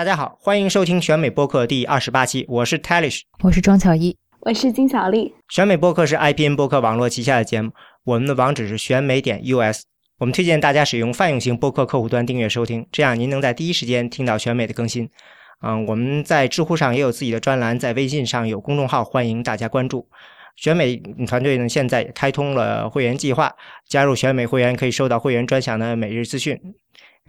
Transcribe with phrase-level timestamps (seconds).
[0.00, 5.34] 大家好，欢迎收听选美播客第二十八期，我是 Talish，我是庄巧一，我是金小丽。
[5.50, 7.70] 选美播客是 IPN 播客网络旗下的节目，
[8.04, 9.82] 我们的网址是选美点 US。
[10.18, 15.06] 我们推荐大家使用泛用型播客客户端订阅收听，这样您能在第一时间听到选美的更新。
[15.60, 20.08] 嗯，我们在知乎上也有自己的专栏，在微信上有公众号，欢迎大家关注。
[20.56, 20.96] 选美
[21.26, 23.54] 团队呢，现在也开通了会员计划，
[23.86, 26.58] 加入选美会员可以收到会员专享的每日资讯，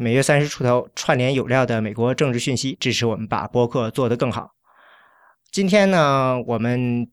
[0.01, 4.49] 每月三十出头，串联有料的美国政治讯息，支持我们把播客做得更好。
[5.51, 7.07] 今天呢，我们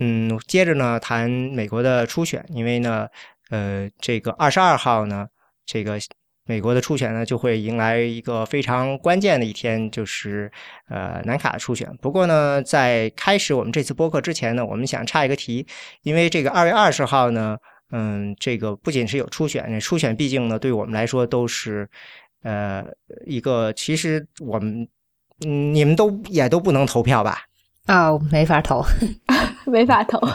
[0.00, 3.06] 嗯，接着呢谈美国的初选，因为呢，
[3.50, 5.26] 呃，这个二十二号呢，
[5.66, 5.98] 这个。
[6.44, 10.50] 美国的初选呢，就会迎来一个非常关键的一天，就是
[10.88, 11.88] 呃南卡的初选。
[11.98, 15.64] 不过呢，在开始我们这次播客之前呢，我们想插一个题，
[16.02, 17.56] 因为这个二月二十号呢，
[17.92, 21.88] 嗯，这个不仅是有初选，初选毕竟呢，对我们来说都是
[22.42, 22.84] 呃
[23.26, 24.86] 一个，其实我们
[25.38, 27.42] 你们都也都不能投票吧？
[27.86, 28.84] 啊，没法投，
[29.66, 30.20] 没法投。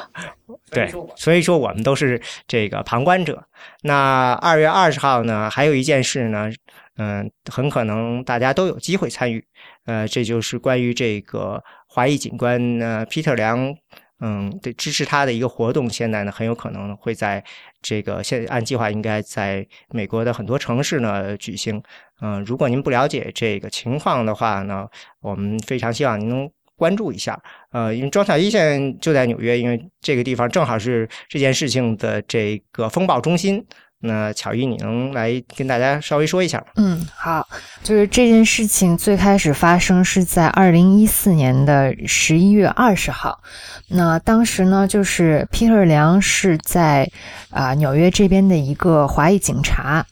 [0.72, 3.42] 对，所以说我们都是这个旁观者。
[3.84, 6.50] 那二月二十号呢，还有一件事呢，
[6.98, 9.46] 嗯，很可能大家都有机会参与。
[9.86, 13.74] 呃，这就是关于这个华裔警官呢，Peter 梁，
[14.20, 17.44] 嗯，对，支持他的一个活动，现在呢很有可能会在
[17.82, 21.82] 这个现按计划应该在美国的很多城市呢举行。
[22.22, 24.88] 嗯，如果您不了解这个情况的话呢，
[25.22, 26.50] 我们非常希望您能。
[26.80, 33.66] 关注一下，呃，因为庄小一现在就在纽约，因为这个地方正好是这件事情的这个风暴中心。
[34.00, 36.66] 那巧遇，你能来跟大家稍微说一下吗？
[36.76, 37.48] 嗯，好，
[37.84, 43.42] 就是这件事情最开始发生是在二零一四年的十一月二十号。
[43.90, 47.10] 那当时呢，就是皮特梁是在
[47.50, 50.06] 啊纽约这边的一个华裔警察。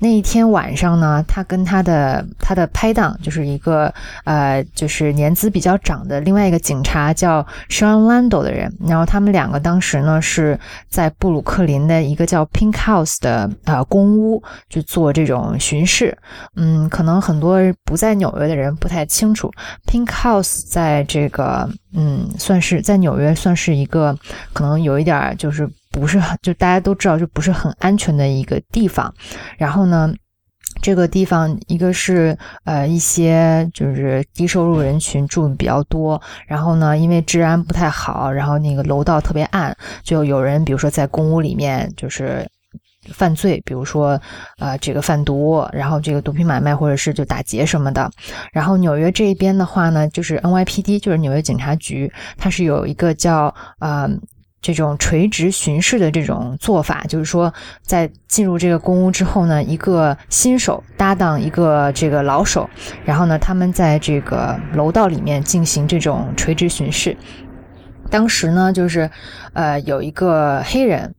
[0.00, 3.92] 那一天晚上呢，他跟他的他的拍档，就是一个
[4.24, 16.16] 呃，就是年资比较长的另外一个警察叫 Sean Lando 的人，然后他们两个当时呢是在布鲁克林的一个叫 Pink House 的呃公屋去做这种巡视。
[16.54, 19.50] 嗯，可能很多不在纽约的人不太清楚
[19.86, 24.16] ，Pink House 在这个嗯，算是在纽约算是一个
[24.52, 25.68] 可能有一点就是。
[25.98, 29.12] 不是很，就大家都知道，就不是很安全的一个地方。
[29.56, 30.12] 然后呢，
[30.80, 36.20] 这个地方一个是呃一些就是低收入人群住的比较多。
[36.46, 42.48] 然后呢，因为治安不太好，然后那个楼道特别暗，就有人比如说在公屋里面就是
[43.12, 44.20] 犯罪，比如说
[44.58, 48.10] 呃这个贩毒，然后这个毒品买卖，或者是就打劫什么的。
[48.52, 54.08] 然后纽约这边的话呢，就是 NYPD，就是纽约警察局，它是有一个叫呃。
[54.60, 57.52] 这种垂直巡视的这种做法，就是说，
[57.82, 62.68] 在进入这个公屋之后呢，一个新手搭档一个这个老手，
[63.04, 67.16] 然后呢，他们在这个楼道里面进行这种垂直巡视。
[68.10, 69.10] 当时呢，就是，
[69.52, 71.14] 呃，有一个黑人。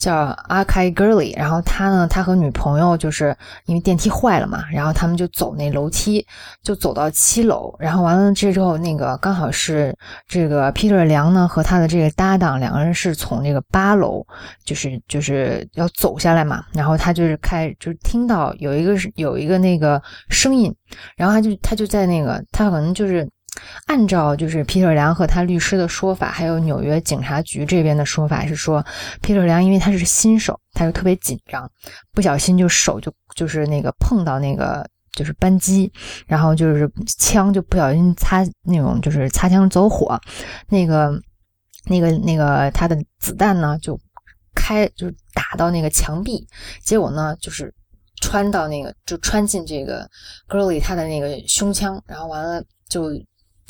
[0.00, 6.26] 叫阿开 girly，然后他呢，他和女朋友就是因为电梯坏了嘛，然后他们就走那楼梯，
[6.62, 9.94] 就走到七楼，然后完了这之后，那个刚好是
[10.26, 14.26] 这个 Peter 梁呢和他的这个搭档两个人是从那个八楼，
[14.64, 20.74] 就是就是要走下来嘛，然后他就是开就是听到有一个是有一个那个声音，
[21.14, 23.28] 然后他就他就在那个他可能就是。
[23.86, 28.84] 按照就是皮特梁和他律师的说法，还有纽约警察局这边的说法是说，
[29.20, 31.70] 皮特梁因为他是新手，他就特别紧张，
[32.12, 35.92] 不小心就手就就是那个碰到那个就是扳机，
[36.26, 36.88] 然后就是
[37.18, 40.20] 枪就不小心擦那种就是擦枪走火，
[40.68, 41.12] 那个
[41.86, 43.98] 那个那个他的子弹呢就
[44.54, 46.46] 开就打到那个墙壁，
[46.80, 47.74] 结果呢就是
[48.20, 50.08] 穿到那个就穿进这个
[50.48, 53.10] girly 他的那个胸腔，然后完了就。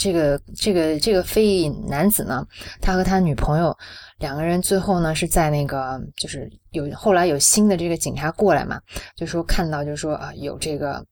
[0.00, 2.42] 这个这个这个非裔男子呢，
[2.80, 3.76] 他和他女朋友
[4.18, 8.80] 两个人最后呢是在那个就是有后来有新的这个警察过来嘛，
[9.14, 11.04] 就说看到就说啊有这个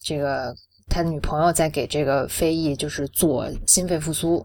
[0.00, 0.52] 这个
[0.90, 4.44] 他女朋友在给这个非裔就是做心肺复苏，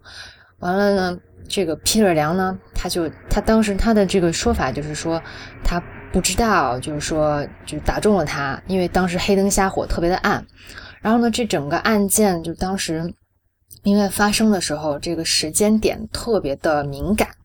[0.60, 5.20] 完了呢这个皮特梁呢他就他当时他的这个说法就是说
[5.64, 5.82] 他
[6.14, 10.46] 不知道就是说就打中了他，因为当时黑灯瞎火特别的暗，
[11.02, 13.12] 然后呢这整个案件就当时。
[13.88, 17.37] 因为发生的时候，这个时间点特别的敏感。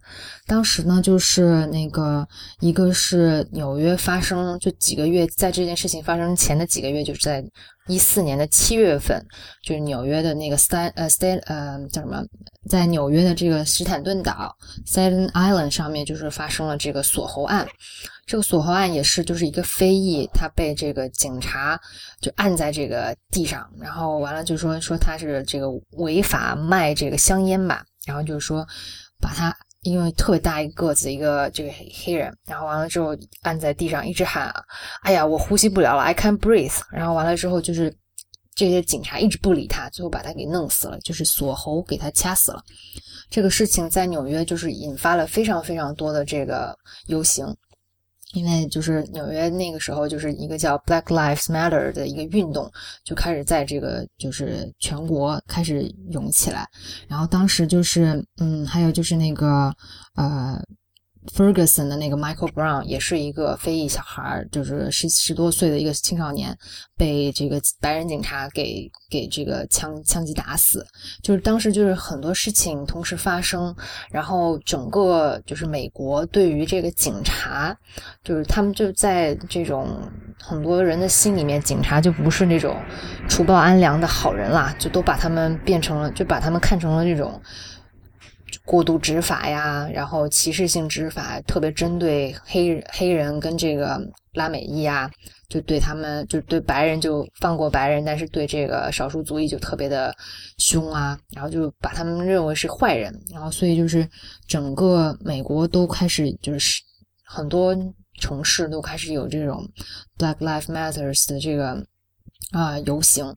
[0.53, 2.29] 当时呢，就是那个
[2.61, 7.43] 一个是纽约发生，就几个月，在这件事情发生前的几个月，就是在
[7.87, 9.25] 一四年的七月份，
[9.65, 12.23] 就是纽约的那个 St 呃 St 呃叫什么，
[12.69, 14.55] 在纽约的这个史坦顿岛
[14.87, 17.67] Staten Island 上面，就是发生了这个锁喉案。
[18.27, 21.81] 这个锁喉案也是就是一个非裔，他被这个警察
[22.21, 28.69] 就按在这个地上，然后完了就说说他是这个违法卖这个香烟吧，然后就是说
[29.19, 29.57] 把他。
[29.83, 34.53] 因为特别大一个子一个这个黑人，然后完了之后按在地上一直喊
[35.03, 37.93] ：“哎呀，我呼吸不了了，I can't breathe。”然后完了之后就是
[38.55, 42.63] 这些警察一直不理他，最后把他给弄死了，就是锁喉给他掐死了。
[43.29, 46.77] 这个事情在纽约就是引发了非常非常多的这个
[47.07, 47.45] 游行。
[48.33, 52.71] 因为就是纽约那个时候，就是一个叫 Black Lives Matter 的一个运动，
[53.05, 56.69] 就开始在这个就是全国开始涌起来。
[57.09, 59.75] 然后当时就是，嗯，还有就是那个
[60.17, 60.63] 呃。
[61.35, 66.57] Ferguson 的那个 Michael Brown 也是一个非裔小孩，就是十十多岁的一个青少年，
[66.97, 70.85] 被这个白人警察给给这个枪枪击打死。
[71.23, 73.75] 就是当时就是很多事情同时发生，
[74.11, 77.77] 然后整个就是美国对于这个警察，
[78.25, 79.89] 就是他们就在这种
[80.41, 82.77] 很多人的心里面，警察就不是那种
[83.29, 87.41] 除暴安良的好人啦，就都把他们变成了，就把他们看成了这种。
[88.65, 94.01] 过度执法呀，然后歧视性执法，特别针对黑黑人跟这个
[94.35, 95.11] 拉美裔啊，
[95.49, 100.15] 就对他们，就对白人就放过白人，但是对这个少数族裔就特别的
[100.59, 104.09] 凶啊，然后就把他们认为是坏人，然后所以就是
[104.47, 106.81] 整个美国都开始就是
[107.25, 107.77] 很多
[108.21, 109.69] 城市都开始有这种
[110.17, 111.85] Black Lives Matters 的这个
[112.53, 113.35] 啊游行，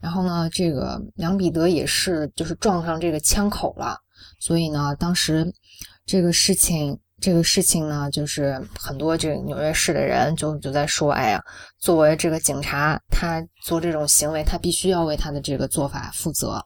[0.00, 4.02] 然后呢，这个梁彼得也是就是撞上这个枪口了。
[4.38, 5.52] 所以呢，当时
[6.04, 11.42] 这个事情，这个事情呢，就是很多这个纽约市的人就就在说，哎呀，
[11.78, 16.64] 作为这个警察，他做这种行为，他必须要为他的这个做法负责。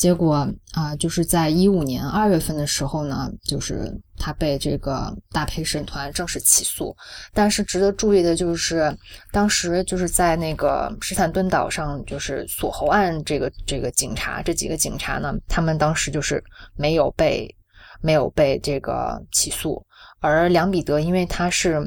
[0.00, 6.96] 结果啊，就是在一五年二月份的时候呢，就是他被这个大陪审团正式起诉。
[7.34, 8.96] 但是值得注意的就是，
[9.30, 16.42] 当时就是在那个史坦顿岛上，就是锁喉案这个这个警察这几个警察呢，他们当时就是
[16.76, 17.54] 没有被
[18.00, 19.84] 没有被这个起诉，
[20.20, 21.78] 而梁彼得因为他是。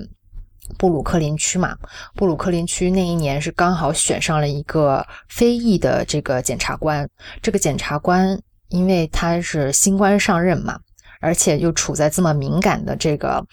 [0.77, 1.77] 布鲁克林区嘛，
[2.15, 7.07] 布鲁克林区那一年是刚好选上了一个非裔的这个检察官。
[7.41, 8.39] 这个检察官
[8.69, 10.79] 因为他是新官上任嘛，
[11.19, 13.45] 而且又处在这么敏感的这个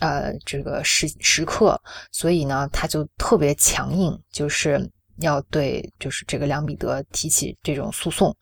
[0.00, 1.80] 呃这个时时刻，
[2.12, 4.78] 所以呢，他就特别强硬，就是
[5.20, 8.36] 要对就是这个梁彼得提起这种诉讼。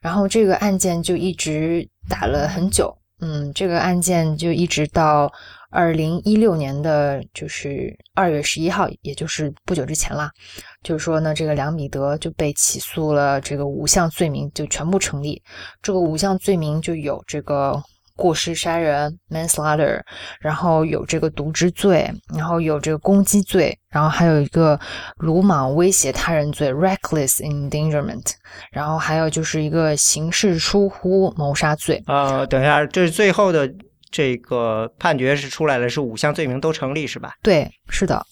[0.00, 5.30] 然后这个案件就一直打了很久，嗯，这个案件就一直到。
[5.74, 10.30] 二零一六年的就是二月十一号，也就是不久之前啦。
[10.84, 15.42] 就是说呢，这个梁彼得就被起诉了，这个五项罪名就全部成立。
[15.82, 17.82] 这个五项罪名就有这个
[18.14, 20.00] 过失杀人 （manslaughter），
[20.38, 24.78] 然后有这个渎职罪，然后有这个攻击罪，然后还有一个
[25.16, 28.30] 鲁莽威胁他人罪 （reckless endangerment），
[28.70, 32.00] 然后还有就是一个刑事疏忽谋杀罪。
[32.06, 33.68] 呃，等一下，这是最后的。
[34.14, 37.34] 这个判决是出来了，是五项罪名都成立，是吧？
[37.42, 38.24] 对，是的。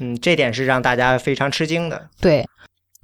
[0.00, 2.08] 嗯，这点是让大家非常吃惊的。
[2.22, 2.42] 对，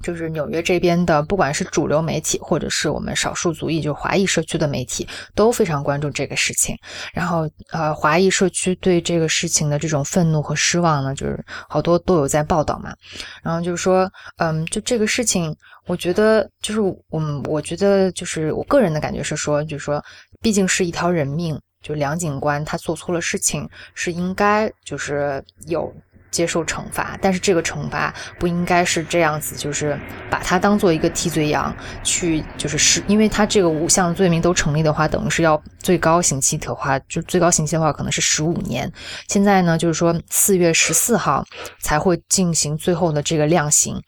[0.03, 6.75] 就是纽约这边的，不管是主流媒体，或者是我们少数族裔，就华裔社区的媒体，都非常关注这个事情。
[7.13, 11.39] 然后，呃，华裔社区对这个事情的这种愤怒和失望呢，就是
[11.69, 12.95] 好多都有在报道嘛。
[13.43, 15.55] 然后就是说，嗯，就这个事情，
[15.87, 16.81] 我觉得就是，
[17.13, 20.03] 嗯，我觉得就是我个人的感觉是说，就是说，
[20.41, 21.61] 毕竟是一条人命。
[21.83, 25.93] 就梁警官他做错了事情，是应该就是有
[26.31, 29.99] 接受惩罚，但是这个惩罚不应该是这样子，就是
[30.31, 38.91] 把他当做一个替罪羊去，就是是因为他这个五项罪名都成立的话，等于是要最高刑期的话，就最高刑期的话可能是十五年。
[39.29, 41.45] 现在呢，就是说四月十四号
[41.81, 44.01] 才会进行最后的这个量刑，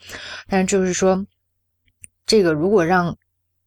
[0.48, 1.26] 但是就是说
[2.24, 3.14] 这个如果让。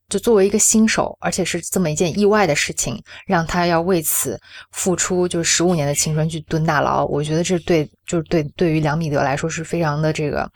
[0.09, 4.39] 就作为一个新手，而且是这么一件意外的事情，让他要为此
[4.71, 10.49] 付出就是十五年的青春去蹲大牢，我觉得这对就是对对于梁彼得来说是非常的这个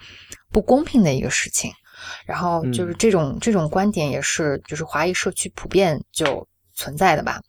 [0.52, 1.70] 不公平的一个事情。
[2.26, 7.40] 然后就是这种这种观点也是就是华裔社区普遍就存在的吧。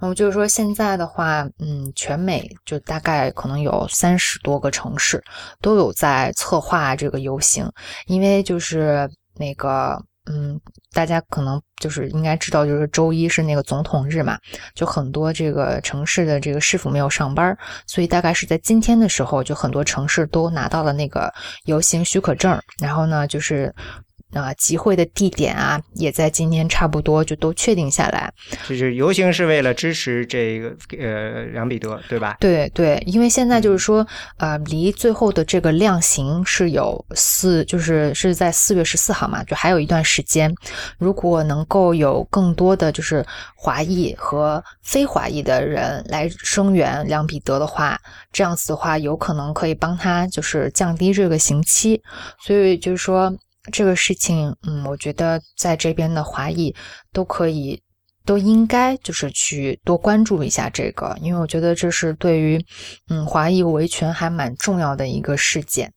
[0.00, 5.22] 然后就是说现在的话，嗯，全美就大概可能有三十多个城市
[5.60, 7.70] 都有在策划这个游行，
[8.06, 10.02] 因为就是那个。
[10.30, 10.60] 嗯，
[10.92, 14.38] 大家可能就是应该知道，就是周一是那个总统日嘛，
[14.74, 17.56] 就很多这个城市的这个市府没有上班，
[17.86, 21.32] 所以大概是在今天的时候，就很多城市都拿到了那个
[21.64, 23.74] 游行许可证，然后呢，就是。
[24.32, 28.32] 啊，集会的地点啊，也在今天差不多就都确定下来。
[28.68, 32.36] 就是游行是为了支持这个呃梁彼得，对吧？
[32.40, 34.06] 对对，因为现在就是说，
[34.36, 40.54] 呃，离最后的这个量刑是有四，就是是在四月十四号嘛，就还有一段时间。
[40.98, 43.24] 如果能够有更多的就是
[43.56, 47.98] 华裔和非华裔的人来声援梁彼得的话，
[48.32, 52.00] 这样子的话，有可能可以帮他就是降低这个刑期。
[52.38, 53.32] 所以就是说。
[53.70, 56.74] 这个事情，嗯，我觉得在这边的华裔
[57.12, 57.80] 都可以，
[58.24, 62.58] 都应该就是去多关注一下这个，因为我觉得这是对于，
[63.10, 65.92] 嗯，华裔维权还蛮重要的一个事件。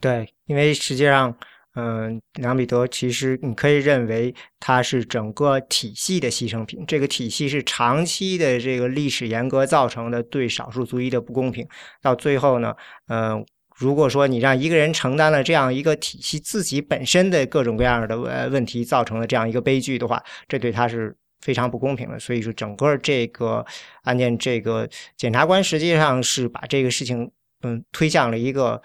[0.00, 1.34] 对，因为实际上，
[1.74, 11.66] 嗯，梁彼得其实你可以认为他是整个体系的牺牲品，这个体系是长期的这个历史严格造成的对少数族裔的不公平，
[12.02, 12.74] 到最后呢，
[13.08, 13.42] 嗯。
[13.82, 22.16] 如果说你让一个人承担了这样一个体系自己本身的各种各样的呃问题造成的这样一个悲剧的话，这对他是非常不公平的。
[22.16, 23.66] 所以说，整个这个
[24.04, 27.28] 案件，这个检察官实际上是把这个事情
[27.62, 28.80] 嗯推向了一个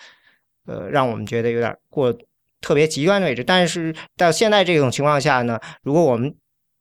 [0.65, 2.11] 呃让我们觉得有点过
[2.59, 3.43] 特别极端的位置。
[3.43, 6.35] 但是到现在这种情况下呢，如果我们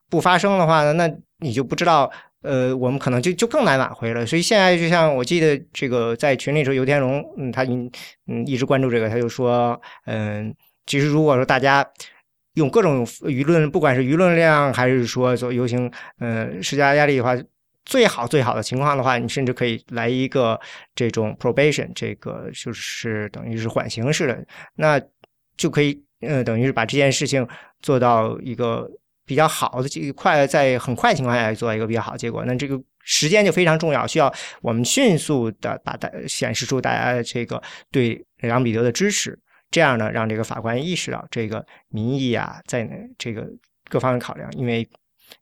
[0.08, 2.10] 不发生的话呢，那你就不知道。
[2.42, 4.24] 呃，我们可能就就更难挽回了。
[4.24, 7.90] 所以现在就像我记得这个在群里说，尤天龙，嗯，他嗯
[8.26, 10.54] 嗯一直关注这个，他就说，嗯，
[10.86, 11.84] 其实如果说大家
[12.54, 15.90] 用各种舆论，不管是舆论量还是说做游行，
[16.20, 17.36] 嗯，施加压力的话，
[17.84, 20.60] 最好最好的情况的话，你甚至可以来一个
[20.94, 25.00] 这种 probation，这个就是等于是缓刑式的，那
[25.56, 27.46] 就可以，嗯，等于是把这件事情
[27.80, 28.88] 做到一个。
[29.26, 39.38] 比较好的这个快，在很快情况下做一个比较好的结果，那这个时间就非常重要，需要我们迅速的把大显示出大家的这个对梁彼得的支持，
[39.70, 43.46] 这样呢，让这个法官意识到这个民意啊，在这个
[43.90, 44.88] 各方面考量，因为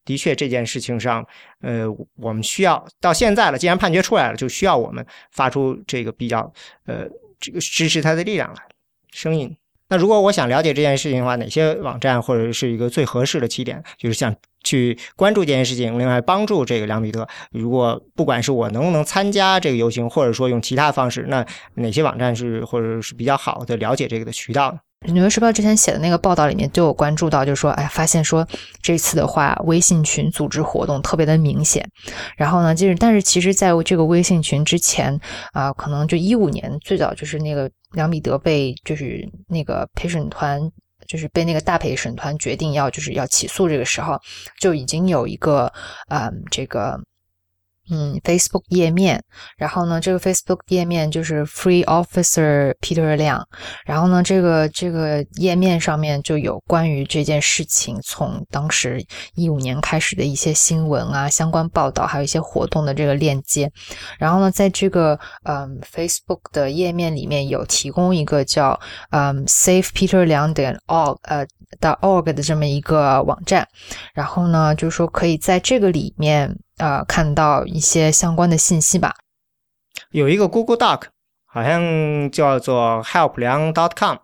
[0.05, 1.26] 的确这件事情上，
[1.61, 1.85] 呃，
[2.17, 6.50] 我们需要到现在了，既然判决出来了，就需要我们发出这个比较
[6.87, 7.07] 呃
[7.38, 8.62] 这个支持他的力量来
[9.11, 9.55] 声音。
[9.88, 13.83] 那如果我想了解这件事情的话，哪些网站或者是一个最合适的起点？
[13.99, 17.29] 就是想去关注这件事情，另外帮助这个梁彼得。
[17.50, 24.79] 如果不管是我能不能参加这个游行，或者说用其他方式，那哪些网站是或者是比较好的了解这个的渠道呢？
[25.12, 28.49] 《纽约时报》之前写的那个报道里面就有关注到，就是说，哎，发现说
[28.81, 31.87] 这次的话，微信群组织活动特别的明显。
[32.38, 35.21] 然后呢，就是，但是其实在这个微信群之前
[35.53, 40.61] 啊，可能就一五年最早就是那个梁彼得被就是那个陪审团，
[41.09, 44.21] 就是被那个大陪审团决定要就是要起诉这个时候，
[44.61, 45.73] 就已经有一个
[46.09, 47.01] 嗯这个。
[47.91, 49.23] 嗯，Facebook 页面，
[49.59, 53.47] 然后呢，这个 Facebook 页面就是 Free Officer Peter 亮，
[53.85, 63.71] 然后呢，这个这个页面上面就有关于这件事情从当时一五年开始的一些新闻啊、相关报道，还有一些活动的这个链接。
[64.19, 71.47] 然后呢，在这个嗯 Facebook 的页面里面有提供一个叫嗯 Save Peter 亮点 org 呃
[71.81, 73.69] 的 org 的这么一个网站，
[74.14, 76.57] 然后呢，就是说可以在这个里面。
[76.78, 79.14] 呃，看到一些相关的信息吧。
[80.11, 81.02] 有一个 Google Doc，
[81.47, 84.16] 好像叫做 Help 梁 .com，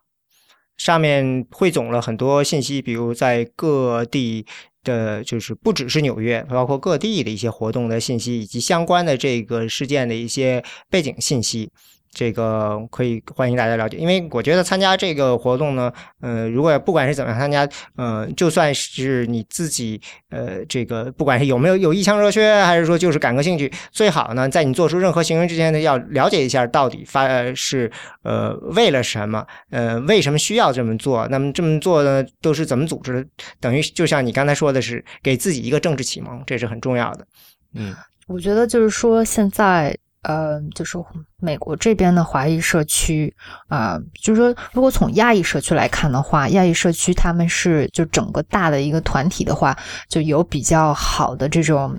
[0.77, 4.47] 上面汇总了很多信息，比如在各地
[4.83, 11.71] 的，就是不只是纽约，包括各地的一些活动的信息，以及相关的这个事件的一些背景信息。
[12.13, 20.01] 这个可以欢迎大家了解，因为我觉得参加这个活动呢，呃，如果不管是怎么样参加，呃，就算是你自己，
[20.31, 27.91] 呃，这个不管是有没有有一腔热血，还是说就是感个兴趣，最好呢，在你做出任何行为之前呢，要了解一下到底发是
[28.23, 31.29] 呃为了什么，呃，为什么需要这么做？
[31.29, 33.27] 那么这么做呢，都是怎么组织的？
[33.61, 37.27] 等于就像你刚才说的是给自己一个政治启蒙，这是很重要的。
[37.75, 37.95] 嗯，
[38.27, 39.97] 我觉得就是说现在。
[40.23, 40.99] 呃，就是
[41.39, 43.35] 美国这边的华裔社区
[43.69, 49.77] 啊，就是说，如果从亚裔社区来看的话，亚裔社区他们是就整个大的一个团体的话，
[50.09, 51.99] 就有比较好的这种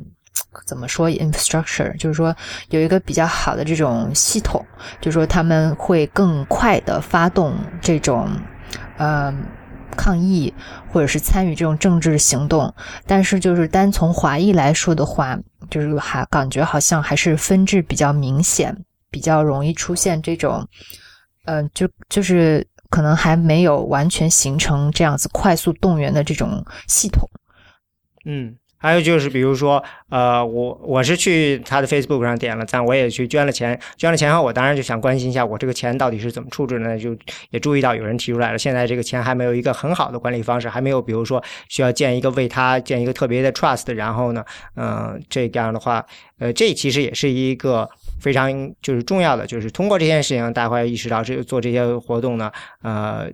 [0.65, 2.35] 怎么说 infrastructure，就是说
[2.69, 4.63] 有一个比较好的这种系统，
[4.99, 8.29] 就是说他们会更快的发动这种
[8.97, 9.33] 呃
[9.91, 10.53] 抗议
[10.91, 12.73] 或者是参与这种政治行动，
[13.05, 15.37] 但是就是单从华裔来说的话。
[15.69, 18.75] 就是还感觉好像还是分制比较明显，
[19.09, 20.67] 比较容易出现这种，
[21.45, 27.29] 嗯，就就是可能还没有完全形成这样子快速动员的这种系统。
[28.25, 28.57] 嗯。
[28.81, 36.97] 还有就是，比如说，呃，我我是去他的 Facebook 上点了赞，我也去捐了钱，捐了钱后，我当然就想关心一下我这个钱到底是怎么处置呢？
[36.97, 37.15] 就
[37.51, 44.43] 也注意到有人提出来了，现在这个钱还没有一个很好的管理方式，还没有，比如说需要建一个为他建一个特别的 trust，然后呢，
[44.75, 46.03] 嗯，这样的话，
[46.39, 47.87] 呃，这其实也是一个
[48.19, 53.29] 非常就是重要的，就是通过这件事情，大家会意识到这做这些活动呢，呃。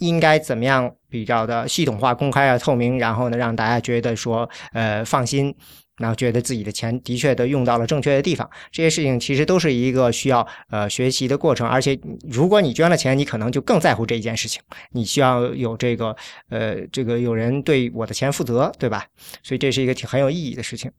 [0.00, 5.54] 应该怎么样比较的系统化、公开啊、透明，然后呢，让大家觉得说，呃，放心，
[5.96, 8.46] 然后觉得自己的钱的确的用到了正确的地方。
[8.70, 11.98] 这些事情其实都是一个需要呃学习的过程，而且
[12.30, 14.60] 如果你捐了钱，你可能就更在乎这一件事情。
[14.92, 16.14] 你需要有这个
[16.50, 19.06] 呃，这个有人对我的钱负责，对吧？
[19.42, 20.92] 所以这是一个挺很有意义的事情。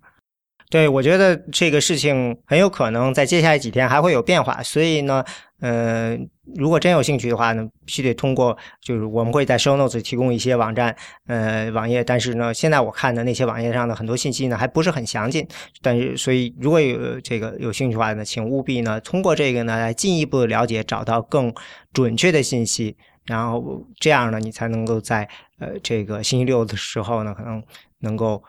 [0.71, 5.23] 对，我觉得这个事情很有可能在接下来几天还会有变化，所以呢。
[5.59, 6.15] 呃，
[6.55, 10.95] 如果真有兴趣的话呢，必须得通过，就是我们会在 show notes 提供一些网站，
[11.25, 12.03] 呃，网页。
[12.03, 15.47] 但是呢，现在我看的那些网页上的很多信息呢，还不是很详尽。
[15.81, 21.51] 但是，所以如果有这个有兴趣的话呢，请务必呢，通过这个呢，来进一步了解，找到更
[21.91, 22.95] 准确的信息，
[23.25, 25.27] 然后这样呢，你才能够在
[25.59, 27.63] 呃这个星期六的时候呢，可能
[28.01, 28.43] 能够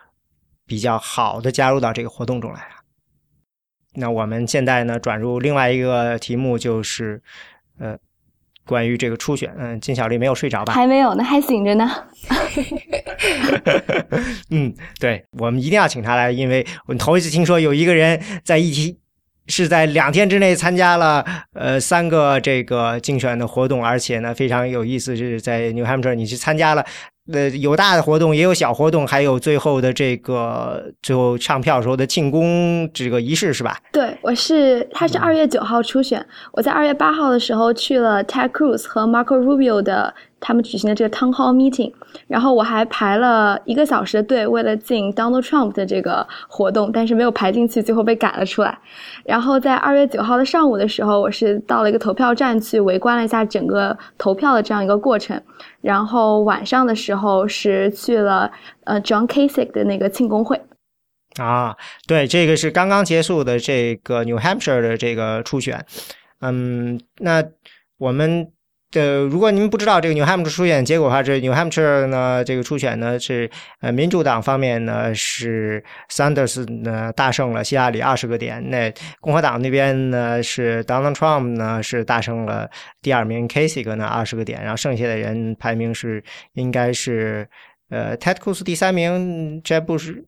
[0.66, 2.77] 比较好的加入到这个活动中来。
[3.94, 7.20] 那我们现在呢，转入另外一个题目，就是
[7.78, 7.96] 呃，
[8.64, 9.52] 关于这个初选。
[9.58, 10.72] 嗯，金小丽没有睡着吧？
[10.72, 11.90] 还没有呢，还醒着呢。
[14.50, 18.98] 嗯，对，我们一定要请他来，因为我头一次听说有一个人在一起
[19.46, 26.84] 是在两天之内参加了呃三个这个竞选的活动，而且呢非常有意思，是在 New Hampshire，你去参加了。
[27.32, 33.78] 呃，有大的活动，也有小活动，还有最后的这个最后唱票时候的庆功这个仪式，是吧？
[33.92, 40.14] 对，我是他是二月九号初选，我在二月八号的时候去了 Ted Cruz 和 Marco Rubio 的。
[40.40, 41.92] 他们举行的这个 town hall meeting，
[42.26, 48.78] 然后我还排了一个小时的队，为了进 Donald Trump 的这个活动，但是没有排进去，最后被赶了出来。
[49.24, 55.40] 然后在二月九号的上午的时候，我是到了一个投票站去围观了一下整个投票的这样一个过程。
[55.80, 58.50] 然后晚上的时候是去了
[58.84, 60.60] 呃 John Kasich 的那个庆功会。
[61.40, 61.76] 啊，
[62.06, 65.84] 对，这个是刚刚结束的这个 New Hampshire 的这个初选。
[66.40, 67.42] 嗯，那
[67.98, 68.52] 我们。
[68.94, 82.70] 呃，如果您不知道这个 New Hampshire 初选结果的话，这 New Hampshire 呢，这个初选呢是呃民主党方面呢是 Sanders 呢大胜了希拉里二十个点，那共和党那边呢是 Donald Trump 呢是大胜了
[83.02, 87.46] 第二名 Kasich 呢二十个点，然后剩下的人排名是应该是
[87.90, 90.24] 呃 Ted Cruz 第三名，这不是。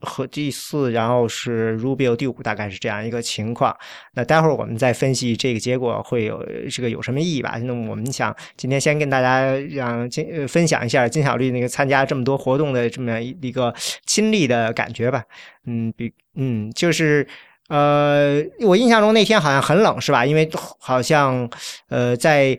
[0.00, 3.76] 和第四，然后是 Rubio 第五，大概是这样一个情况。
[4.14, 7.58] 那待会儿我们再分析这个结果会有这个有什么意义吧？
[7.62, 13.74] 那我们想今天先跟大家让金分享一下金小丽那个参加这么多活动的这么一个
[14.06, 15.24] 亲历的感觉吧。
[15.66, 17.26] 嗯，比嗯就是
[17.68, 20.24] 呃，我印象中那天好像很冷是吧？
[20.24, 21.50] 因为好像
[21.88, 22.58] 呃在。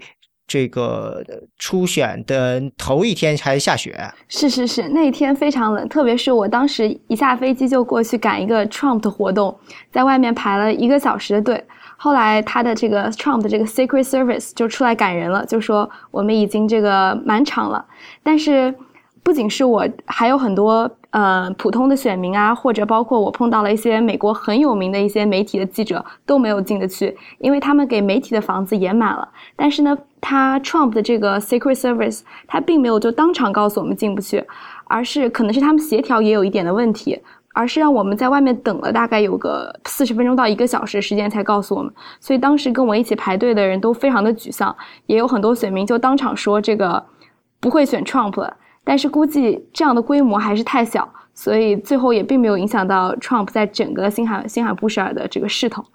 [0.50, 1.24] 这个
[1.60, 3.96] 初选的头一天还下雪，
[4.28, 9.56] 是是是，那一天非常冷，特别是我当时一下飞机就过去赶一个 Trump 的活动，
[9.92, 11.64] 在外面排了一个小时的队。
[11.96, 17.86] 后来他的这个 Trump 的这个 Secret Service 就出来赶人了，就说我们已经这个满场了。
[18.24, 18.74] 但是
[19.22, 20.90] 不仅是我，还有很多。
[21.12, 29.28] 呃，普通的选民啊，或者包括我碰到了一些美国很有名的一些媒体的记者都没有进得去，因为他们给媒体的房子也满了。
[29.56, 34.46] 但是呢，他 Trump 的这个 Secret Service 他并没有就当场告诉我们进不去，
[34.86, 37.20] 而是可能是他们协调也有一点的问题，
[37.54, 41.92] 而是让我们在外面等了大概有个四十分钟到一个小时时间才告诉我们。
[42.20, 44.76] 所以当时跟我一起排队的人都非常的沮丧，
[45.08, 47.04] 也有很多选民就当场说这个
[47.60, 48.56] 不会选 Trump 了。
[48.84, 55.86] 但是估计这样的规模还是太小，所以最后也并没有影响到 Trump 在整个新罕新罕布什尔的这个势头。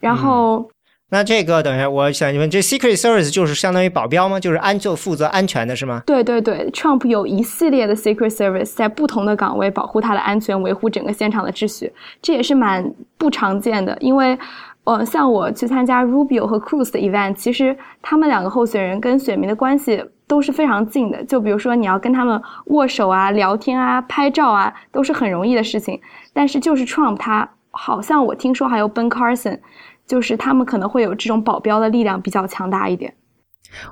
[0.00, 0.68] 然后，
[1.10, 4.40] 那这个等一下，我想问，这 Secret Service 就是相当于保镖吗？
[4.40, 6.02] 就是安就负责安全的是吗？
[6.06, 13.96] 对对对，Trump 有一系列的 Secret Service 在不同的岗位保护他的安全，维护整个现场的秩序，这也是蛮不常见的。
[14.00, 14.36] 因为，
[14.84, 20.04] 呃，像我去参加 Rubio 和 Cruz 的 event，其实他们两个候选人跟选民的关系。
[20.28, 26.00] 都是非常近的，就比如说你要跟他们握手啊、聊天啊、拍照啊，都是很容易的事情。
[26.32, 29.60] 但是就是 Trump，他好像我听说还有 Ben Carson，
[30.06, 33.12] 就是他们可能会有这种保镖的力量比较强大一点。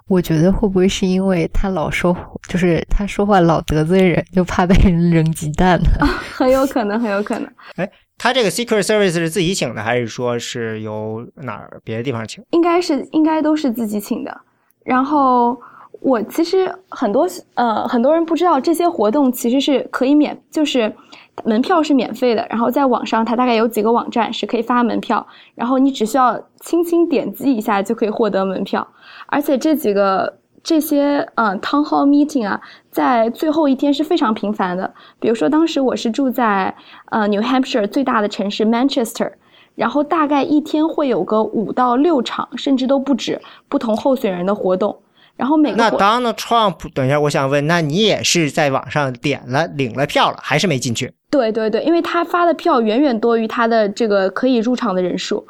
[0.09, 2.17] 我觉得会不会是因为他老说，
[2.49, 6.07] 就是他说话老得罪人，就怕被人扔鸡蛋呢？
[6.35, 7.53] 很有可能，很有可能。
[7.77, 7.87] 哎，
[8.23, 12.45] 他这个 Secret Service 是自己请的，还是说是由哪儿别的地方请？
[12.51, 14.41] 应该是，应该都是自己请的。
[14.85, 15.59] 然后
[16.01, 20.95] 我其实很多呃很多人不知道这些活动其实是可以免，就是
[21.47, 22.47] 门票是免费的。
[22.51, 28.87] 然后在网上，它大概有几个网站是可以发门票，然后你只需要轻轻点击一下就可以获得门票。
[29.29, 34.93] 而且这几个这些嗯 town hall meeting 啊，在最后一天是非常频繁的。
[35.19, 36.75] 比如说当时我是住在
[37.07, 39.33] 呃 New Hampshire 最大的城市 Manchester。
[39.77, 44.95] 然后大概一天会有个五到六场，甚至都不止不同候选人的活动。
[45.37, 51.15] 然后每个那 Donald Trump，等一下，我想问，那你也是在网上点了领了票了，还是没进去？
[51.31, 55.47] 对对对，因为他发的票远远多于他的这个可以入场的人数。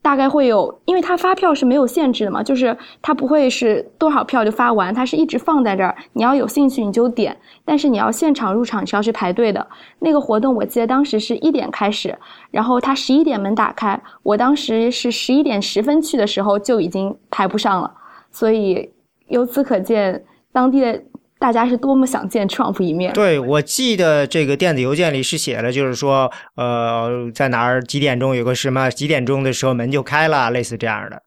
[0.00, 5.94] 大概会有，因为他发票是没有限制的嘛，就是他不会是多少票就发完，他是一直放在这儿。
[6.12, 9.66] 你要有兴趣你就点，但是你要现场入场是要去排队的。
[9.98, 12.16] 那个活动我记得当时是一点开始，
[12.50, 17.92] 然后他十一点门打开，我当时是十一点十分去的时候就已经排不上了，
[18.30, 18.90] 所以
[19.26, 21.02] 由此可见当地的。
[21.38, 23.12] 大家是多么想见 Trump 一面？
[23.12, 31.22] 对，我记得这个电子邮件里是写了，就是说，呃，在哪儿几点钟有个什么几点钟的时候门就开了，类似这样的。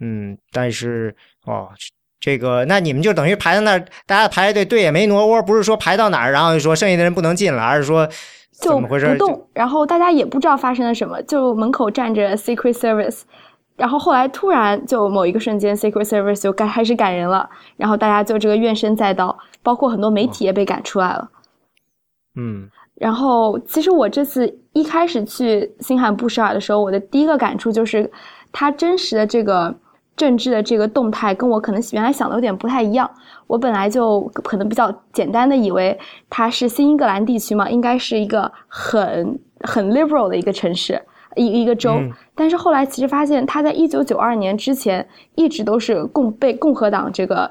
[0.00, 1.68] 嗯，但是哦，
[2.20, 8.08] 这个那你们就等于排在那儿，大家排队队也没挪窝，不是说排到哪儿，然后说剩下的人不能进了，而是说
[8.52, 9.06] 怎么回事？
[9.08, 13.22] 不动，然后大家也不知道发生了什么，就门口站着 Secret Service。
[13.78, 21.30] 然后后来突然就某一个瞬间，Secret Service 就开开始赶人了，然后大家就这个怨声载道，包括很多媒体也被赶出来了。
[22.34, 28.10] 嗯，然后其实我这次一开始去新罕布什尔的时候，我的第一个感触就是，
[28.50, 29.72] 它真实的这个
[30.16, 33.08] 政治的这个动态跟我可能原来想的有点不太一样。
[33.46, 35.96] 我本来就可能比较简单的以为
[36.28, 41.00] 它是新英格兰地区嘛，应该是一个很很 liberal 的一个城市。
[41.36, 42.00] 一一个州，
[42.38, 47.50] 但是后来其实发现，他在一九九二年之前一直都是共被共和党这个，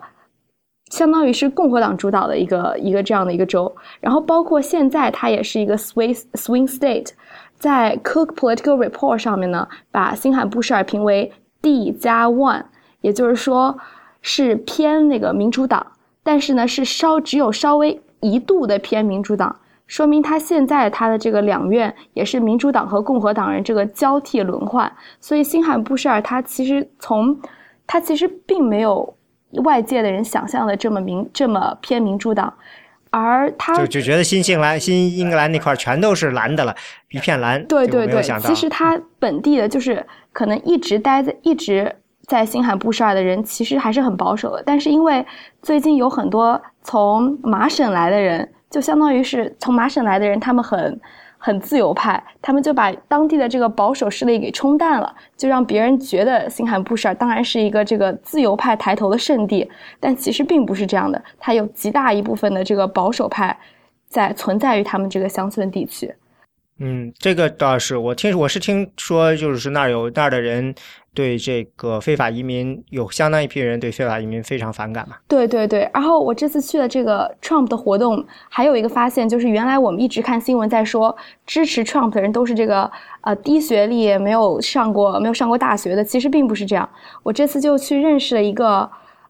[0.89, 3.69] 相当于是共和党主导的一个一个这样的一个州。
[3.99, 7.09] 然后包括现在，它也是一个 swing swing state。
[7.59, 12.63] 在 Cook Political Report 上面呢，把新罕布什尔评为 D 加 one，
[13.01, 13.77] 也就是说
[14.21, 15.85] 是偏那个民主党，
[16.23, 19.53] 但是呢是稍只有稍微一度的偏民主党。
[19.87, 27.39] 说明他现在他的这个两院也是民主党和共和党人这个交替轮换，所以新罕布什尔他其实从，
[27.87, 29.17] 他其实并没有
[29.63, 32.53] 外界的人想象的这么民这么偏民主党，
[33.11, 36.75] 而他就就觉得新英格兰新英格兰那块全都是蓝的了，
[37.11, 37.65] 一片蓝。
[37.65, 41.95] 对对对，其实他本地的就是可能一直待在一直
[42.25, 45.25] 在新罕布什尔的人其实还是很保守的，但是因为
[45.61, 48.51] 最近有很多从麻省来的人。
[48.69, 50.99] 就相当于是从麻省来的人，他们很
[51.37, 63.57] 很自由派，他们就把当地的这个保守势力给冲淡了，就让别人觉得新罕布什尔当然是一个这个自由派抬头的圣地，但其实并不是这样的，它有极大一部分的这个保守派
[64.09, 66.13] 在存在于他们这个乡村地区。
[66.79, 70.75] 嗯，这个倒是我听我是听说，就是那儿有那儿的人。
[71.17, 75.15] 对这个非法移民有相当一批人对非法移民非常反感嘛？
[75.27, 75.89] 对对对。
[75.91, 86.87] 然后我这次去了这个 Trump 的活动，还有一个发现就是，原来我们一直看新闻在说支持 Trump 的人都是这个呃低学历、没有上过没有上过大学的，其实并不是这样。
[87.23, 88.87] 我这次就去认识了一个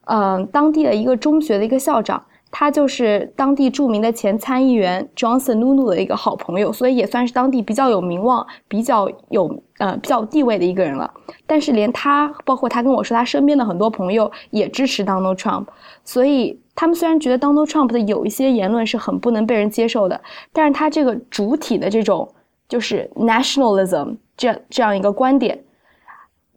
[0.08, 2.22] 嗯当地的一个中学的一个校长。
[2.50, 11.14] 他就是当地著名的前参议员 Johnson Nunu 的一个好朋友，所以也算是当地比较有名望、比较有呃比较地位的一个人了。
[11.46, 15.66] 但是连他，包括他跟我说，他身边的很多朋友也支持 Donald Trump。
[16.06, 20.20] 所以他们虽然觉得 Donald Trump 的有一些言论是很不能被人接受的，
[20.54, 22.28] 但是他这个主体的这种
[22.70, 25.62] 就是 nationalism 这这样一个观点，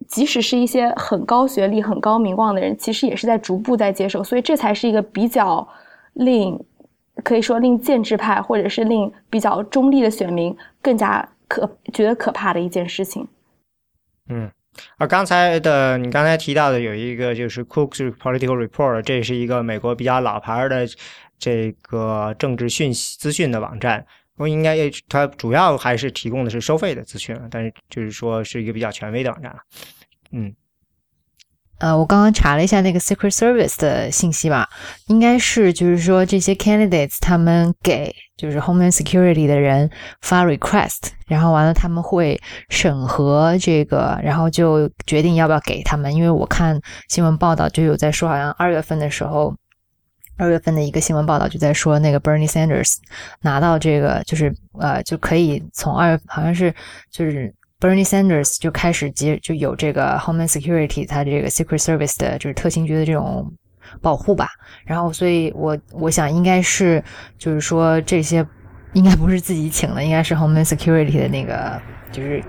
[0.07, 4.23] 即使是一些很高学历、很高名望的人，其实也是在逐步在接受。
[4.23, 5.67] 所以这才是一个比较。
[6.13, 6.59] 令
[7.23, 13.27] 可以说令建制派或者是令比较中立的选民更加可觉得可怕的一件事情。
[14.29, 14.49] 嗯，
[14.97, 20.87] 而刚才的你刚才提到的有一个就是 Cook's Political Report，这是一个美国比较老牌的
[21.37, 24.05] 这个政治讯息资讯的网站。
[24.37, 24.77] 我应该
[25.09, 29.55] 它主要还是提供的是收费的资讯，但是就是说是一个比较权威的网站。
[30.31, 30.53] 嗯。
[31.81, 34.69] 呃，我刚刚查了一下那个 Secret Service 的信息吧，
[35.07, 39.89] 应该是就是说这些 candidates 他们给就是 Homeland Security 的人
[40.21, 42.39] 发 request，然后完了他们会
[42.69, 46.13] 审核这个，然后就决定要不要给他们。
[46.13, 49.55] 因为我看新闻报道就有在说，好像二月份的时候，
[50.37, 52.97] 二月份的一个新闻报道就在说那个 Bernie Sanders
[53.41, 56.71] 拿到这个就是呃就可以从二好像是
[57.09, 57.51] 就是。
[57.81, 63.51] Bernie Sanders 就开始接就有这个 Homeland Security，他这个 Secret Service 的就是特勤局的这种
[64.01, 64.47] 保护吧。
[64.85, 67.03] 然后，所以我我想应该是
[67.39, 68.45] 就是说这些
[68.93, 72.43] 应该不是自己请的，应该是 Homeland Security 的那个就是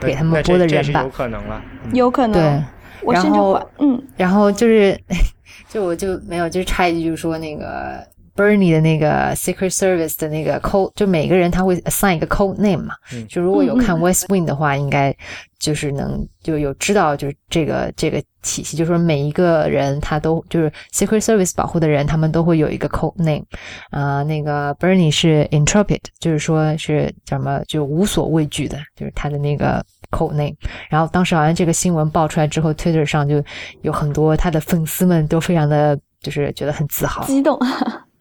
[0.00, 1.02] 给他们拨的人吧。
[1.02, 2.32] 有可能了，有可能。
[2.32, 2.64] 对，
[3.02, 3.38] 我甚至
[3.78, 4.98] 嗯，然后就是
[5.68, 8.08] 就我就没有就插一句，就是说那个。
[8.36, 12.94] Bernie 的那个 Secret Service 的那个 code，就每个人他会 assign 一个 code name 嘛，
[13.28, 15.14] 就如果有看 West Wing 的话，应该
[15.58, 23.44] 就是能就有知道，就是这个这个体系，就是说每一个人他都就是 Secret Service 保护的人，他们都会有一个 code name。
[23.90, 30.54] 啊，那个 Bernie 是 Intrepid，就是说是叫什么，就无所畏惧的，就是他的那个 code name。
[30.88, 33.42] 然后当时好像这个新闻爆出来之后，Twitter 上就
[33.82, 37.58] 有很多他的粉丝们都非常的就是觉得很自豪、激动。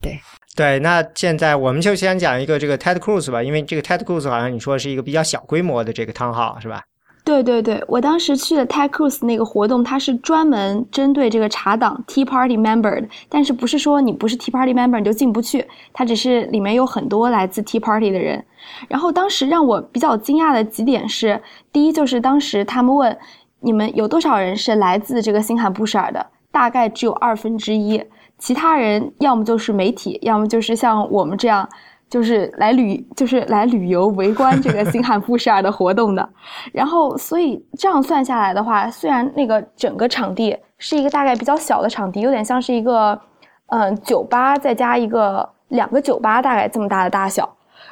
[0.02, 0.20] 对
[0.56, 6.84] 对，那现在我们就先讲一个这个 Ted Cruz 吧，因为这个 Ted Cruz 好像你说是一个比较小规模的这个汤号，是吧？
[7.26, 18.44] 对对对，我当时去的 Ted Cruz 那个活动，它是专门针对这个茶党 Tea Party member 的，但是不是说你不是 Tea Party member 你就进不去，它只是里面有很多来自 Tea Party 的人。
[18.88, 21.40] 然后当时让我比较惊讶的几点是，
[21.72, 23.16] 第一就是当时他们问
[23.60, 28.04] 你们有多少人是来自这个新罕布什尔的，大概只有二分之一。
[28.40, 31.68] 其他人要么就是媒体，要么就是像我们这样，
[32.10, 36.30] 就是来旅，就是来旅游围观这个新罕布什尔的活动的。
[36.74, 43.20] 然后，所以这样算下来的话，虽然那个整个场地是一个大概比较小的场地，有点像是一个
[43.68, 47.48] 嗯酒吧再加一个两个酒吧大概这么大的大小。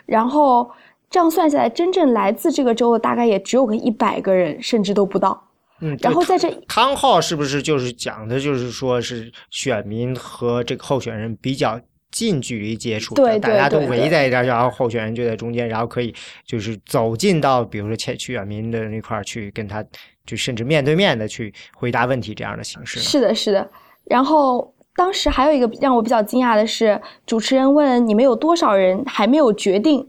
[0.05, 0.69] 然后
[1.10, 5.43] 这样算下来，真正来自这个州的大概也只有个一百个人，甚至都不到。
[5.79, 11.79] 嗯，然后在这汤号是不是就是讲的，就是说是选民和这个候选人比较
[12.11, 16.13] 近距离接触，对，大家都围在这儿，然后候选人就在中间，然后可以
[16.45, 19.83] 就是走进到，比如说前去选民的那块儿去跟他，
[20.25, 22.99] 就甚至面对面的去回答问题这样的形式。
[22.99, 23.69] 是的，是的。
[24.05, 30.07] 然后当时还有一个让我比较惊讶的是，主持人问你们有多少人还没有决定，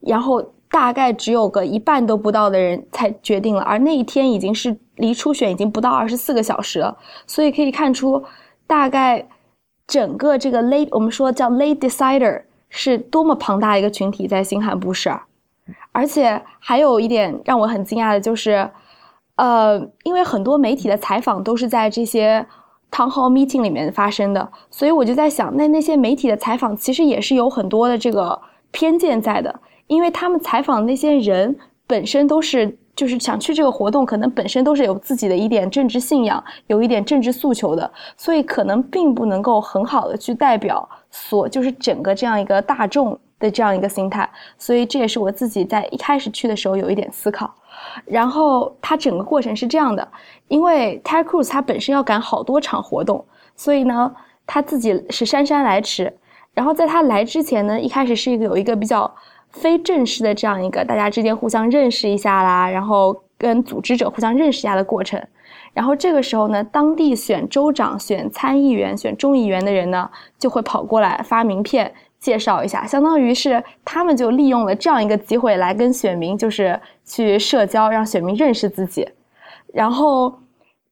[0.00, 0.52] 然后。
[0.68, 8.22] 大概只有个一半都不到的人才决定了，而那一天已经是离初选已经不到二十四个小时了，所以可以看出，
[8.66, 9.26] 大概
[9.86, 15.18] 整个这个 late 我们说叫 late decider 是多么庞大一个群体在新罕布什，
[15.92, 18.68] 而且还有一点让我很惊讶的就是，
[19.36, 22.46] 呃，因为很多媒体的采访都是在这些
[22.90, 29.60] town hall meeting 里面发生的，所以我就在想，那那些媒体的采访其实也是有很多的这个偏见在的。
[29.86, 31.56] 因为他们采访的那些人
[31.86, 47.54] 本身都是，就是想去这个活动，可能本身都是有自己的一点政治信仰，有一点政治诉求的，所以可能并不能够很好的去代表所就是整个这样一个大众的这样一个心态，所以这也是我自己在一开始去的时候有一点思考。
[48.06, 50.08] 然后他整个过程是这样的，
[50.48, 53.22] 因为 Ted Cruz 他本身要赶好多场活动，
[53.54, 54.10] 所以呢
[54.46, 56.10] 他自己是姗姗来迟。
[56.54, 59.14] 然后在他来之前呢，一开始是一个有一个比较。
[59.52, 65.22] 非正式的这样一个大家之间互相认识一下啦，然后跟组织者互相认识一下的过程。
[65.72, 79.08] 然后这个时候呢，当地选州长、选参议员、选众议员的人呢，就会跑过来发名片介绍一下，相当于是他们就利用了这样一个机会来跟选民就是去社交，让选民认识自己。
[79.72, 80.38] 然后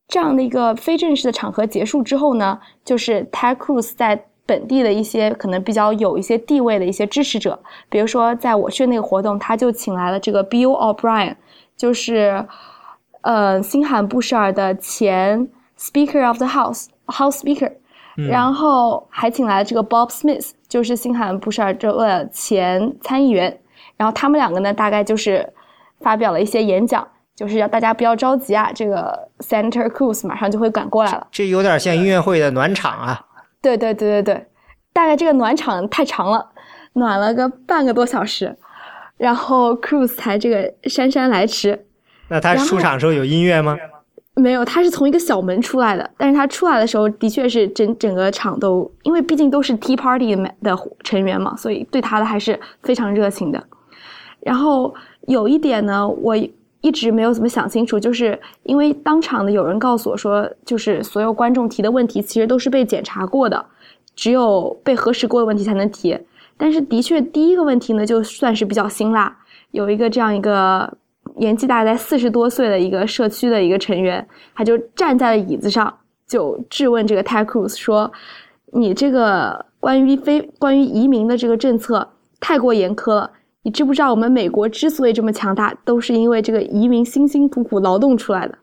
[0.09, 4.25] 这样的一个非正式的场合结束之后呢，就是 Ted Cruz 在。
[4.47, 11.37] 本地的一些可能比较有一些地位的一些支持者，比如说在我去那个活动，他就请来了这个 Bill O'Brien，
[11.77, 12.45] 就是
[13.23, 17.73] 呃新罕布什尔的前 Speaker of the House House Speaker，
[18.17, 23.59] 然后还请来了这个 Bob Smith，就是新罕布什尔州的前参议员，
[23.97, 25.51] 然后他们两个呢，大概就是
[26.01, 33.25] 发表了一些演讲，就是要大家不要着急啊，这个 Senator Cruz 马上就会赶过来了，这有点像音乐会的暖场啊。
[33.65, 34.47] 对对对对对，
[34.93, 36.51] 大概这个暖场太长了，
[36.93, 38.55] 暖了个半个多小时，
[39.17, 41.87] 然后 Cruz 才这个姗姗来迟。
[42.29, 43.75] 那他出场时候有音乐吗？
[44.35, 46.11] 没有，他是从一个小门出来的。
[46.19, 53.65] 但是他出来的时候，的确是整整个场都，因为毕竟都是 Tea Party 的成员嘛，所以对他的还是非常热情的。
[54.41, 54.95] 然后
[55.29, 56.37] 有一点呢，我
[56.85, 63.65] 一直没有怎么想清楚，就是因为当场的有人告诉我说，就是所有观众提的问题其实都是被检查过的，
[64.15, 66.19] 只有被核实过的问题才能提。
[66.59, 69.35] 但是的确，第一个问题呢，就算是比较辛辣，
[69.71, 70.93] 有一个这样一个
[71.37, 75.91] 年纪大概四十多岁的一个社区的一个成员，他就站在了椅子上，
[76.29, 78.13] 就质问这个 Ted Cruz 说
[78.75, 82.07] ：“你这个关于非关于移民的这个政策
[82.39, 83.31] 太过严苛了。”
[83.65, 88.59] 你知不知道我们美国之所以这么强大，都是因为这个移民辛辛苦苦劳动出来的。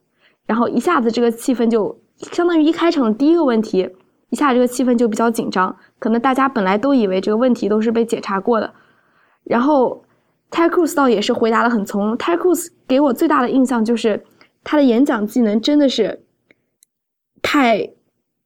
[0.45, 1.99] 然后一下子这个气氛就
[2.31, 3.89] 相当于一开场的第一个问题，
[4.29, 5.75] 一下这个气氛就比较紧张。
[5.97, 8.71] 可能大家本来都以为这个问题都是被检查过的，
[9.43, 10.03] 然后
[10.51, 12.15] Ted Cruz 倒也是回答的很从容。
[12.15, 14.23] Ted Cruz 给我最大的印象就是
[14.63, 16.23] 他的演讲技能真的是
[17.41, 17.89] 太，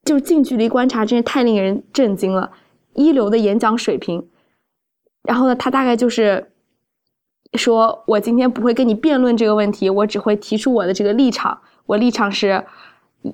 [0.06, 2.52] 就近距离观察真是太令人震惊了，
[2.94, 4.26] 一流的演讲水平。
[5.26, 6.52] 然后呢，他大概就是
[7.54, 11.60] 说我今天不会跟你辩论这个问题，我只会提出我的这个立场。
[11.88, 12.66] 我立场是，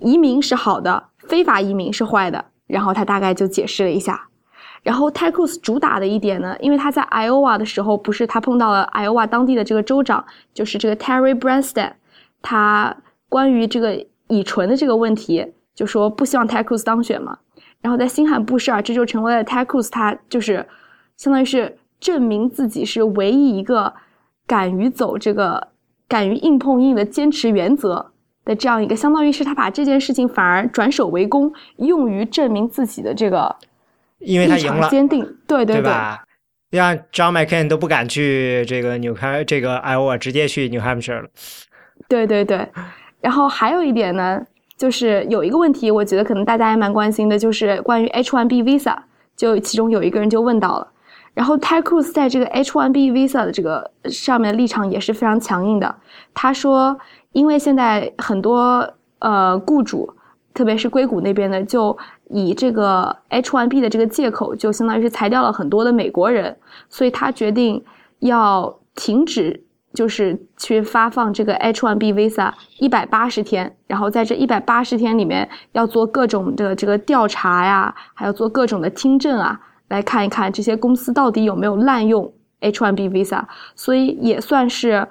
[0.01, 2.45] 移民是好的，非法移民是坏的。
[2.67, 4.29] 然后他大概就解释了一下。
[4.83, 11.91] 然后 t e c r u s 主打的一点呢，因为他在 Iowa 的时候，不是他碰到了 Iowa 当地的这个州长，就是这个 Terry Branstad，
[12.41, 12.95] 他
[13.29, 17.37] 关于这个乙醇的这个问题，就说不希望 t e c r u s 当选嘛。
[17.81, 20.65] 然后在新罕布什尔，这就成为了 t e c r u s 他就是
[21.17, 23.93] 相当于是证明自己是唯一一个
[24.45, 25.69] 敢于走这个
[26.09, 28.11] 敢于硬碰硬的坚持原则。
[28.43, 33.55] 的这样一个，相当于是他把这件事情反而转守为攻，用于证明自己的这个，
[34.17, 35.93] 因为他赢了，坚定，对对对，
[36.71, 41.29] 让 John McCain 都不敢去这个纽开这个 Iowa，直接去 New Hampshire 了。
[42.07, 42.67] 对对对，
[43.19, 44.43] 然后还有一点呢，
[44.75, 48.97] 就是有一个问题，我觉得可能大家也蛮关心的，就是关于 H1B visa，
[49.35, 50.90] 就其中有一个人就问到了，
[51.33, 55.95] 然后 Ted Cruz 在这个 H1B visa 的这个上面的立场也是非常强硬的，
[56.33, 56.97] 他说。
[57.33, 60.13] 因为现在很多呃雇主，
[60.53, 66.57] 特别是硅谷那边的，就以这个 H1B 的这个借口，就相当于是裁掉了很多的美国人，
[66.89, 67.81] 所以他决定
[68.19, 69.63] 要停止，
[69.93, 79.57] 就是去发放这个 H1B visa 一百八十天，然后在这一百八十天里面要做各种的这个调查呀，还要做各种的听证啊，
[79.91, 83.43] 来看一看这些公司到底有没有滥用 H1B visa，
[83.75, 85.07] 所以也算是。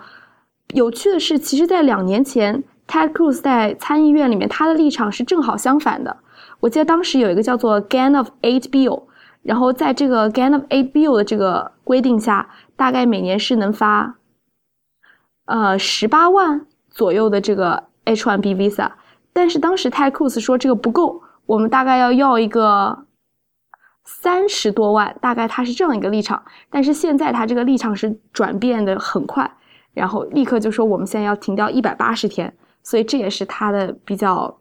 [0.73, 6.17] 有趣的是，其实，在两年前，Ted Cruz 在参议院里面，他的立场是正好相反的。
[6.61, 9.03] 我记得当时有一个叫做 “Gain of Eight Bill”，
[9.43, 14.15] 然后在这个 “Gain of Eight Bill” 的这个规定下，大概每年是能发，
[15.47, 18.93] 呃，十八万左右的这个 H1B visa。
[19.33, 22.97] 但是当时 Ted Cruz 说这个不够，我们大概要要一个
[24.23, 26.43] 三十多万，大概他是这样一个立场。
[26.69, 29.51] 但是现在他这个立场是转变的很快。
[29.93, 34.61] 然后立刻就说我们现在要停掉一百八十天，所以这也是他的比较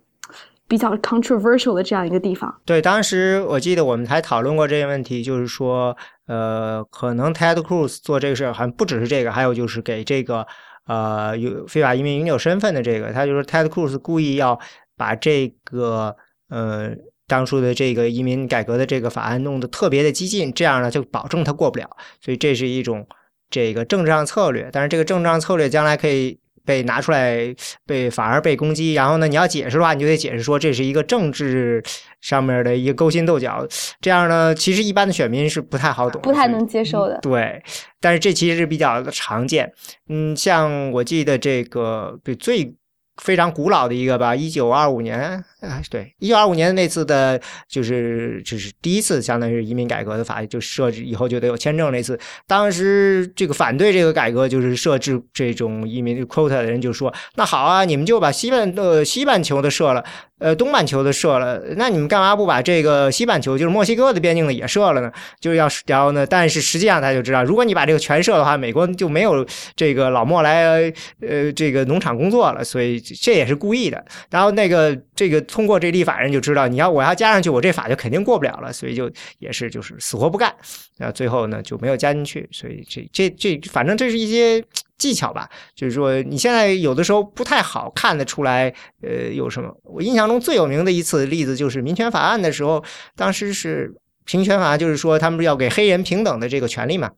[0.67, 2.53] 比较 controversial 的这样一个地方。
[2.65, 10.47] 对，当时我记得我们还讨论过这个问题，就是说，呃，可能 Ted Cruz 做这个事儿，好像不只是这个，还有就是给这个
[10.87, 14.59] 呃有非法移民永久身份的这个，他就是 Ted Cruz 故意要
[14.97, 16.15] 把这个
[16.49, 16.89] 呃
[17.29, 21.89] 当初的这个移民改革的这个法案弄得特别的激进，这样呢就保证他过不了。
[22.19, 23.07] 所以这是一种。
[23.51, 27.35] 这个政治上策略，但是这个政治上策略将来可以被拿出来，
[27.83, 28.93] 被反而被攻击。
[28.93, 31.83] 然后呢，你要解释的话，你就得解释说这是一个政治
[32.21, 33.65] 上面的一个勾心斗角。
[33.99, 37.17] 这样呢，其实一般的选民是不太好懂，不太能接受的。
[37.23, 37.59] 对，
[37.99, 39.73] 但是这其实是比较常见。
[40.09, 42.75] 嗯，像我记得这个最。
[43.21, 45.19] 非常古老的一个吧，一九二五年，
[45.61, 52.19] 啊，对，一九二五年那次的，就是就是第一次，相当于移民改革的法，就设置以后就得有签证那次。
[52.47, 60.03] 当时这个反对这个改革，就是设置这种移民 quota 的人就说：“那好啊，你们就把西半呃西半球的设了。”
[60.39, 65.11] 呃，东半球的设了，那你们干嘛不把这个西半球，就是墨西哥的边境的也设了呢？
[65.39, 66.25] 就是要然后呢？
[66.25, 74.03] 但是实际上他就知道，如果你把这个全设的话，美国就没有这个老莫来呃这个农场工作了，所以这也是故意的。
[74.29, 80.55] 然后那个这个通过这立法人就知道，你要我要加上去，我这法就肯定过不了了，所以就也是就是死活不干。
[80.99, 84.63] 那最后呢就没有加进去，所以这这这反正这是一些。
[84.99, 89.73] 技巧吧，就是说你现在有的时候不太好看得出来，呃，有什么？
[89.83, 92.83] 我印象中最有名的一次例子就是民权法案的时候，
[93.15, 97.11] 当时是平权法，就是说他们要给黑人平等的这个权利嘛，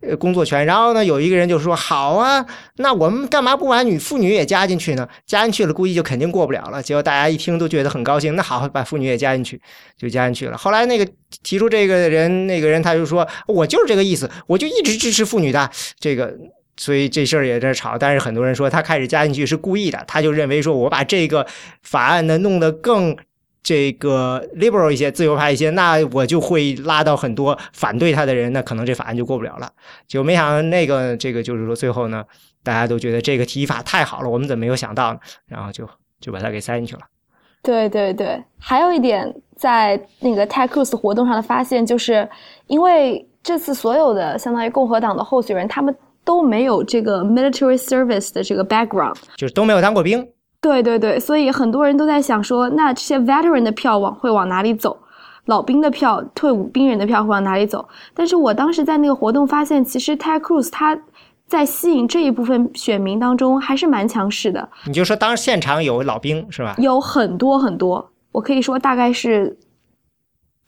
[0.00, 0.64] 呃，工作权。
[0.64, 2.44] 然后呢，有一个人就说：“好啊，
[2.76, 5.08] 那我们干嘛不把女妇女也加进去呢？
[5.26, 9.60] 加进去了，估计就肯定过不了了。”结果大家一听都觉得很高兴，那好，把妇女也加进去，
[9.96, 10.56] 就加进去了。
[10.56, 11.06] 后来那个
[11.42, 15.70] 提出这个人，那个人他就说：“我就是这个意思，我就一直支持妇女的
[16.00, 16.36] 这个。”
[16.78, 21.44] 所以这事儿也在吵，但是很多人说他开始加进去是故意的，他就认为说我把这个
[21.82, 23.16] 法案呢弄得更
[23.62, 29.68] 这个 liberal 一些、自由派一些，那我就会拉到很多反对他的人，那可能这法案就过不了了。
[30.06, 32.24] 就没想到那个这个就是说最后呢，
[32.62, 35.18] 大家都觉得这个提法太好了，我们怎么没有想到呢？
[35.48, 35.86] 然后就
[36.20, 37.00] 就把它给塞进去了。
[37.60, 42.28] 对对对，还有一点在那个 Ted Cruz 活动上的发现，就是
[42.68, 43.26] 因为。
[43.40, 45.94] 这次所有的相当于共和党的候选人，他们
[46.28, 50.28] 都没有这个 military service 的这个 background，就是都没有当过兵。
[50.60, 54.98] 对对对，所以很多人都在想说，那这些 veteran 的票往会往哪里走？
[55.46, 57.88] 老兵的票、退伍兵人的票会往哪里走？
[58.12, 60.98] 但是我当时在那个活动发现，其实 Ted Cruz 他
[61.46, 64.68] 在吸引这一部分选民当中还是蛮强势的。
[64.84, 66.74] 你就说当时现场有老兵是吧？
[66.76, 69.56] 有很多很多，我可以说大概是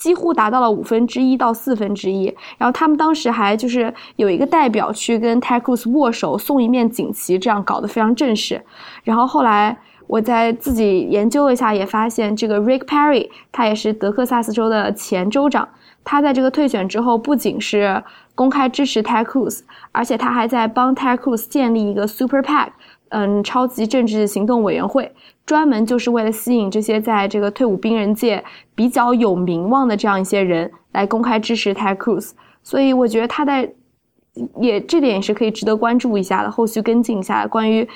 [0.01, 2.35] 几乎达到了五分之一到四分之一。
[2.59, 8.61] 然后他们当时还就是有一个代表去跟 Ted Cruz 握手，送一面锦旗，这样搞得非常正式。
[9.05, 9.77] 然后后来。
[10.07, 15.69] 我在自己研究了一下，也发现这个 Rick Perry，他也是德克萨斯州的前州长。
[16.03, 18.03] 他在这个退选之后，不仅是
[18.35, 19.61] 公开支持 Ted Cruz，
[19.93, 22.71] 而且他还在帮 Ted Cruz 建立一个 Super PAC，
[23.11, 25.13] 嗯，超级政治行动委员会，
[25.47, 28.43] 专门就是为了吸引这些在这个退伍兵人界
[28.75, 32.31] 比较有名望的这样一些人来公开支持 Ted Cruz。
[32.63, 33.73] 所以我觉得他在
[34.61, 37.89] 也这点也是可以值得关注一下的，后续跟进一下关于。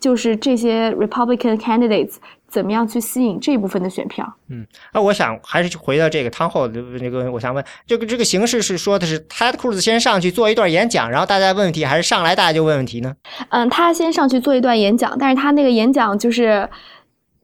[0.00, 2.16] 就是这些 Republican candidates
[2.52, 4.30] 怎么样去吸引这部分的选票？
[4.50, 13.16] 嗯，那我想还是回到这个汤后的那个，我想问，这个这个形式是说的是 Ted Cruz 先上去做一段演讲，然后大家问问题，还是上来大家就问问题呢？
[13.48, 16.68] 嗯，他先上去做一段演讲，但是他那个演讲就是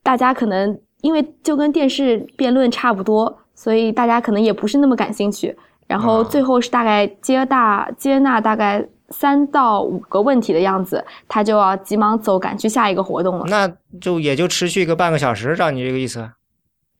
[0.03, 5.57] 大家可能因为就跟电视辩论差不多，所以大家可能也不是那么感兴趣。
[5.87, 8.87] 然后最后是大概接大接纳大概。
[9.11, 13.45] 三到五个问题的样子，他就要急忙走，赶去下一个活动了。
[13.49, 16.31] 那就也就持续个半个小时，照你这个意思。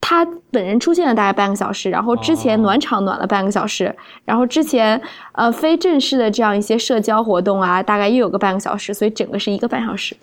[0.01, 3.95] 他本人出现了大概半个小时，然后之前暖场暖了半个小时，
[4.25, 5.01] 然后之前
[5.33, 10.17] 呃非正式的这样一些社交活动啊，大概又有个半个小时，所以整个是一个半小时。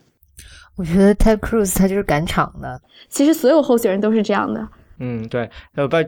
[0.78, 2.82] 我觉得 Ted Cruz 他就是赶场的。
[3.10, 4.68] 其实所有候选人都是这样的。
[5.00, 6.04] 嗯，对，呃，不，呃。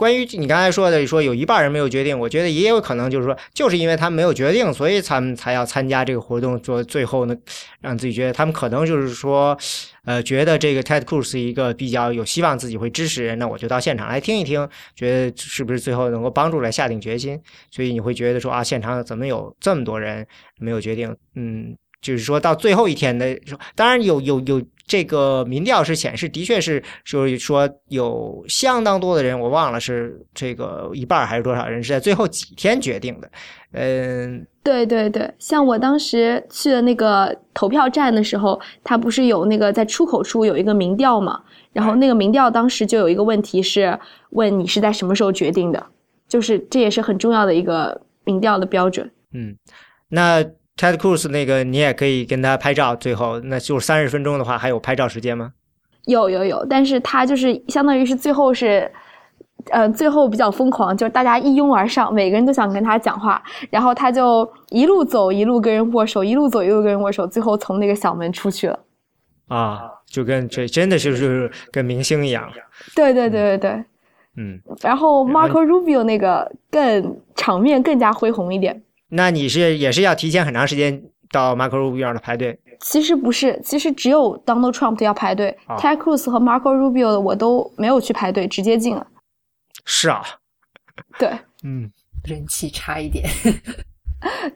[0.00, 7.36] 关于你刚才说的，说有一半人没有决定，我觉得也有可能就是说，就是因为他们没有决定，所以他们才要参加这个活动，做最后呢，
[7.82, 9.54] 让自己觉得他们可能就是说，
[10.06, 17.38] 呃，觉得这个 Ted Cruz 是一个比较有希望自己会支持人，那我就到现场来听一听，觉得是不是最后能够帮助来下定决心。
[17.70, 20.26] 所以你会觉得说啊，现场怎么有这么多人
[20.58, 21.14] 没有决定？
[21.34, 24.62] 嗯，就是说到最后一天的时候，当然有有有。
[24.90, 33.30] 这个民调是显示，的确是，就是说有相当多的人，我忘了是这个一半还是多少人是在最后几天决定的。
[33.70, 41.40] 嗯，对对对，像我当时去的那个投票站的时候，他不是有那个在出口处有一个民调嘛？
[41.72, 43.96] 然后那个民调当时就有一个问题是
[44.30, 45.86] 问你是在什么时候决定的，
[46.26, 49.08] 就是这也是很重要的一个民调的标准。
[49.32, 49.56] 嗯，
[50.08, 50.44] 那。
[50.80, 55.52] Ted Cruz 那个你也可以跟他拍照，最后那就是三十分钟的话，还有拍照时间吗？
[56.06, 58.90] 有有有，但是他就是相当于是最后是，
[59.70, 68.80] 呃，最后比较疯狂，就是大家一拥而上，每个人都想跟他讲话，然后他就一路走一路跟人握手，一路走一路跟人握手，最后从那个小门出去了。
[69.48, 72.50] 啊，就跟这真的就是跟明星一样。
[72.96, 73.84] 对对对对对，
[74.38, 74.58] 嗯。
[74.80, 78.82] 然后 Marco Rubio 那个更场面更加恢宏一点。
[79.10, 82.58] 那你是也是要提前很长时间到 Marco Rubio 的排队？
[82.80, 89.06] 其实不是，其实只有 Donald Trump 要排队，Ted Cruz 和 Marco Rubio 的我都没有去排队，直接进了。
[89.84, 90.22] 是啊。
[91.18, 91.28] 对。
[91.62, 91.90] 嗯，
[92.24, 93.28] 人气差一点。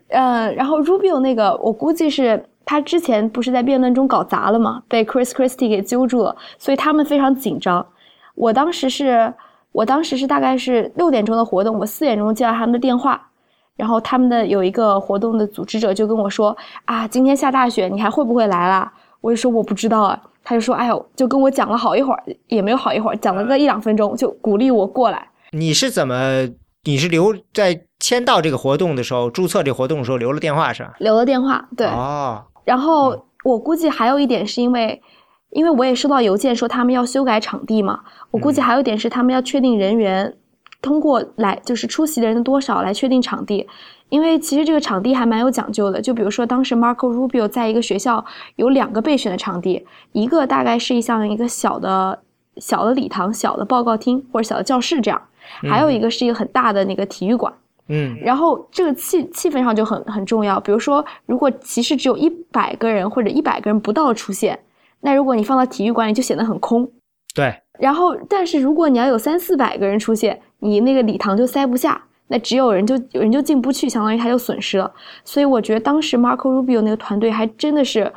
[0.09, 7.87] 嗯， 然后 Rubio 那个，我估计是他之前不是在辩论中搞砸了嘛，被 Chris Christie 给揪住了，所以他们非常紧张。
[8.35, 9.33] 我当时是，
[9.73, 13.31] 我当时是大概是六点钟的活动，我四点钟接到他们的电话。
[13.77, 16.57] 然后他们的有一个活动的组织者就跟我说
[16.87, 20.21] ：“啊，今天下大雪，你还会不会来啦？”我就说我不知道啊。
[20.47, 26.49] 他就说：“哎呦，就跟我讲了好一会儿，也没有好一会儿，讲了个一两分钟，就鼓励我过来。”你是怎么？
[26.85, 30.93] 你是留在签到这个活动的时候，注册这活动的时候留了电话是吧？
[30.99, 31.87] 留了电话，对。
[31.87, 32.45] 哦。
[32.65, 35.03] 然后我估计还有一点是因为，
[35.51, 38.01] 因为我也收到邮件说他们要修改场地嘛。
[38.31, 40.37] 我估计还有一点是他们要确定人员。
[40.85, 43.67] 通过来就是出席的人的多少来确定场地，
[44.11, 45.99] 因为其实这个场地还蛮有讲究的。
[45.99, 48.23] 就比如说当时 Marco Rubio 在一个学校
[48.57, 52.19] 有两个备选的场地，一个大概是像一个小的
[52.59, 55.23] 小的礼堂、小的报告厅或者小的教室这样，
[55.63, 57.51] 还有一个是一个很大的那个体育馆。
[57.89, 60.61] 嗯，然后这个气气氛上就很很重要。
[60.61, 64.59] 比如说，如果其实只有一百个人或者一百个人不到出现，
[65.01, 66.91] 那如果你放到体育馆里就显得很空。
[67.35, 67.55] 对。
[67.81, 74.91] 然后，但是如果你要有三四百个人出现，你那个礼堂就塞不下，那只有人就人就进不去，相当于他就损失了。
[75.23, 78.11] 所以我觉得当时 Marco Rubio 那个团队还真的是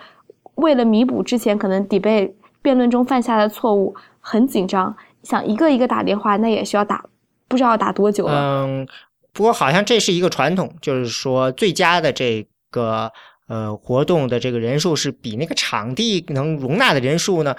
[0.55, 2.31] 为了弥补之前可能 debate
[2.61, 7.03] 辩论中犯下的错误，很紧张，想一个一个打电话，那也需要打，
[7.49, 8.65] 不知道打多久了。
[8.65, 8.87] 嗯，
[9.33, 13.11] 不过好像这是一个传统，就是说最佳的这个
[13.47, 17.55] 呃活动的这个人数是比那个场地能容纳的人数呢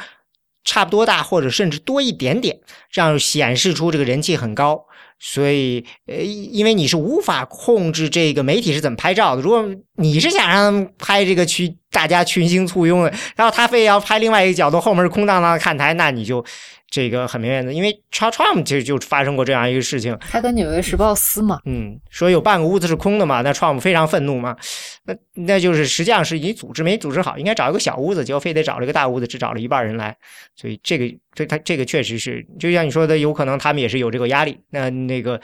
[0.64, 2.58] 差不多大，或者甚至多一点点，
[2.90, 4.84] 这样显示出这个人气很高。
[5.20, 9.42] 所以，呃，因为你是无法控制这个媒体是怎么拍照的。
[9.42, 9.64] 如果
[9.96, 16.44] 你是想让他们拍这个群，大家群星簇拥的，然后他非要拍另外一个角度，后面是空荡荡的看台，那你就。
[16.90, 24.56] 这个很明显的，因为 Trump 就就发生过这样一个事情，他跟《纽约时报》撕嘛，嗯，说有半个屋子是空的嘛，那 Trump 非常愤怒嘛，
[25.04, 30.16] 那那就是实际上是你组织没组织好，应该找一个小屋子，结果非得找了一个大屋子，只找了一半人来，
[30.56, 34.58] 所以这个这他这个确实是，就像你说的，有可能他们也是有这个压力。
[34.70, 35.38] 那那个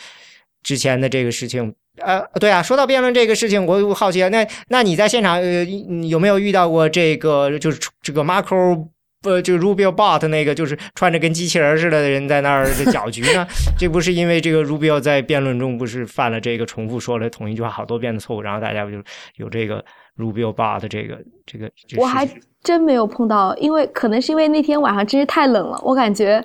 [0.63, 5.63] 之前的这个事情，呃，对啊，说到辩论这个事情，我好奇啊，那那你在现场呃
[6.09, 8.89] 有没有遇到过这个就是这个 Marco？
[9.25, 13.47] 不，就 Rubio Bot 那个，就是穿着跟机器人似的的人在那儿搅局呢。
[13.79, 18.99] 这不是因为这个 Rubio 在辩论中不是犯了这个重复说了同一句话好多遍的错误，然后大家不就
[19.37, 19.83] 有这个
[20.19, 21.71] Rubio Bot 这个这个。
[21.97, 22.29] 我还
[22.63, 26.45] 真没有碰到，因为可能是因为那天晚上真是太冷了，我感觉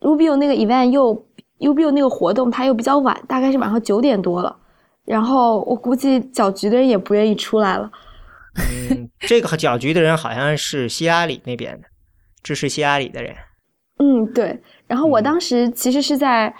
[0.00, 1.14] Rubio 那个 event 又
[1.60, 4.54] Rubio 那个活动它又比较晚，大概是晚上九点多了，
[5.06, 7.90] 然后我估计搅局的人也不愿意出来了。
[8.90, 11.86] 嗯，这个搅局的人好像是希拉里那边的。
[12.42, 13.34] 支持希拉里的人，
[13.98, 14.58] 嗯，对。
[14.86, 16.54] 然后我当时其实是在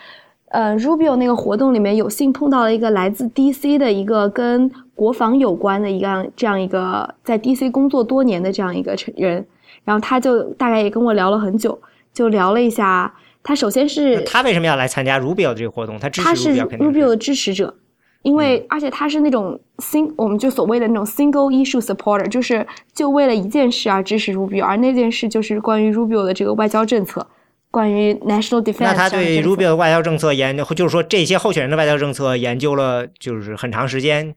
[0.51, 9.47] 呃 Rubio 那个活动里面有幸碰到了一个来自 DC 的一个跟国防有关的一样这样一个在 DC 工作多年的这样一个人，
[9.85, 11.81] 然后他就大概也跟我聊了很久，
[12.13, 13.15] 就聊了一下。
[13.43, 15.99] 他首先是他为什么要来参加 Rubio 这个活动？
[15.99, 17.75] 他支持 Rubio 的支持者。
[18.23, 27.27] 因为，而且他是那种 sing，我们就所谓的那种 single issue supporter，就是就为了一件事而支持 Rubio，而那件事就是关于 Rubio 的这个外交政策，
[27.71, 28.81] 关于 national defense。
[28.81, 34.35] 那他对 Rubio 的外交政策研究，就是说这些候选人的外交政策研究了，就是很长时间。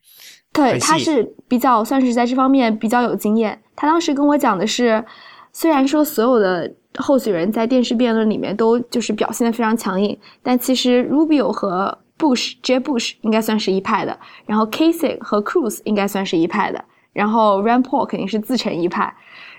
[0.54, 3.60] 对，他是比较算是在这方面比较有经验。
[3.76, 5.04] 他当时跟我讲的是，
[5.52, 14.16] 虽然说所有的候选人在电视辩论里面都就是表现的非常强硬，但其实 Rubio 和 Bush J Bush 应该算是一派的，
[14.46, 19.12] 然后 Kasich 和 Cruz 应该算是一派的，然后 Rand Paul 肯定是自成一派，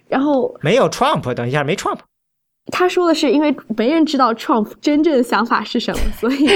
[0.08, 1.98] 然后没有 Trump，等一下没 Trump。
[2.70, 6.46] 他说的是因为没人知道 Trump 真正的想法是什么，所以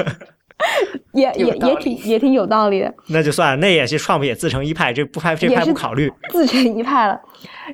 [1.12, 2.94] 也也也挺也挺有道理的。
[3.08, 7.20] 那就算了，那也是 Trump 也自成一派，这不派这派不考虑自成一派了。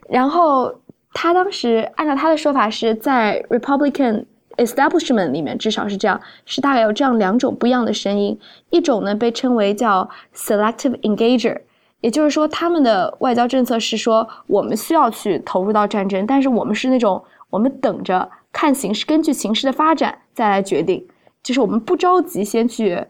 [0.09, 0.75] 然后
[1.13, 4.27] 他当时按照他的说法是在 Republican。
[4.57, 8.39] Establishment 里面至少是这样，是大概有这样两种不一样的声音。
[8.71, 11.61] 一种呢被称为叫 selective engager，
[12.01, 21.07] 也就是说他们的外交政策是说我们需要去投入到战争，但是我们是那种我们等着看形势，根据形势的发展再来决定，
[21.43, 23.05] 就是我们不着急先去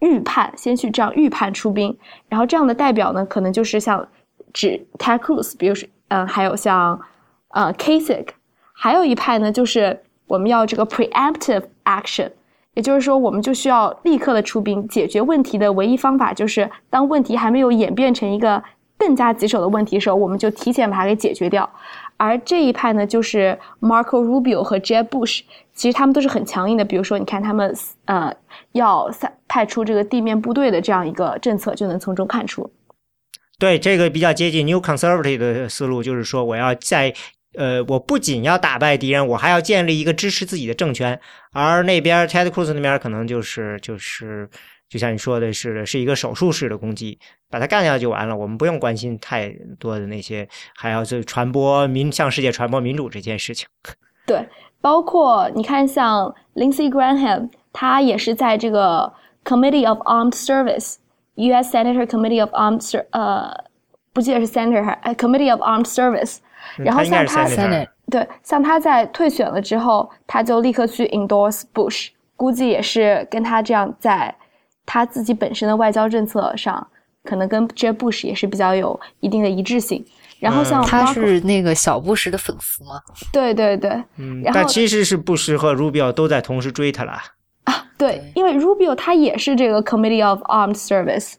[0.00, 1.96] 预判，先去这样预判出兵。
[2.28, 4.08] 然后这样的代表呢，可能就是像
[4.52, 7.00] 指 Ted Cruz，比如说嗯，还有像
[7.48, 8.28] 呃 Kasic
[8.72, 10.02] 还有一派呢就是。
[10.30, 12.30] 我们要这个 preemptive action，
[12.74, 18.62] 也就是说，我们就需要立刻的出兵解决问题的唯一方法，就是当问题还没有演变成一个
[18.96, 21.68] 更加棘手的问题的时候，我们就提前把它给解决掉。
[22.16, 25.40] 而这一派呢，就是 Marco Rubio 和 Jeb Bush，
[25.74, 26.84] 其实他们都是很强硬的。
[26.84, 28.32] 比如说，你看他们呃
[28.70, 29.10] 要
[29.48, 32.70] 派出这个地面部队的这样一个政策，就能从中看出。
[33.58, 37.12] 对，这个比较接近 New Conservative 的思路，就是说我要在。
[37.54, 41.20] 呃，我不仅要打败敌人，我还要建立一个支持自己的政权。
[41.52, 44.48] 而那边 Ted Cruz 那边可能就是就是，
[44.88, 47.18] 就像你说的是，是一个手术式的攻击，
[47.50, 48.36] 把他干掉就完了。
[48.36, 53.66] 我们不用关心太多的那些，还要去传播民向世界传播民主这件事情。
[54.26, 54.48] 对，
[54.80, 59.12] 包括你看，像 Lindsey Graham，他也是在这个
[59.44, 61.76] Committee of Armed Service，U.S.
[61.76, 63.52] Senator Committee of Armed 呃，
[64.12, 66.36] 不记得是 Senator 还 Committee of Armed Service。
[66.76, 67.46] 然后像他，
[68.10, 74.34] 对，像他在退选了之后，他就立刻去 endorse Bush，估计也是跟他这样在
[74.84, 76.84] 他自己本身的外交政策上，
[77.22, 80.04] 可能跟 Jeb Bush 也是比较有一定的一致性。
[80.40, 83.00] 然后像他是那个小布什的粉丝吗？
[83.32, 87.86] 对对对，嗯，但其实是布什和 Rubio 都在同时追他了啊。
[87.96, 91.34] 对，因为 Rubio 他也是这个 Committee of Armed Service，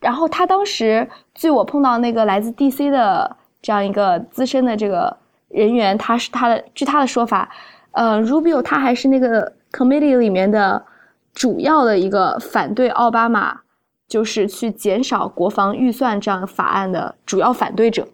[0.00, 3.36] 然后他当时据我碰到那个来自 DC 的。
[3.62, 5.16] 这样一个资深的这个
[5.48, 7.48] 人员，他是他的，据他的说法，
[7.92, 10.84] 呃，Rubio 他还是那个 committee 里面的
[11.32, 13.60] 主要的一个反对奥巴马，
[14.08, 18.06] 就是去减少国防预算这样法案的主要反对者。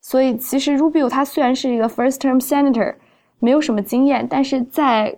[0.00, 2.94] 所以其实 Rubio 他虽然是一个 first term senator，
[3.40, 5.16] 没有什么经验，但是在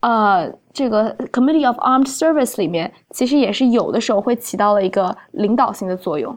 [0.00, 6.36] 呃，这个 Committee of Armed Service 里面，其实也是有的时候会起到了一个领导性的作用。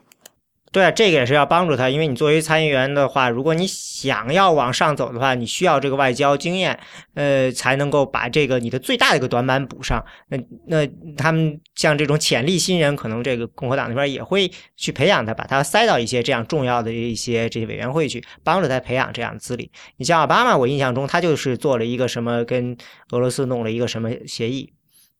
[0.76, 6.78] 对啊，这个也是要帮助他，因为你作为参议员的话，如果你想要往上走的话，你需要这个外交经验，
[7.14, 10.04] 呃，才能够把这个你的最大的一个短板补上。
[10.28, 19.72] 那那他们像这种潜力新人，可能这个共和党那边也会去培养他，把他塞到一些这样重要的一些这些委员会去，帮助他培养这样的资历。
[19.96, 22.76] 你像奥巴马，我印象中他就是做了一个什么，跟
[23.12, 24.74] 俄罗斯弄了一个什么协议。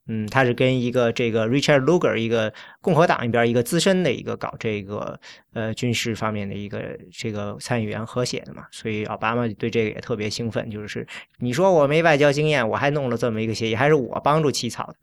[0.08, 5.18] 嗯，他是跟一个这个 Richard Lugar，一个共和党一边一个资深的一个搞这个
[5.52, 11.04] 呃军事方面的一个这个参议员合写的嘛，所以奥巴马对这个也特别兴奋，就是
[11.38, 14.94] 你说我没外交经验，我还弄了这么一个协议，还是我帮助起草的。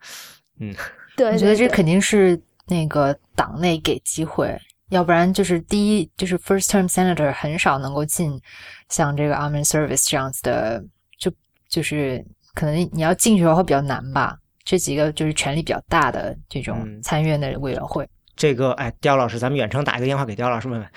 [0.62, 0.74] 嗯，
[1.18, 4.58] 对，我觉得这肯定是那个党内给机会，
[4.90, 8.40] 要不然就是第一就是 first term senator 很少能够进
[8.88, 10.82] 像这个 army service 这样子的，
[11.20, 11.30] 就
[11.68, 12.24] 就是
[12.54, 14.38] 可能你要进去的话会比较难吧。
[14.64, 18.08] 这几个就是权力比较大的这种参院的委员会。
[18.36, 20.90] 这个，哎，刁老师，咱们远程打一个电话给刁老师问问。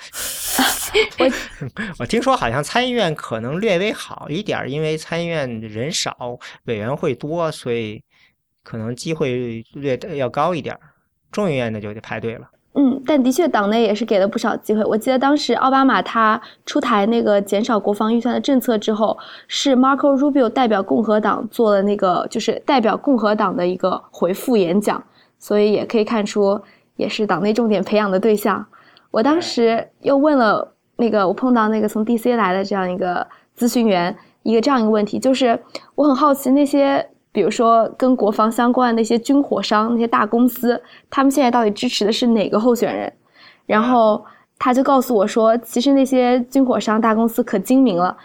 [1.19, 1.31] 我
[1.99, 8.01] 我听说好像参议院可能略微好一点，因为参议院人少，委员会多，所以
[8.63, 10.75] 可能机会略要高一点。
[11.31, 12.49] 众议院的就得排队了。
[12.79, 14.83] 嗯，但的确，党内也是给了不少机会。
[14.85, 19.17] 我记得当时奥巴马他出台那个减少国防预算的政策之后，
[19.47, 25.03] 是 Marco Rubio 代表共和党做了那个，就是代表共和党的一个回复演讲，
[25.39, 26.61] 所以也可以看出，
[26.97, 28.63] 也是党内重点培养的对象。
[29.09, 33.25] 我当时又问了那个，我碰到那个从 DC 来的这样一个
[33.57, 35.59] 咨询员，一个这样一个问题，就是
[35.95, 37.09] 我很好奇那些。
[37.37, 43.13] 比如说，跟国防相关的那些军火商、那些大公司，他们现在到底支持的是哪个候选人？
[43.67, 44.25] 然后
[44.57, 48.17] 他就告诉我说，其实那些军火商大公司可精明了，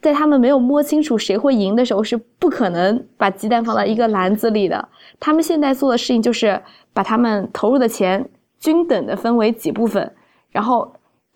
[0.00, 4.88] 在他们没有摸清楚谁会赢的时候，是不可能把鸡蛋放到一个篮子里的。
[5.18, 6.62] 他们现在做的事情就是
[6.92, 8.24] 把他们投入的钱
[8.60, 10.14] 均等的分为几部分，
[10.52, 10.92] 然后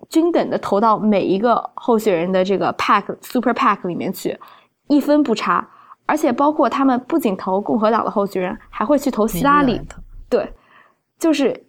[0.09, 4.39] 均等的投到每一个候选人的这个 pack super pack 里面去，
[4.87, 5.69] 一分不差。
[6.07, 9.81] 而且包括他们不仅投共和党的候选人，还会去投希拉里。
[10.29, 10.53] 对，
[11.19, 11.65] 就是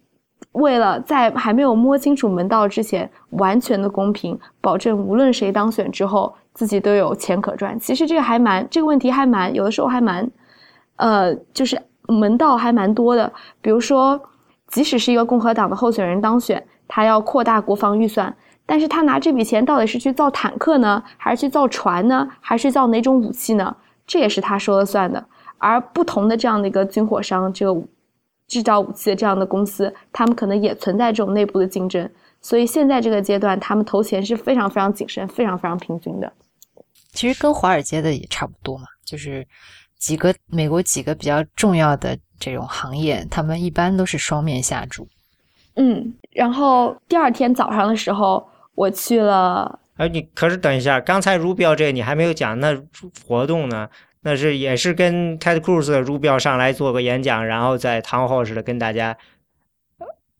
[0.52, 7.78] 为了在还没有摸清楚门道之前，完全的公平，保证无论谁当选之后，自己都有钱可赚。
[7.78, 10.30] 其实这个还蛮这个问题还蛮有的时候还蛮，
[10.96, 13.32] 呃，就是门道还蛮多的。
[13.60, 14.20] 比如说，
[14.68, 18.34] 即使是一个共和党的候选人当选，他要扩大国防预算，
[18.66, 23.74] 但是他拿这笔钱到底是去造坦克呢，还是去造船呢，还是造哪种武器呢？
[24.06, 25.26] 这也是他说了算的，
[25.58, 27.82] 而不同的这样的一个军火商，这个
[28.46, 32.08] 制造武器的这样的公司，他们可能也存在这种内部的竞争，
[32.40, 36.32] 所以现在这个阶段，他们投钱是非常非常谨慎、非常非常平均的。
[37.12, 39.44] 其实跟华尔街的也差不多嘛，就是
[39.98, 45.08] 几个美国几个比较重要的这种行业，他们一般都是双面下注。
[45.74, 49.80] 嗯，然后第二天早上的时候，我去了。
[49.96, 52.76] 哎，你可是等一下，刚才 Rubio 这你还没有讲，那
[53.26, 53.88] 活动呢？
[54.22, 59.16] 那是也是跟 Ted Cruz 的 Rubio 上来做个演讲，然后在堂后似的跟大家。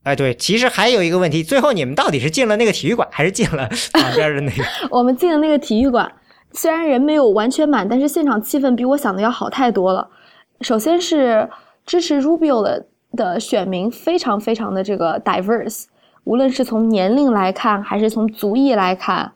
[0.03, 4.63] 哎，对，其实还有一个问题，最后你们到底是进了那个体育馆，还是进了 旁边的那个？
[4.91, 6.09] 我们进了那个体育馆，
[6.51, 10.09] 虽然人没有完全满，但是现场气氛比我想的要好太多了。
[10.61, 11.49] 首先是
[11.85, 15.85] 支持 Rubio 的的选民非常非常的这个 diverse，
[16.25, 19.33] 无论是从年龄来看，还是从族裔来看。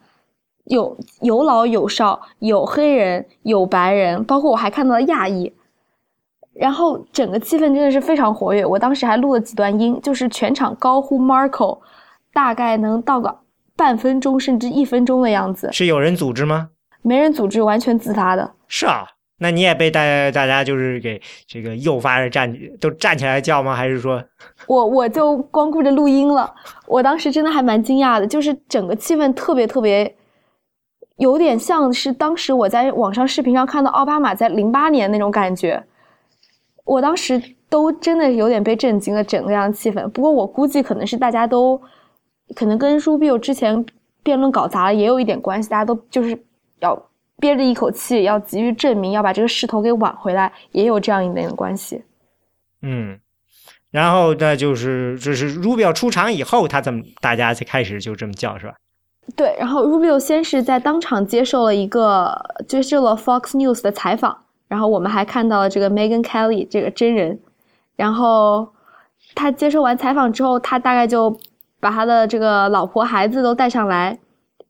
[0.66, 5.52] 有有老有少，有黑人，有白人，包括我还看到了亚裔，
[6.54, 8.66] 然后整个气氛真的是非常活跃。
[8.66, 11.80] 我当时还录了几段音，就是全场高呼 Marco，
[12.32, 13.40] 大概能到个
[13.76, 15.70] 半分钟甚至一分钟的样子。
[15.72, 16.70] 是有人组织吗？
[17.02, 18.52] 没人组织，完全自发的。
[18.68, 19.08] 是啊，
[19.40, 20.00] 那你也被大
[20.32, 23.76] 大家就是给这个诱发着站都站起来叫吗？
[23.76, 24.24] 还是说，
[24.68, 26.54] 我我就光顾着录音了。
[26.88, 30.16] 我当时真的还蛮惊讶的，就是整个气氛特别特别。
[31.18, 35.84] 有点像是当时我在网上视频上看到奥巴马在零八年那种感觉，
[36.84, 40.08] 我当时都真的有点被震惊了整个样气氛。
[40.10, 41.80] 不过我估计可能是大家都
[42.56, 43.86] 可能跟 Rubio 之前
[44.24, 46.38] 辩论搞砸了也有一点关系，大家都就是
[46.80, 47.10] 要
[47.40, 52.04] 憋着一口气，要急于证明要把这个势头给挽回来，也有这样一点的关系。
[52.82, 53.20] 嗯，
[53.92, 58.74] 然后那就是这是 Rubio 出场以后，他怎么大家才开始就这么叫是吧？
[59.36, 62.34] 对，然后 Rubio 先是在当场接受了一个
[62.68, 64.36] 接受了 Fox News 的采访，
[64.68, 67.40] 然后我们还看到了这个 Megan Kelly 这个真人，
[67.96, 68.68] 然后
[69.34, 71.38] 他接受完采访之后，他大概就
[71.80, 74.20] 把他的这个老婆孩子都带上来，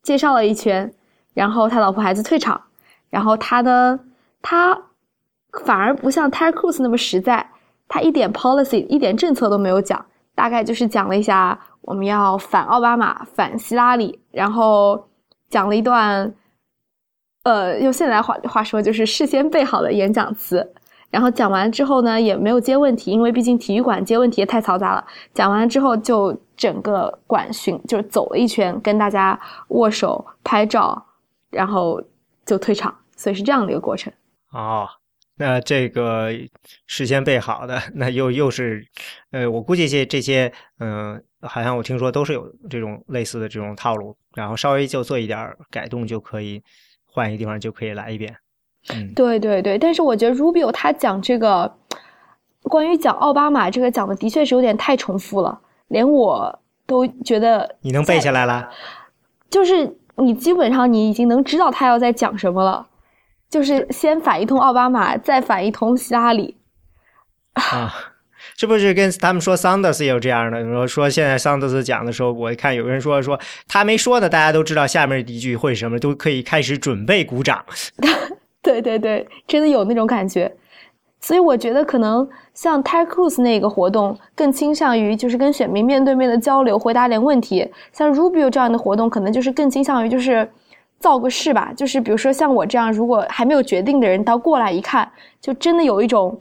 [0.03, 0.93] 介绍了一圈，
[1.33, 2.61] 然后他老婆孩子退场，
[3.09, 3.99] 然后他的
[4.41, 4.79] 他
[5.65, 7.49] 反而不像 Ted Cruz 那么实在，
[7.87, 15.07] 他一点 policy 一点政策都没有讲，大概就是讲了一下我们要反奥巴马、反希拉里，然后
[15.49, 16.33] 讲了一段，
[17.43, 20.73] 呃，用现在话话说就是事先备好的演讲词。
[21.09, 25.05] 然后讲完之后呢，也没有接问题，因为毕竟体育馆接问题也太嘈杂了。
[25.33, 29.37] 讲完之后就整个馆巡，就是走了一圈，跟大家
[29.69, 31.05] 握手、拍照，
[31.49, 32.01] 然后
[32.45, 32.95] 就退场。
[33.17, 34.11] 所以是这样的一个过程。
[34.53, 34.87] 哦，
[35.35, 36.29] 那这个
[36.87, 38.87] 事先备好的，那又又是，
[39.31, 46.61] 呃，我估计这这些，嗯，好像我听说都是有这种类似的这种套路，然后稍微就做一点改动就可以，
[47.05, 48.35] 换一个地方就可以来一遍。
[48.93, 51.71] 嗯，对对对，但是我觉得 Rubio 他讲这个
[52.63, 58.69] 关于讲奥巴马这个讲的的确是有点太重复了，连我都觉得你能背下来了，
[59.49, 62.87] 就是你基本上你已经能知道他要在讲什么了，
[63.49, 66.57] 就是先反一通奥巴马，再反一通希拉里
[67.53, 67.93] 啊，
[68.57, 70.63] 是不是跟他们说桑德斯也有这样的？
[70.63, 77.63] 说说现在桑德斯讲的时候，我一看有人说说他没说呢，大家都知道下面一句会什么，都可以开始准备鼓掌。
[78.61, 80.53] 对对对，真的有那种感觉，
[81.19, 87.67] 所以我觉得可能像 Ted Cruz 那个活动更倾向于就是跟选民面对面的交流，回答点问题。
[87.91, 90.47] 像 Rubio 这样的活动，可能就是更倾向于就是
[90.99, 91.73] 造个势吧。
[91.75, 96.37] 就是比如说像我这样，如果还没有决定的人，到过来一看，就真的有一种，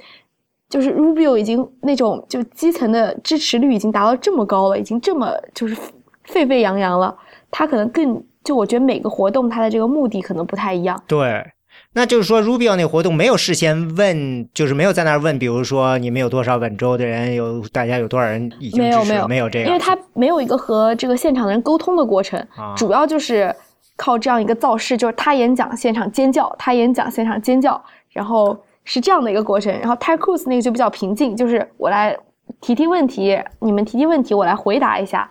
[0.71, 5.77] 就是 Rubio 已经那种就基层的支持率已经达到这么高了，已经这么就是
[6.25, 7.15] 沸沸扬扬了。
[7.51, 11.03] 他可能更就我觉得每个活动他的这个目的可能不太一样。
[11.07, 11.45] 对。
[11.93, 22.45] 那就是说，Rubio 那活动没有事先问，就是没有在那儿问，比如说你们有多少本州的人，有大家有多少人已经支持，没有没有这个，因为他没有一个和这个现场的人沟通的过程，
[22.77, 23.53] 主要就是
[23.97, 29.73] 靠这样一个造势，就是他演讲现场尖叫，他演讲现场尖叫，然后是这样的一个过程。
[29.79, 32.17] 然后 Ted Cruz 那个就比较平静，就是我来
[32.61, 35.31] 提提问题，你们提提问题，我来回答一下。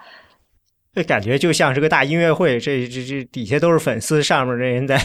[0.93, 5.00] 这感觉就像是个大音乐会，这这这底下都是粉丝，上面的人在。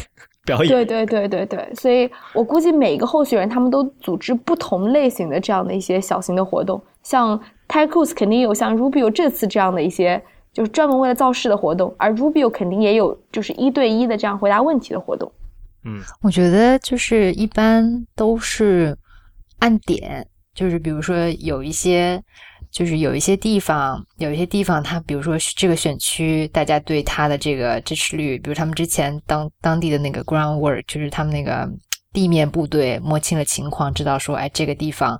[0.46, 10.22] 表演对对对对对，所以我估计每个候选人他们都组织不同类型的这样的一些小型的活动，像 Ted Cruz 肯定有像 Rubio 这次这样的一些
[10.52, 15.32] 就是专门为了造势的活动，而 Rubio 肯定也有就是一对一的这样回答问题的活动。
[15.84, 18.96] 嗯，我觉得就是一般都是
[19.58, 22.22] 按点，就是比如说有一些。
[22.70, 31.70] 就是有一些地方，有一些地方，他比如说这个选区，大家对他的这个支持率，比如他们之前当当地的那个 groundwork，就是他们那个
[32.12, 35.16] 地面部队摸清了情况，知道说，哎，这个地方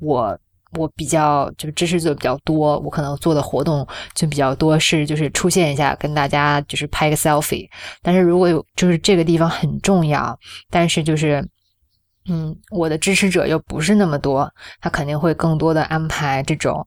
[0.00, 0.36] 我
[0.76, 7.68] 我比较就支持者比较多，我可能做的活动就比较多，是就是出现一下跟大家就是拍个 selfie。
[8.02, 10.38] 但是如果有就是这个地方很重要，
[10.70, 11.46] 但是就是。
[12.28, 16.84] 嗯，我的支持者又不是那么多，他肯定会更多的安排这种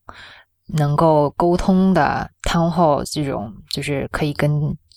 [0.73, 4.51] 能够沟通的 town hall，，这种就是可以跟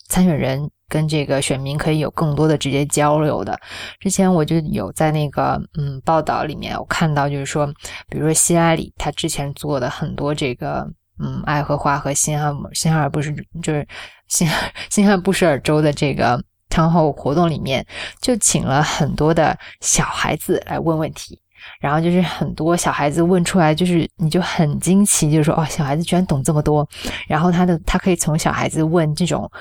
[0.08, 3.58] 参选人、跟这个选民可以有更多的直接交流的。
[3.98, 7.66] 之前我就有在那个嗯报道里面，我看到就是说，
[8.10, 10.86] 比如说希拉里，他之前做的很多这个
[11.18, 13.88] 嗯爱荷华和新罕新罕尔布什就是
[14.28, 14.46] 新
[14.90, 16.38] 新罕布什尔州的这个。
[16.74, 17.84] 餐后活动里面
[18.22, 21.38] 就请了很多的小孩子来问问题，
[21.82, 26.88] 然后就是很多小孩子问出来，就是你就很惊奇，就是说哦，小孩子居然懂这么多。
[27.28, 29.52] 然后他的他可以从小孩子问这种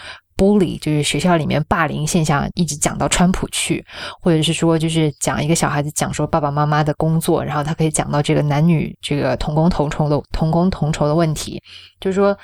[0.42, 3.86] bully，就是学校里面霸凌现象，一直讲到川普去，
[4.20, 11.62] 或者是说就是讲一个小孩子讲说爸爸妈妈的工作，然后他可以讲到这个男女这个同工同酬的同工同酬的问题，
[12.00, 12.36] 就是说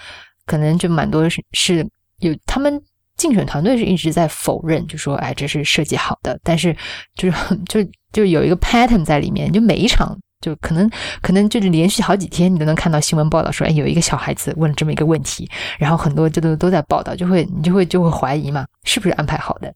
[0.46, 1.84] 可能就蛮多是是
[2.20, 2.80] 有他们。
[3.18, 6.72] 竞选团队是一直在否认，就说哎，这是设计好的，但是
[7.16, 7.84] 就是就
[8.14, 10.16] 就有一个 pattern 在里面，就每一场
[10.48, 10.90] 就可能
[11.22, 19.74] 可能就是连续好几天，你都能看到新闻报道说，哎，有一个小孩子问了这么一个问题，然后很多就都都在报道，就会你就会就会怀疑嘛，是不是安排好的？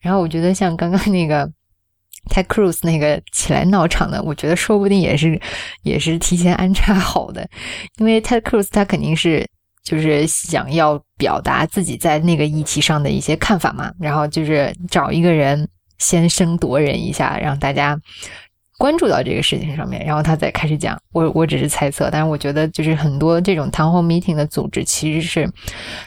[0.00, 1.46] 然后我觉得像刚刚那个
[2.30, 5.40] Ted Cruz 那个起来闹场的，我觉得说不定也是
[5.82, 7.48] 也是提前安插好的，
[7.96, 9.46] 因为 Ted Cruz 他肯定是。
[9.82, 15.66] 就是想要表达自己在那个议题上的一些看法嘛，然后就是找一个人
[15.96, 17.98] 先声夺人一下，让大家
[18.80, 20.98] 关注到这个事情上面，然后他再开始讲。
[21.12, 25.52] 我我只是猜测，但是我觉得就是很多这种 town hall meeting 的组织其实是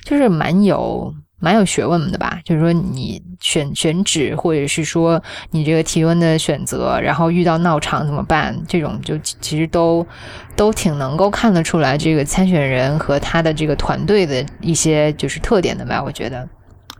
[0.03, 1.13] 就是蛮有。
[1.43, 2.39] 蛮有学问的吧？
[2.45, 5.21] 就是说，你选选址，或者是说
[5.51, 8.57] 你这个提问的选择，然后遇到闹场怎么办？
[8.65, 10.07] 这种就其实都
[10.55, 16.01] 都挺能够看得出来这个参选人和他的这个团队的一些就是特点的吧？
[16.01, 16.47] 我觉得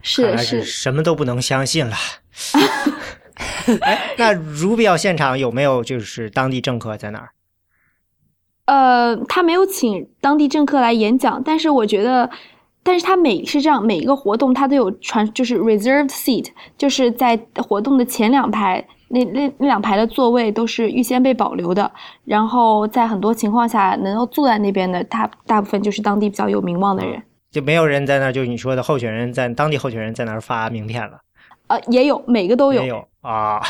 [0.01, 1.95] 是是，什么都不能相信了。
[3.81, 7.29] 哎，那 Rubio 现场有没有就是当地政客在那儿？
[8.65, 12.29] 呃，他没有请当地政客来演讲，但是我觉得，
[12.81, 21.91] 但是他每是这样，每一个活动他都有传，就是 reserved seat，就是在活动的前两排，那那那两排的座位都是预先被保留的。
[22.23, 27.21] 然后在很多情况下，能够坐在那边的，他大部分就是当地比较有名望的人。
[27.51, 31.19] 就没有人在那儿，就你说的候选人在当地候选人在那儿发名片了。
[31.73, 32.83] 呃，也有，每个都有。
[32.83, 33.61] 有 啊。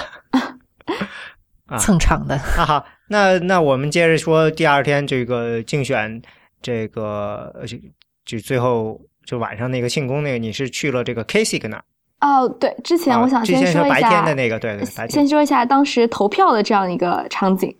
[1.79, 2.39] 蹭场的。
[2.57, 6.21] 那好，那那我们接着说第二天这个竞选，
[6.61, 7.77] 这个就
[8.25, 11.83] 就最后就晚上那个庆功那个，你是去了这个 Kasich 那儿？
[12.19, 17.75] 哦，对，之前我想先说一下白天的那个，对对，白天先说一下当时投票的这样一个场景，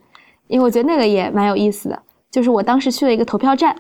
[0.48, 2.02] 因为我觉得那个也蛮有意思的。
[2.32, 3.76] 就是我当时去了一个投票站，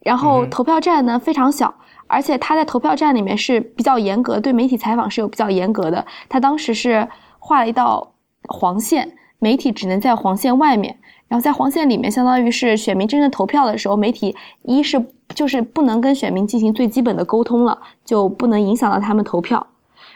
[0.00, 1.74] 然后投票站呢非常小，
[2.08, 6.04] 而且他在投票站里面是比较严格，对媒体采访是有比较严格的。
[6.28, 7.06] 他当时是
[7.38, 8.14] 画了一道
[8.48, 9.14] 黄线。
[9.40, 10.98] 媒体只能在黄线外面，
[11.28, 14.34] 然后在黄线里面，相当于是选民真正投票的时候，媒体
[14.64, 15.00] 一是
[15.32, 19.64] 就是不能跟选民进行最基本的沟通了，就不能影响到他们投票。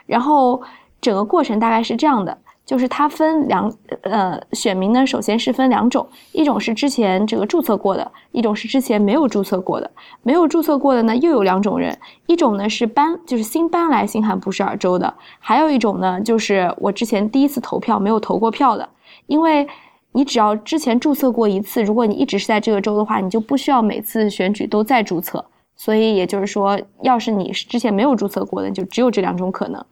[0.06, 0.60] 然后
[1.00, 2.36] 整个过程大概是这样的。
[2.64, 3.70] 就是它分两，
[4.02, 9.90] 呃，选民呢，首先是分两种，一种是之前这个注册过的，一种是之前没有注册过的。
[10.22, 18.88] 没有注册过的呢，又有两种人，一种呢是搬，就是新搬来新罕布什尔州的，还有一种呢，就是我之前第一次投票没有投过票的。
[19.26, 19.66] 因为
[20.12, 25.44] 你只要之前注册过一次，如果你一直是在这个州的话，你就不需要每次选举都再注册。
[25.74, 29.84] 所以也就是说，要是你是之前没有注册过的，就只有这两种可能，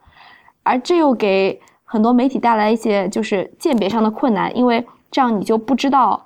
[0.63, 1.61] 而这又给。
[1.93, 6.25] 很多媒体带来一些就是鉴别上的困难，因为这样你就不知道，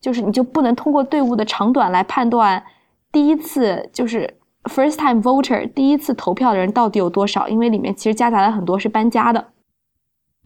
[0.00, 2.60] 就是你就不能通过队伍的长短来判断
[3.12, 4.28] 第一次就是
[4.64, 9.52] first time voter 第一次投票的人到底有多少，因为里面其实夹杂了很多是搬家的。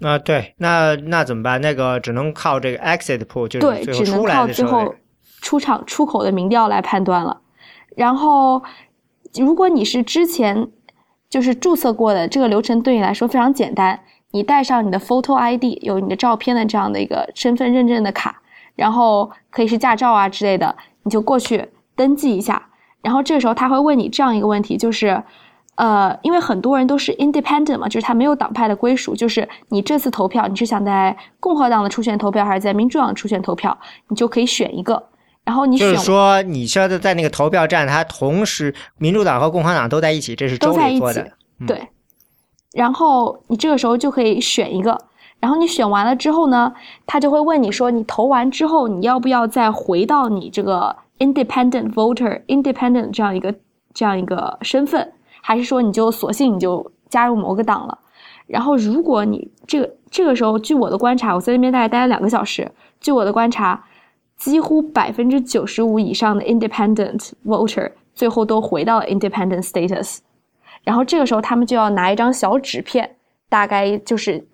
[0.02, 1.58] 啊，对，那那怎么办？
[1.62, 4.94] 那个只能靠这个 exit poll，就是对，只能靠最后
[5.40, 7.40] 出场出口的民调来判断了。
[7.96, 8.62] 然后，
[9.40, 10.68] 如果你是之前
[11.30, 13.98] 就是注册过的，这个流程对你来说非常简单。
[14.32, 18.40] 你带上你的 photo ID，有你的照片的这样的一个身份认证的卡，
[18.74, 22.68] 然后可以是驾照啊之类的，你就过去登记一下。
[23.00, 25.22] 然后这个时候他会问你这样一个问题，就是，
[25.76, 33.76] 呃，因为很多人都是 independent 嘛，就是他没有党派的归属，就是你这次投票你是想在共和党的初选投票还是在民主党的初选投票，
[34.08, 35.02] 你就可以选一个。
[35.44, 41.32] 然后你就是说，你说的在那个投票站，它同时民主党和共和党都在一起，这是州里做的，
[41.66, 41.88] 对。
[42.72, 44.98] 然后你这个时候就可以选一个，
[45.40, 46.72] 然后你选完了之后呢，
[47.06, 53.54] 他就会问你说，你投完之后你要不要再回到你这个 independent voter independent 这样一个
[53.94, 57.98] 这样一个身份，还是说你就索性你就加入某个党了？
[58.46, 63.84] 然后如果你这个这个时候，据我的观察，我在那边大概待了两个小时，据我的观察，
[64.36, 70.18] 几乎百分之九十五以上的 independent voter 最后都回到了 independent status。
[70.88, 73.16] 然后这个时候，他们就要拿一张小纸片，
[73.50, 74.48] 大概就是，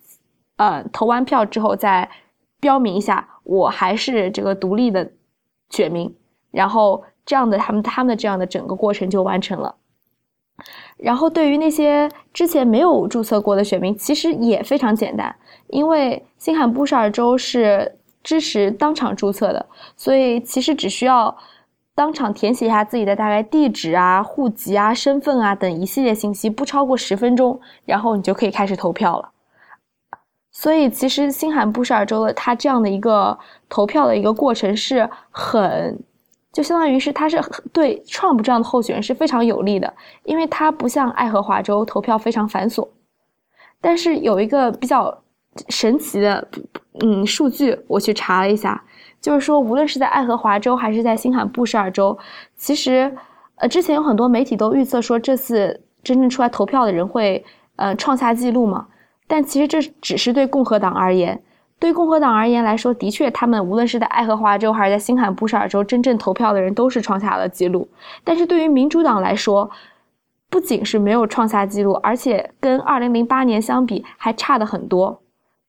[0.57, 2.11] 呃，投完票之后再
[2.59, 5.13] 标明一下，我还是这个独立的
[5.71, 6.13] 选民。
[6.51, 9.77] 然后这样的，他们他们的这样的整个过程就完成了。
[10.97, 15.33] 然后对于那些之前没有注册过的选民，其实也非常简单，
[15.69, 19.65] 因为新罕布什尔州是支持当场注册的，
[19.97, 21.37] 所以其实只需要。
[21.95, 29.31] 当场填写一下自己的大概地址啊、户籍啊、身份啊等一系列信息，不超过十分钟，然后你就可以开始投票了。
[30.51, 33.39] 所以，其实新罕布什尔州的它这样的一个
[33.69, 35.99] 投票的一个过程是很，
[36.53, 37.41] 就相当于是它是
[37.73, 39.93] 对 Trump 这样的候选人是非常有利的，
[40.25, 42.89] 因为它不像爱荷华州投票非常繁琐。
[43.81, 45.23] 但是有一个比较
[45.69, 46.49] 神奇的
[47.01, 48.83] 嗯数据，我去查了一下。
[49.25, 52.19] 就是说，无论是在爱荷华州还是在新罕布什尔州，
[52.57, 53.11] 其实，
[53.55, 57.43] 呃，之前有很多媒体都预测说这次真正出来投票的人会，
[57.77, 58.87] 呃，创下纪录嘛。
[59.27, 61.43] 但其实这只是对共和党而言，
[61.79, 67.89] 对共和党而言来说，的确，他们无论是在爱荷华州还是在新罕布什尔州，真正投票的人都是创下了记录。
[68.25, 69.71] 但是对于民主党来说，
[70.51, 75.23] 不仅是没有创下纪录，而且跟2008年相比还差的很多。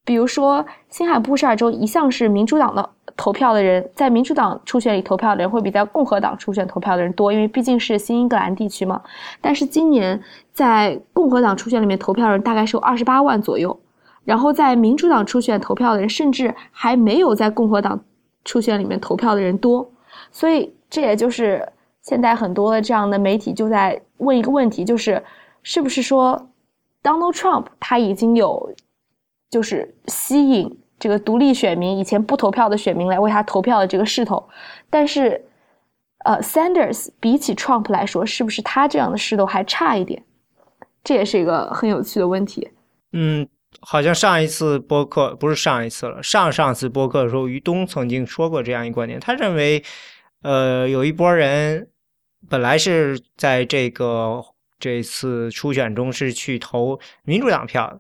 [0.04, 2.90] 比如说，新罕布什尔州一向是民主党的。
[3.18, 9.02] 投票的人在民主党初选里投票的人会比在共和党初选投票的人多，因为毕竟是新英格兰地区嘛。
[9.40, 13.80] 但是今年在共和党初选里面投票的人大概是有二十八万左右，
[14.24, 18.00] 然后在民主党初选投票的人甚至还没有在共和党
[18.44, 19.90] 初选里面投票的人多。
[20.32, 21.68] 所以这也就是
[22.02, 25.24] 现在很多的这样的媒体就在问一个问题，就是
[25.64, 26.50] 是不是说
[27.02, 28.74] Donald Trump 他已经有。
[29.48, 34.48] 就是吸引这个独立选民以前不投票的选民来为他投票的这个势头。
[34.90, 35.44] 但是，
[36.24, 40.24] 呃，Sanders 比起 Trump 来说，是不是他这样的势头还差一点？
[41.04, 42.68] 这也是一个很有趣的问题。
[43.12, 43.48] 嗯，
[43.82, 49.84] 好像上一次播客不是上一次了，上上次播客的时候，于东曾经说过这样一个观点，他认为，
[50.42, 51.88] 呃，有一波人
[52.50, 54.44] 本来是在这个
[54.80, 58.00] 这次初选中是去投民主党票的，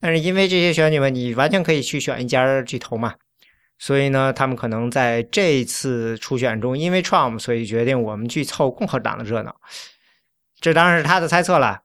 [0.00, 3.14] 但是因为这些选举嘛，你完全可以去选一家去投嘛，
[3.78, 9.54] 所以呢，他们可能在这次初选中，因为 Trump，所以决定我们去凑共和党的热闹，
[10.60, 11.80] 这当然是他的猜测了。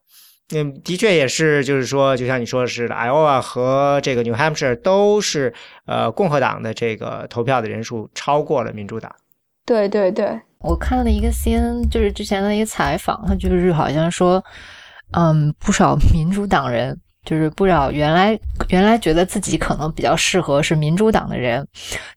[0.54, 5.54] 嗯，的确也是，就是说，就像你说的是，Iowa 和这个 New Hampshire 都是
[5.86, 9.10] 呃共和党的这个投票的人数超过了民主党。
[9.66, 14.44] 对对对，我看了一个 CNN，就是之前的一个采访，他就是好像说，
[15.12, 21.68] 嗯，不少民主党人，就是不少原来原来觉得自己可能比较适合是民主党的人，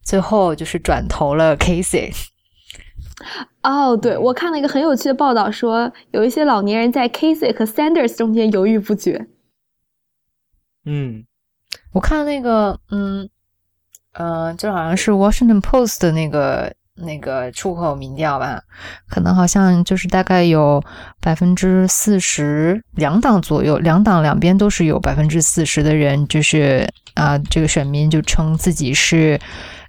[0.03, 2.13] 最后就是转投了 Casey。
[3.63, 9.29] 哦，对，我看了一个很有趣的报道，说有一些老年人在 Kasich 和 Sanders 中间犹豫不决。
[10.85, 11.25] 嗯，
[11.93, 13.29] 我看那个，嗯，
[14.13, 18.61] 呃，就好像是 Washington Post 的那个那个出口民调吧，
[19.09, 20.83] 可能好像就是大概有
[21.21, 29.41] 百分之四十，两党左右，两党两边都是有百分之四十的人，就是啊，这个选民就称自己是。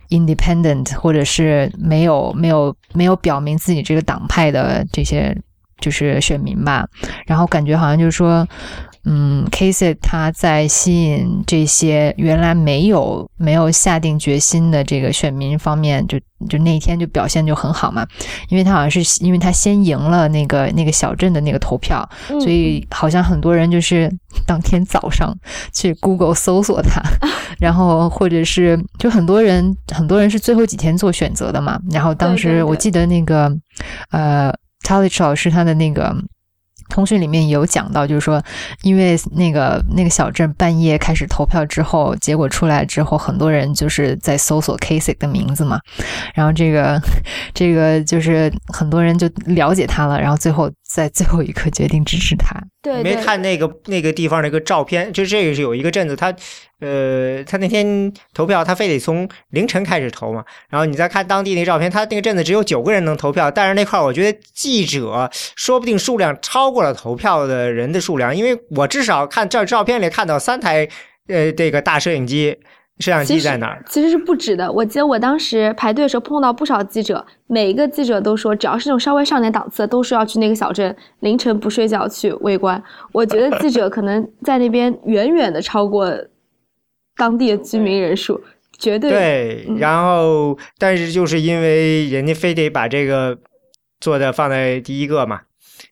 [0.09, 5.35] Independent，或者是没有没有没有表明自己这个党派的这些
[5.79, 6.87] 就是选民吧，
[7.25, 8.47] 然后感觉好像就是说。
[9.05, 18.05] 嗯，Casey 他在吸引这些原来没有没有下定决心的这个选民方面，就就那一天就表现就很好嘛，
[18.49, 24.11] 因为他好像是因为他先赢了那个那个小镇的那个投票，所以好像很多人就是
[24.47, 25.31] 当天早上
[25.71, 26.99] 去 Google 搜索他，
[27.59, 33.55] 然后或者是就很多人很多人是最后几天做选择的嘛，然后当时我记得那个
[34.09, 34.51] 呃
[34.81, 36.15] t a l i c h 老师他的那个。
[36.89, 38.41] 通讯里面有讲到，就是说，
[38.83, 45.79] 因为那个那个小镇半夜开始投票之后，结果出来之后，很多人就是在搜索 Casey 的名字嘛，
[46.33, 47.01] 然后这个
[47.53, 52.55] 这个就是很多人就了解他了，然后最后在最后一刻决定支持他。
[52.81, 56.33] 对，没看那个那个地方那个照片，就这个是有一个镇子，他
[56.79, 60.45] 呃，他那天投票，他非得从凌晨开始投嘛。
[60.69, 70.87] 然后你再看当地那照片，他那个镇子只有九个人能投票，但是那块我觉得记者说不定数量超过了投票的人的数量，因为我至少看这照片里看到三台
[71.27, 72.57] 呃这个大摄影机。
[72.99, 73.83] 摄像机在哪儿？
[73.87, 74.71] 其实是不止的。
[74.71, 82.81] 我记得我当时排队的时候碰到不少记者，每一个记者都说，只要是那种稍微上点档次的，都说要去那个小镇凌晨不睡觉去围观。
[83.11, 86.09] 我觉得记者可能在那边远远的超过
[87.17, 88.41] 当地的居民人数，
[88.79, 89.67] 绝对对。
[89.77, 93.37] 然后，但是就是因为人家非得把这个
[93.99, 95.41] 做的放在第一个嘛。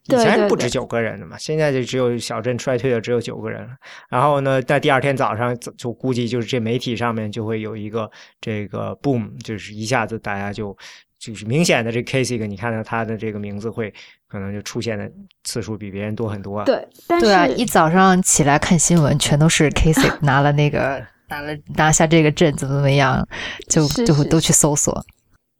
[0.06, 3.70] 以前不止九个人的嘛，现在就只有小镇衰退的只有九个人了。
[4.10, 10.76] 然后呢，在第二天早上就估计就是这媒体上面就会有一个这个 boom，就是一下子大家就
[11.18, 13.90] 就是明显的这 Casey，你看到他的这个名字会
[14.28, 15.10] 可能就出现的
[15.44, 16.62] 次数比别人多很多。
[16.64, 23.26] 对，对啊，一早上起来看新闻，全都是 Casey 拿了那个拿了拿下这个镇怎么怎么样，
[23.70, 25.02] 就就会都去搜索。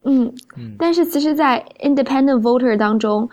[0.04, 0.30] 嗯，
[0.78, 3.26] 但是其实，在 Independent Voter 当中。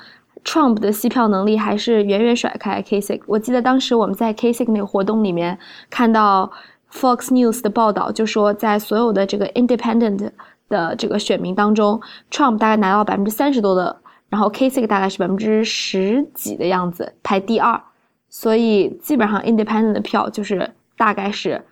[0.43, 3.21] Trump 的吸票能力还是远远甩开 Kasich。
[3.27, 5.57] 我记得当时我们在 Kasich 那个活动里面
[5.89, 6.51] 看到
[6.91, 10.31] Fox News 的报道，就说在所有的这个 Independent
[10.67, 17.81] 的这个选民当中，Trump 大概拿到百分之三十多的，然后 Kasich 大概是百分之十几的样子，排第二。
[18.29, 21.63] 所以基本上 Independent 的票就是大概是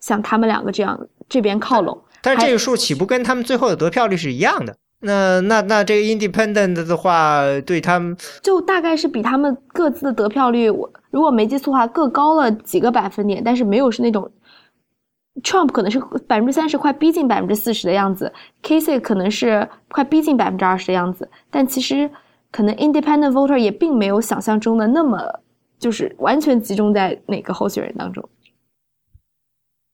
[0.00, 0.98] 像他们两个这样
[1.28, 2.00] 这边靠拢。
[2.22, 4.74] 但是这个数岂不跟他们最后的得票率是一样的？
[5.00, 14.30] 那那那这个 independent 的话，对他们就大概是比他们各自的得票率，我如果没记错的话，各高了几个百分点，但是没有是那种
[15.42, 18.32] Trump 可能是百分之三十，快逼近百分之四十的样子
[18.62, 22.10] k a s e y 可能是快逼近百分之二十的样子，但其实
[22.50, 25.40] 可能 independent voter 也并没有想象中的那么
[25.78, 28.26] 就是完全集中在哪个候选人当中。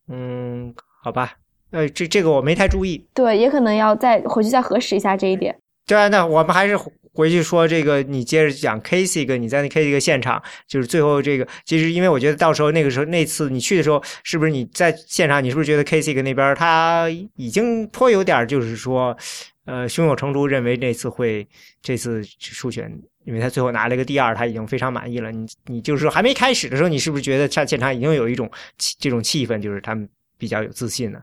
[0.08, 0.72] 嗯，
[1.02, 1.39] 好吧。
[1.70, 5.56] 呃，这这个我没太注意，对，也可能要再回去再核实一下这一点。
[5.86, 6.76] 对啊，那我们还是
[7.12, 19.16] 回去说这个，你接着讲 Casey 个，你在那 Casey 个现场，就是最后这个，其实因为我觉得到时候那个时候那次你去的时候，是不是你在现场，你是不是觉得 Casey 个那边他已经颇有点就是说，
[19.64, 21.46] 呃，胸有成竹，认为那次会
[21.82, 22.92] 这次初选，
[23.24, 25.32] 因为他最后拿了一个第二，他已经非常满意了。
[25.32, 28.48] 你你就是说还没开始的时候，你是不是觉得在现场已经有一种
[29.00, 30.08] 这种气氛，就是他们
[30.38, 31.20] 比较有自信呢？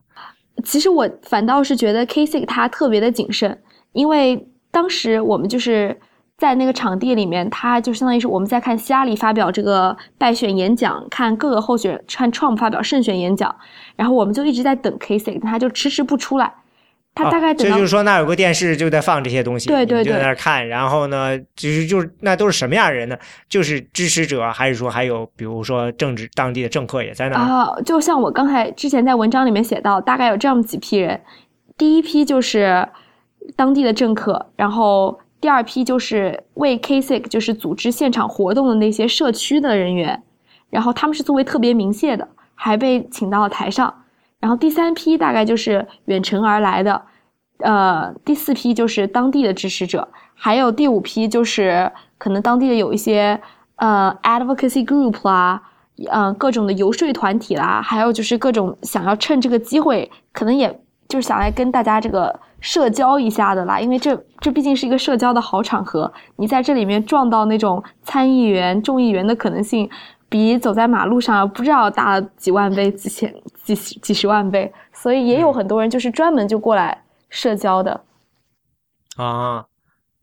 [0.63, 3.57] 其实我反倒是觉得 Kasich 他特别的谨慎，
[3.93, 5.97] 因为当时我们就是
[6.37, 13.55] 在那个场地里面，他就相当于是我们在看希拉里发表这个败选演讲，看各个候选人，看 Trump 发表胜选演讲，
[13.95, 16.53] 然后我们就一直在等 Kasich，他就迟迟不出来。
[17.18, 20.68] 他大概这就是说，那有个电视就在放这些东西，对对对，就在那看。
[20.68, 23.18] 然后呢，就是就是那都是什么样的人呢？
[23.49, 27.38] 就是支持者，还是说还有比如说政治当地的政客也在那？
[27.38, 31.20] 啊，就像我刚才之前在文章里面写到，大概有这样几批人。
[31.78, 32.88] 第一批就是
[33.55, 40.24] 当地的政客，然后第二批就是为 Kasich 就是组织现场活动的那些社区的人员，
[40.70, 43.93] 然后他们是作为特别鸣谢的，还被请到了台上。
[44.47, 47.01] 然后第三批大概就是远程而来的，
[47.57, 53.37] 呃，第四批就是当地的支持者，还有第五批就是可能当地的有一些
[53.75, 55.61] 呃 advocacy group 啦，
[56.09, 60.79] 嗯，各种的游说团体啦，还有就是各种想要趁这个机会，可能也
[61.09, 69.89] 就是想来跟大家这个社交一下的啦，因为这这毕竟是一个社交的好场合，你在这里面撞到那种参议员、众议员的可能性。
[70.30, 78.03] 比走在马路上不知道大了几万倍、几千、几十几十万倍，所以也有很多人就是专门就过来社交的
[79.15, 79.65] 啊。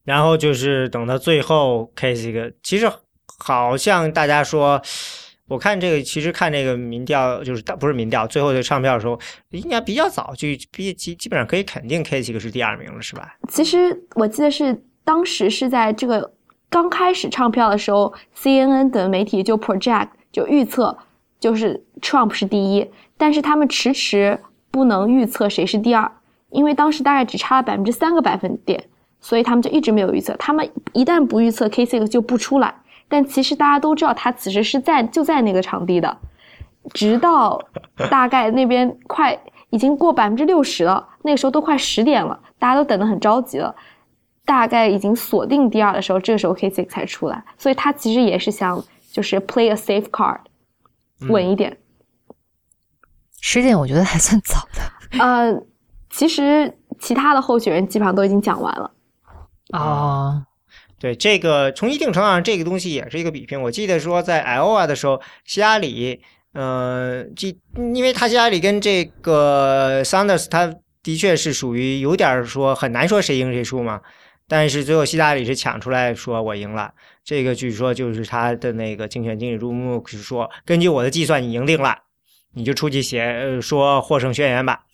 [0.05, 2.87] 然后就是等到最后，Case 一个，其实
[3.39, 4.83] 好像大家说，
[5.49, 9.19] 我看这个，其实看这个民调，就是不是民调，最后的唱票的时候，
[9.53, 13.35] 应该比较早就比基基本上可以肯定 Case 一个是第二名了，是吧？
[13.49, 16.34] 其实我记得是当时是在这个。
[16.75, 20.99] 刚开始唱票的时候，CNN 等媒体就 project 就预测，
[21.39, 24.37] 就是 Trump 是第一，但是他们迟迟
[24.73, 26.11] 不能预测谁是第二，
[26.51, 28.83] 因为当时大概只差了百分之三个百分点，
[29.21, 30.35] 所以他们就一直没有预测。
[30.37, 32.75] 他们一旦不预测 k s i c 就不出来。
[33.07, 36.17] 但其实大家都知道，他此时是在就在那个场地的，
[36.93, 37.57] 直到
[38.11, 39.39] 大概那边快
[39.71, 43.73] 已经过百分之六十了，那个时候都快十点了，大家都等得很着急了。
[44.45, 50.41] 大概已经锁定第二的时候，这个时候 Kasich 才出来，所以他其实也是想就是 play a safe card，
[51.29, 51.79] 稳一点。
[53.41, 55.19] 十点我觉得还算早的。
[55.19, 55.63] 呃，
[56.11, 58.91] 其实其他的候选人基本上都已经讲完了。
[59.73, 60.45] 哦，
[60.99, 63.61] 对，这个从一定程度上，这个东西也是一个比拼。
[63.61, 66.21] 我记得说在 Iowa 的时候，希拉里，
[66.53, 67.57] 呃，这
[67.95, 74.01] 因为他希拉里跟这个 Sanders，他的确是属于有点说很难说谁赢谁输嘛。
[74.49, 76.93] 但是最后希拉里是抢出来说我赢了，
[77.25, 81.97] 这个据说就是他的那个竞选经理入目是说，根据我的计算你赢定了，
[82.53, 84.85] 你就出去写说获胜宣言吧。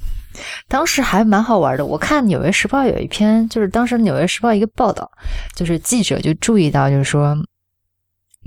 [0.69, 5.11] 当时还蛮好玩的，我看《纽约时报》有一篇，就是当时《纽约时报》一个报道，
[5.57, 7.37] 就是记者就注意到，就是说，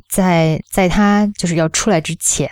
[0.09, 2.49] 在在他就是要出来之前，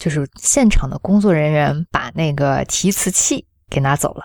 [0.00, 4.22] 就是现场的工作人员把那个提词器给拿走了。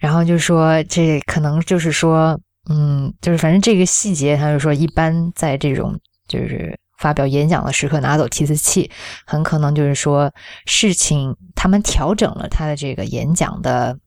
[0.00, 2.40] 然后就说，这可能就是说，
[2.70, 8.90] 嗯，就是反正这个细节，他就说，一般在这种就是发表演讲的时刻拿走提词器，
[9.26, 10.32] 很可能就是说
[10.64, 13.98] 事情他们调整了他的这个演讲的，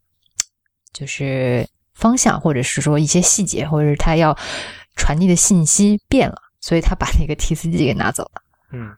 [0.91, 4.35] 就是方向，或者是说一些细节，或者是他要
[4.95, 8.41] 传递的信息变了，所以他把那个提词器给拿走了。
[8.71, 8.95] 嗯，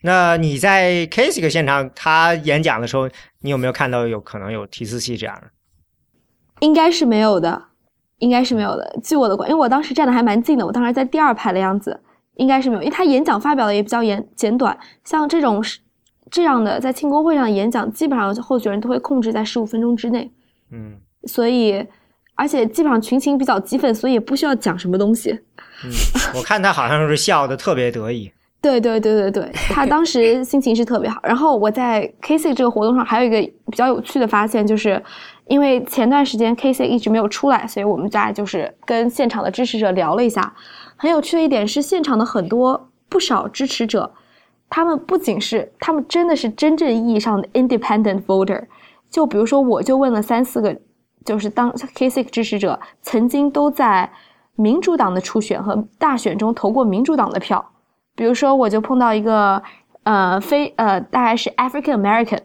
[0.00, 3.06] 那你在 Kasic 现场他演讲的时候，
[3.40, 5.50] 你有没有看到有可能有提词器这样的？
[6.60, 7.62] 应该是没有的，
[8.18, 8.98] 应该是没有的。
[9.02, 12.00] 据我的观，因为我当时站的还蛮近的，我当时在第二排的样子，
[12.36, 12.82] 应该是没有。
[12.82, 15.62] 因为他演讲发表的也比较简简短，像这种
[16.30, 20.32] 这样的在庆功会上的演讲，基本上候选人都会控制在十五分钟之内。
[20.72, 20.94] 嗯，
[21.24, 21.86] 所以
[22.34, 25.30] 而且基本上群情比较激愤，所以也不需要讲什么东西。
[25.84, 25.90] 嗯，
[26.34, 28.32] 我看他好像是笑的特别得意。
[28.62, 31.20] 对对对对对， 他当时心情是特别好。
[31.22, 33.40] 然后我在 Kasich 这个活动上还有一个
[33.70, 35.02] 比较有趣的发现，就是。
[35.46, 40.54] 因为前段时间 K C 一直没有出来，所以我们家就是跟现场的支持者聊了一下。
[40.96, 44.12] 很有趣的一点是，现场的很多不少支持者，
[44.68, 48.64] 他们不仅是他们真的是真正意义上的 independent voter。
[49.08, 50.76] 就比如说，我就问了三四个，
[51.24, 54.10] 就是当 K C 支持者曾经都在
[54.56, 57.64] 民主党的初选和大选中投过民主党的票。
[58.16, 59.62] 比如说，我就碰到一个
[60.02, 62.40] 呃非呃大概是 African American，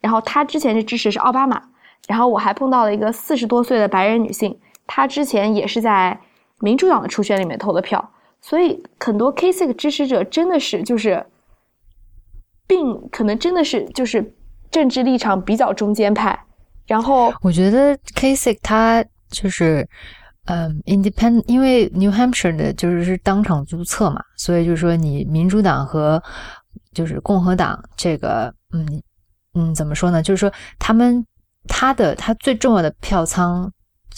[0.00, 1.62] 然后他之前是支持是奥巴马。
[2.08, 6.18] 然后我还碰到了一个四十多岁的白人女性，她之前也是在
[6.60, 11.26] 民主党的初选里面投的票，所以很多 k a s i c 支持者真的是就是，
[12.66, 14.34] 并可能真的是就是
[14.70, 16.38] 政治立场比较中间派。
[16.86, 19.86] 然后我觉得 k a s i c 他就是
[20.46, 26.22] 嗯，Independent，因为 New Hampshire 的就是是当场注册嘛，所以就是说你民主党和
[26.94, 29.02] 就是共和党这个，嗯
[29.54, 30.22] 嗯，怎么说呢？
[30.22, 31.26] 就是说他们
[31.66, 33.70] 他的他最重要的票仓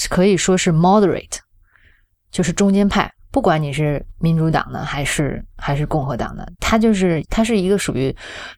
[0.09, 1.39] 可以说是 moderate，
[2.31, 3.13] 就是中间派。
[3.31, 8.15] 不管你是民主党的还是还是共和党的，他就是他是一个属于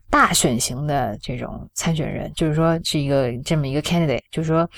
[0.09, 4.71] 大选型的这种参选人，就是说是一个这么一个 candidate，就是说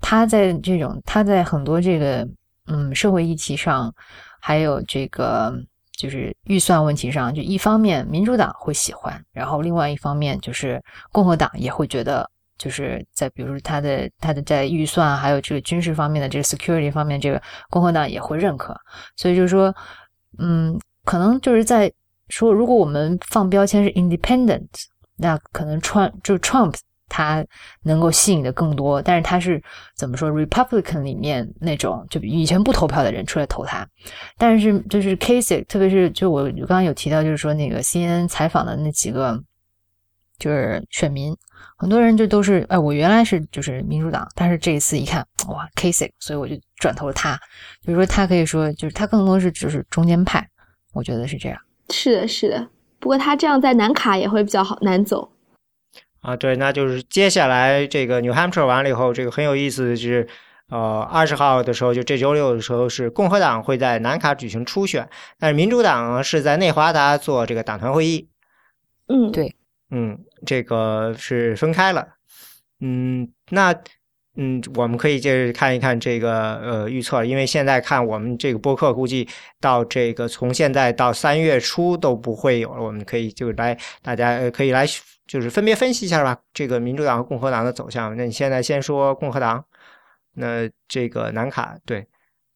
[0.00, 2.28] 他在这种他在很多这个
[2.66, 3.92] 嗯社会议题上，
[4.40, 5.52] 还有这个
[5.96, 10.80] 就是预算问题上，就一方面民主党会喜欢，然后另外一方面就是
[11.12, 12.28] 共和党也会觉得。
[12.60, 18.78] 就是在比如说他的他的在预算还有这个军事方面的这个 security 方面，这个共和党也会认可。
[19.16, 19.74] 所以就是说，
[20.38, 21.90] 嗯，可能就是在
[22.28, 24.68] 说，如果我们放标签是 independent，
[25.16, 26.74] 那可能 Trump 就 Trump
[27.08, 27.42] 他
[27.82, 29.00] 能够吸引的更多。
[29.00, 29.60] 但是他是
[29.96, 33.88] 怎么说 Republican 里面那种就以前不投票的人出来投他。
[34.36, 39.42] 但是就是 Casey，特别是就我刚刚有提到，就是说那个 CNN 采访的那几个
[40.40, 41.32] 就是选民。
[41.76, 47.38] 很多人就都是哎，我原来是就是民主党，但是这一次一看哇，Kasich，所以我就转投了他。
[47.82, 50.46] 就是说他可以说就是他更多是就是中间派，
[50.92, 51.58] 我觉得是这样。
[51.90, 52.68] 是的，是的。
[52.98, 55.32] 不过他这样在南卡也会比较好难走
[56.20, 56.36] 啊。
[56.36, 60.28] 对，那就是接下来这个 New Hampshire 完了以后，这个很有意思的是，
[60.68, 65.08] 呃，二十号的时候就这周六的时候是共和党会在南卡举行初选，
[65.38, 68.28] 但是民主党是在内华达做这个党团会议。
[69.08, 69.56] 嗯，对。
[69.90, 72.06] 嗯，这个是分开了。
[72.80, 73.74] 嗯，那
[74.36, 79.28] 嗯，我们可以接着看一看这个呃预测，因为现在看我们这个播客估计
[79.60, 82.82] 到这个从现在到三月初都不会有了。
[82.82, 84.86] 我们可以就来大家可以来
[85.26, 88.16] 就是分别分析一下吧，这个民主党和共和党的走向。
[88.16, 89.64] 那你现在先说共和党，
[90.34, 92.06] 那这个南卡对。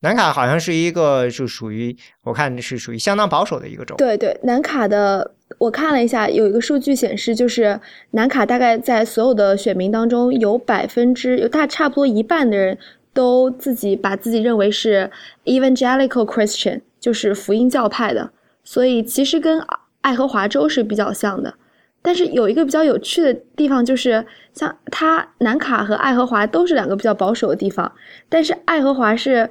[0.04, 3.94] 南卡好像是一个，就属于我看是属于相当保守的一个州。
[3.96, 12.76] 对对，南卡的我看了一下，有一个数据显示，就是南卡大概在所有的选民当中，有百分之有大差不多一半的人
[13.14, 15.10] 都自己把自己认为是
[15.46, 18.30] Evangelical Christian，就是福音教派的。
[18.62, 19.58] 所以其实跟
[20.02, 21.54] 爱荷华州是比较像的。
[22.02, 27.90] 但是有一个比较有趣的地方，就是像它南卡和爱荷华都是两个比较保守的地方，
[28.28, 29.48] 但是爱荷华是。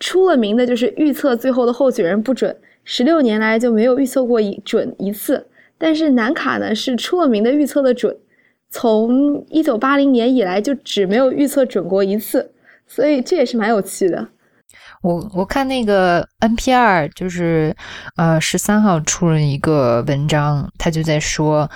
[0.00, 5.46] 出了名的就是预测最后的候选人不准，十六年来就没有预测过一准一次。
[5.76, 8.16] 但是南卡呢是出了名的预测的准，
[8.70, 12.52] 从一九八零年以来就只没有预测准过一次，
[12.86, 14.28] 所以这也是蛮有趣的。
[15.02, 17.74] 我我看那个 NPR 就是
[18.16, 21.68] 呃十三号出了一个文章，他就在说，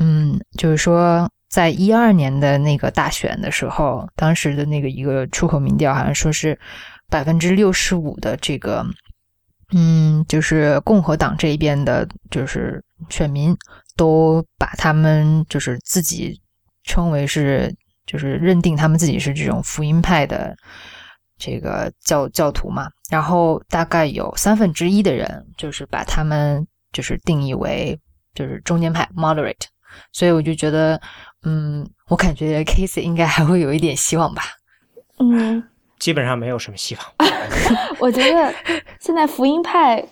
[0.00, 6.58] 嗯，就是说在一二年的那个大选的时候，当时的那个一个出口民调好像说是。
[7.10, 8.86] 百分之六十五的这个，
[9.72, 13.56] 嗯，就是共和党这一边的，就是选民
[13.96, 16.40] 都把他们就是自己
[16.84, 17.74] 称为是，
[18.06, 20.56] 就是认定他们自己是这种福音派的
[21.36, 22.88] 这个教教徒嘛。
[23.10, 27.98] 然后大概有三分之一的人就是把他们就是定义为
[28.34, 29.66] 就是中间派 （moderate）。
[30.12, 31.00] 所以我就觉得，
[31.42, 34.42] 嗯，我感觉 Casey 应该还会有一点希望吧。
[35.18, 35.60] 嗯。
[36.00, 37.30] 基本上没有什么希望。
[38.00, 38.52] 我觉得
[38.98, 40.04] 现在福音派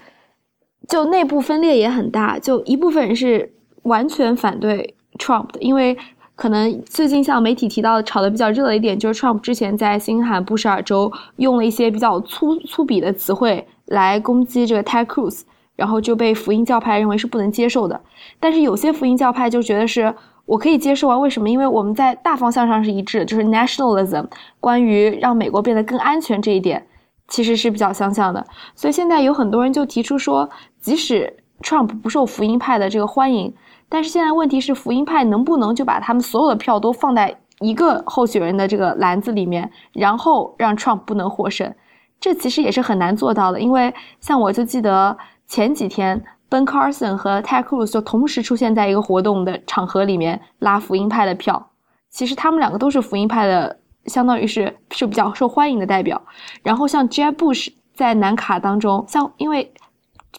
[0.87, 3.53] 就内部分裂也很大，就一部分人是
[3.83, 5.99] 完全反对 Trump 的，因为
[6.37, 15.41] 可能最近像媒体提到的炒的比较热的一点，就是 Trump 之前在新罕布什尔州用了一些比较粗粗鄙的词汇来攻击这个 Ted Cruz，
[15.75, 18.01] 然后就被福音教派认为是不能接受的。
[18.39, 20.15] 但是有些福音教派就觉得是。
[20.49, 21.51] 我可以接受啊，为什么？
[21.51, 24.27] 因为我们在大方向上是一致，就是 nationalism，
[24.61, 26.87] 关于让美国变得更安全这一点，
[27.29, 28.43] 其实是比较相像的。
[28.75, 30.49] 所以现在有很多人就提出说，
[30.81, 33.55] 即使 Trump 不受福音派的这个欢迎，
[33.91, 41.75] 但是现在问题是，福音派能不能就把他们所有的票都放在一个候选人的这个篮子里面，然后让 Trump 不能获胜？
[42.19, 46.25] 这其实也是很难做到的，因为像我就记得前几天。
[46.51, 51.71] Ben Carson 和 Ted Cruz 就同时出现在一个活动的场合里面拉福音派的票。
[52.11, 56.21] 其实他们两个都是福音派的，相当于是是比较受欢迎的代表。
[56.63, 59.71] 然后像 Jeb Bush 在南卡当中，像因为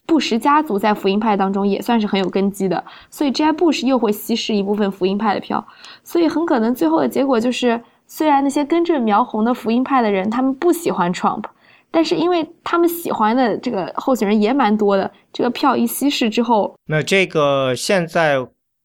[0.07, 5.63] 布什家族在福音派当中也算是很有根基的，所以 Jeb Bush 又会稀释一部分福音派的票。
[6.03, 11.43] 所以很可能最后的结果就是，虽然那些根正苗红的福音派的人他们不喜欢 Trump。
[11.91, 18.37] 但是因为他们喜欢的这个候选人也蛮多的，这个票一稀释之后，那这个现在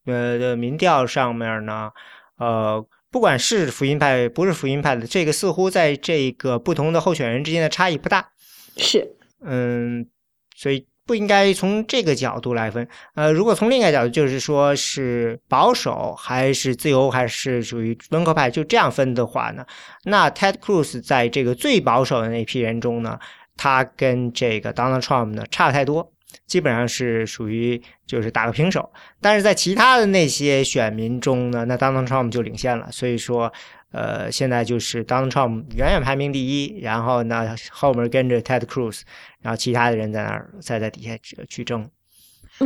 [0.05, 1.91] 呃的民调上面呢，
[2.37, 8.31] 呃不管是福音派不是福音派的，这个似乎在这个不同的候选人之间的差异不大。
[8.77, 10.07] 是，嗯，
[10.55, 12.87] 所以不应该从这个角度来分。
[13.13, 19.65] 呃，如果从另一个角度，就是说是保守还是自由还是属于温和派，就这样分的话呢，
[20.03, 23.19] 那 Ted Cruz 在这个最保守的那批人中呢，
[23.55, 26.11] 他跟这个 Donald Trump 呢差太多。
[26.47, 28.91] 基本上是属于就是打个平手，
[29.21, 32.91] 但是在其他的那些选民中呢，那 Donald Trump 就领先了。
[32.91, 33.51] 所以说，
[33.95, 39.03] 呃，现在就是 Donald Trump 远远排名第一，然后呢后面跟着 Ted Cruz，
[39.39, 41.17] 然后其他的人在那儿再在底下
[41.47, 41.89] 去争。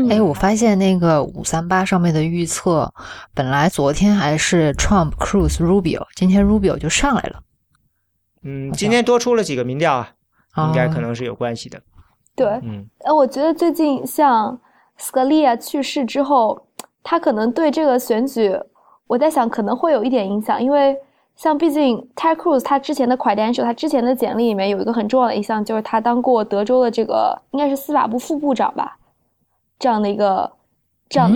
[0.09, 2.91] 哎，我发现那个五三八上面的预测，
[3.35, 7.43] 本来昨天还是 Trump、Cruz、Rubio，今天 Rubio 就上来了。
[8.41, 10.15] 嗯，今天多出了几个民调啊，
[10.67, 11.79] 应该可能是有关系的。
[12.35, 14.59] 对，嗯，哎，我觉得最近像
[14.99, 16.67] Scalia 去世之后，
[17.03, 18.59] 他可能对这个选举，
[19.05, 20.97] 我在想可能会有一点影响，因为
[21.39, 28.97] 像毕竟 Ted Cruz 他之前的 credential，他之前的简历里面有一个很重要的一项，就是他当过德州的这个应该是司法部副部长吧，
[29.79, 30.51] 这样的一个
[31.07, 31.33] 这样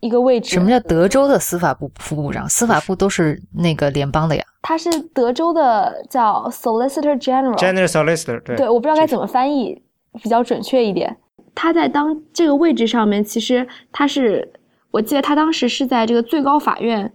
[0.00, 0.54] 一个位置。
[0.54, 2.48] 什么叫德州的司法部副部长？
[2.48, 4.42] 司法部都是那个联邦的呀。
[4.62, 9.82] 他是德州的叫 Solicitor General，General Solicitor，对，对，我不知道该怎么翻译。
[10.22, 11.14] 比较准确一点，
[11.54, 14.50] 他在当这个位置上面，其实他是，
[14.90, 17.12] 我记得他当时是在这个最高法院，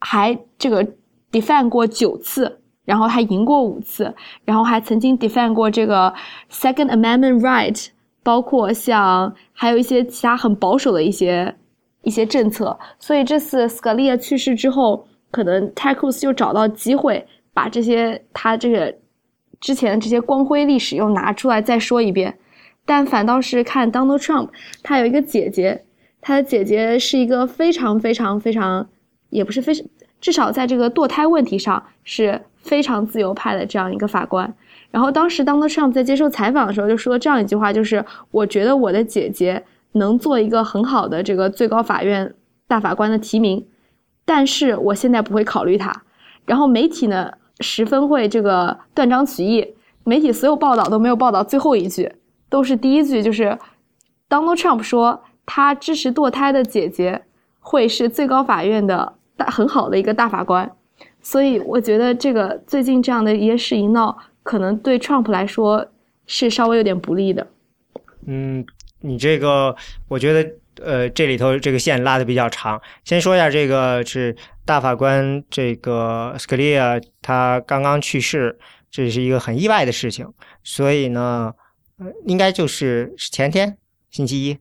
[0.00, 0.84] 还这个
[1.32, 4.14] defend 过九次，然后还赢过五次，
[4.44, 6.14] 然后还曾经 defend 过这个
[6.50, 7.88] Second Amendment right，
[8.22, 11.56] 包括像还有一些其他很保守的一些
[12.02, 18.94] 一些政策，所以这次 Scalia 去世之后，可能 Ted Cruz 就找到机会把这些他这个。
[19.60, 22.36] 之前的这些光辉历史又拿出来再说一遍，
[22.84, 24.48] 但反倒是看 Donald Trump，
[24.82, 25.84] 他有一个姐姐，
[26.20, 28.88] 他的姐姐是一个非常非常非常，
[29.30, 29.86] 也不是非常，
[30.22, 34.54] 至少在这个堕胎问题上是非常自由派的这样一个法官。
[34.90, 39.62] 然后当时 Donald Trump 在接受采访的时候就说这样一句话，就是我觉得我的姐姐
[39.92, 42.34] 能做一个很好的这个最高法院
[42.66, 43.66] 大法官的提名，
[44.24, 46.02] 但是我现在不会考虑他。
[46.46, 47.32] 然后媒体呢？
[47.60, 52.10] 十分会这个断章取义，媒体所有报道都没有报道最后一句，
[52.48, 53.56] 都是第一句，就是
[54.28, 57.22] Donald Trump 说他支持堕胎的姐姐
[57.60, 59.12] 会是最高法院的
[59.42, 60.70] 大很好的一个大法官，
[61.20, 65.86] 所以我觉得这个最近这样的一些事一闹，可能对 Trump 来说
[66.26, 67.46] 是稍微有点不利的。
[68.26, 68.64] 嗯，
[69.00, 69.74] 你这个
[70.08, 70.50] 我觉得。
[70.82, 72.80] 呃，这里头这个线拉的比较长。
[73.04, 78.58] 先说一下，这个是大法官这个 Scalia，他刚刚去世，
[78.90, 80.26] 这是一个很意外的事情。
[80.64, 81.52] 所以呢，
[82.24, 83.76] 应该就是前天，
[84.10, 84.58] 星期一，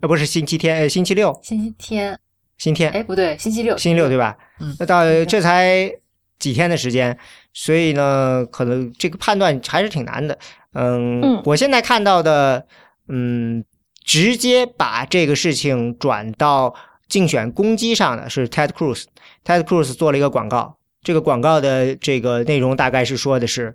[0.00, 2.18] 呃，不是星期天，呃，星期六，星期天，
[2.60, 4.36] 星期天，哎，不对，星期六，星期六对吧？
[4.60, 5.90] 嗯，那到这才
[6.38, 7.18] 几天的时间，
[7.52, 10.38] 所以呢，可能这个判断还是挺难的。
[10.74, 12.64] 嗯，我现在看到的，
[13.08, 13.64] 嗯。
[14.02, 16.74] 直接把这个事情转到
[17.06, 19.04] 竞选攻击上的是 Ted Cruz。
[19.44, 23.72] Ted Cruz 做了一个广告，这个广告的这个内容大概是说的是，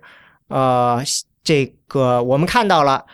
[0.48, 1.00] 呃，
[1.42, 3.06] 这个我们看到了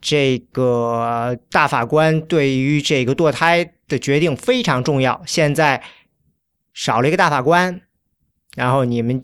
[0.00, 5.82] 这个大法官对于这个堕胎的决定非常重要，现在
[6.72, 7.80] 少了一个大法官，
[8.56, 9.22] 然后你们。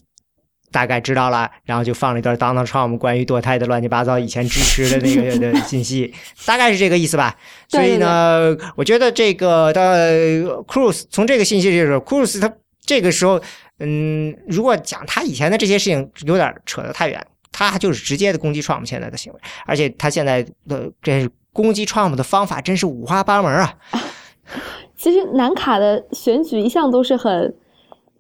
[0.73, 6.15] 大概知道了，然后就放了一段 Donald Trump 关于堕胎的乱七八糟以前支持的那个 的信息，
[6.47, 7.37] 大概是这个意思吧。
[7.67, 12.55] 所以呢，我觉得这个的 Cruz 从这个信息就是 Cruz 他
[12.87, 13.43] 这个时候，
[13.81, 23.75] 嗯，如果讲他以前的这些事情有点扯得太远，他就是直接的攻击 Trump 现在的行为，而且他现在的这攻击 Trump 的方法真是五花八门啊。
[24.97, 27.55] 其实南卡的选举一向都是很。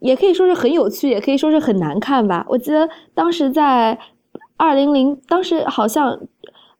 [0.00, 2.42] 也可以说是很有趣，也可以说是很难看吧。
[2.48, 3.98] 我记得当时在
[4.56, 6.18] 二零零，当时好像，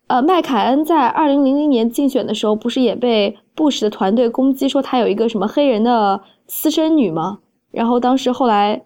[0.07, 7.41] 呃，麦凯恩在二零零零年竞选的时候，不是也被布什的团队攻击说他有一个什么黑人的私生女吗？
[7.71, 8.83] 然后当时后来。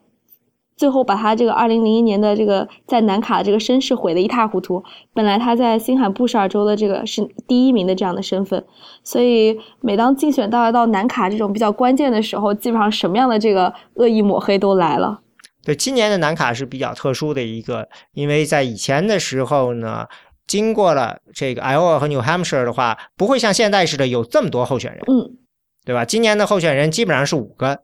[0.77, 4.83] 最后把他这个二零零一年的这个在南卡的这个身世毁得一塌糊涂。
[5.13, 8.65] 本来他在新罕布什尔州的这个是第一名的这样的身份，
[9.03, 15.21] 所以每当竞选到到南卡这种比较关键的时候，基本上什么样的这个恶意抹黑都来了。
[15.63, 20.07] 对，今年的南卡是比较特殊的一个，因为在以前的时候呢，
[20.47, 25.39] 经过了这个 Iowa 和 New Hampshire 的话，不会像现在似的有这么多候选人，嗯，
[25.85, 26.05] 对吧？
[26.05, 27.81] 今年的候选人基本上是五个。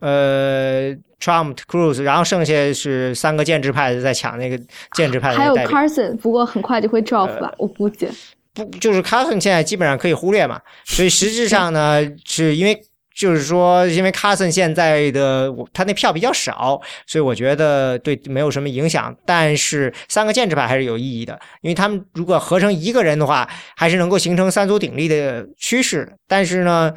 [0.00, 4.58] 呃，Trump、Cruz，然后剩下是三个建制派的在抢那个
[4.92, 8.06] 建制派的还有 Carson，不过很快就会 drop 吧，我估计。
[8.52, 10.60] 不，就是 Carson 现在基本上可以忽略嘛。
[10.84, 12.78] 所以实质上呢，是因为
[13.14, 19.16] 就是说，因为 Carson 现在的他那票比较少，所以我觉得对没有什么影响。
[19.24, 26.12] 但是三个建制派还是有意义的，因为他们如果合成一个人的话，还是能够形成三足鼎立的趋势。
[26.28, 26.92] 但是呢，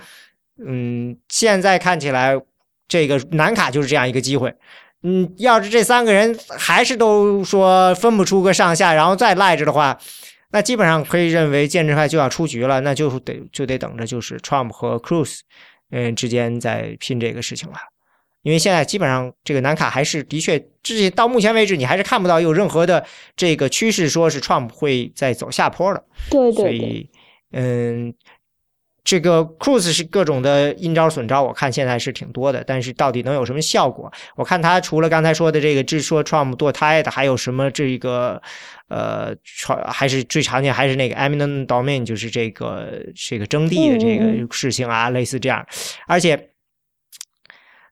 [0.65, 2.35] 嗯，现在看起来
[2.87, 4.53] 这个南卡就是这样一个机会。
[5.03, 9.97] 嗯，要是这三个人还是都说分不出个上下，然后再赖着的话，
[10.51, 15.39] 那基本上可以认为建制派就要出局了，那就得就得等着就是 Trump 和 Cruz。
[15.89, 17.75] 嗯，之间在拼这个事情了，
[18.41, 23.05] 因为现在基本上这个南卡还是的确，至今到目前为止，你还是看不到有任何的
[23.37, 26.03] 这个趋势，说是 Trump 会在走下坡的。
[26.29, 26.55] 对对。
[26.55, 27.09] 所以，
[27.53, 28.13] 嗯，
[29.07, 34.11] 这个 Cruz 是各种的阴招损招，我看现在是挺多的，但是到底能有什么效果？
[34.35, 38.41] 我看他除了刚才说的这个，只说 Trump 堕胎的，还有什么这个？
[38.89, 39.33] 呃，
[39.85, 45.65] 还是最常见，还是那个 eminent domain，就是这个这个征地的这个事情啊，类似这样。
[46.05, 46.49] 而且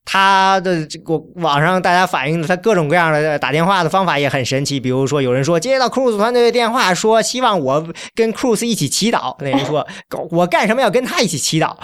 [0.06, 4.80] 他的这个网上大家反映的他各种各样的打电话的方法也很神奇。
[4.80, 9.36] 比如说，有人说接到 Cruz 团队的电话，说希望我跟 Cruz 一起祈祷。
[9.40, 9.86] 那人说，
[10.32, 11.76] 我干什么要跟他一起祈祷？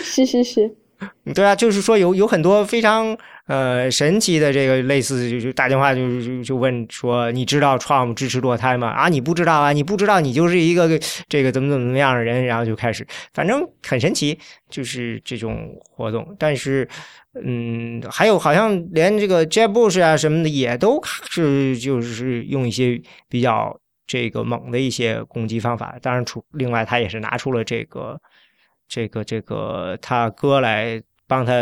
[0.00, 0.76] 是 是是，
[1.34, 3.16] 对啊，就是说有有很多非常。
[3.46, 8.88] 呃，神奇的这个类似就就打电话就就就问说，你知道 Trump 支持堕胎吗？
[8.88, 10.98] 啊，你不知道啊，你不知道，你就是一个
[11.28, 14.36] 这个怎么怎么样的人，然后就开始，反正很神奇，
[14.68, 16.34] 就是这种活动。
[16.40, 16.88] 但是，
[17.40, 23.78] 嗯，还有好像连这个 Jeb Bush 啊什么的也都是就是用一些比较
[24.08, 25.96] 这个猛的一些攻击方法。
[26.02, 28.20] 当然，除另外他也是拿出了这个
[28.88, 31.52] 这个这个他哥来帮他。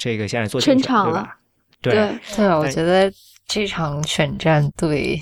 [0.00, 1.36] 这个现在做全场对吧？
[1.82, 3.12] 对对啊，我觉得
[3.46, 5.20] 这场选战对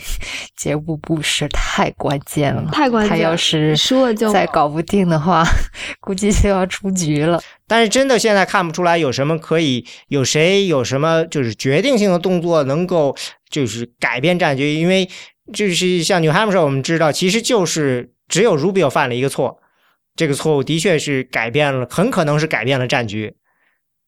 [0.57, 3.11] 杰布布什太关键了，太关键。
[3.11, 5.45] 他要是输了就再搞不定的话，
[6.01, 7.41] 估计就要出局了。
[7.67, 13.17] 但是真的现在看不出来有什么可以有谁有什么就是决定性的动作能够
[13.51, 15.09] 就是改变战局，因为
[15.53, 19.59] 就是像纽汉姆时候我们知道，其实就是只有 Rubio 犯了一个错，
[20.15, 23.35] 这个错误的确是改变了，很可能是改变了战局。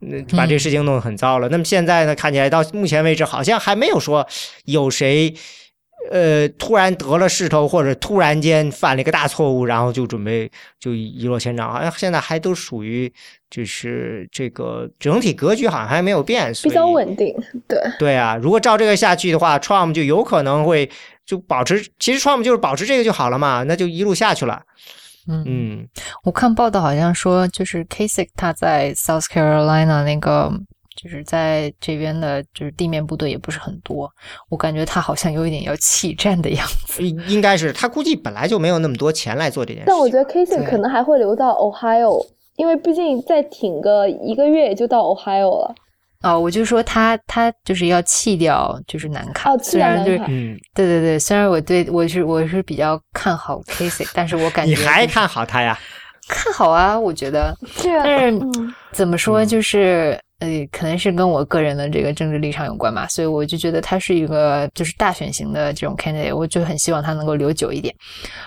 [0.00, 1.48] 那把这个事情弄得很糟了。
[1.50, 2.14] 那么现在呢？
[2.14, 4.26] 看起来到目前为止，好像还没有说
[4.64, 5.32] 有谁，
[6.10, 11.70] 呃，突然得了势头，或者突然间犯了一个大错误，然后就准备就一落千丈。
[11.70, 13.12] 好像现在还都属于
[13.50, 17.34] 就是这个整体格局好像还没有变，比较稳定。
[17.68, 20.88] 对对啊，如果照这个下去的话，Trump 就有可能会
[21.26, 24.62] 就保持，其实 Trump 就是保持这个就好了嘛，那就一路下去了。
[25.28, 25.86] 嗯，
[26.24, 30.50] 我看报道好像说，就是 Kasich 他在 South Carolina 那个，
[30.96, 34.10] 就是在这边的，就是地面部队也不是很多。
[34.48, 37.02] 我感觉他好像有一点要弃战的样子。
[37.02, 39.86] 应该是他估计本来就没有那么多钱来做这件事。
[39.88, 42.26] 但我觉得 Kasich 可能还会留到 Ohio，
[42.56, 45.74] 因为毕竟再挺个一个月也就到 Ohio 了。
[46.22, 49.50] 哦，我就说他他就是要弃掉，就是南卡。
[49.50, 55.78] 哦，虽然就是，嗯，对对对，虽然我对我是我是比较看好 Casey，但是我感觉你还看好他呀？
[56.28, 57.56] 看好啊，我觉得。
[57.66, 58.02] 是啊。
[58.04, 58.40] 但是
[58.92, 60.18] 怎么说就是。
[60.40, 67.94] 呃，可能是跟我个人的这个政治立场有关吧，所以我就觉得他是一个就是大选型的这种 candidate，我就很希望他能够留久一点。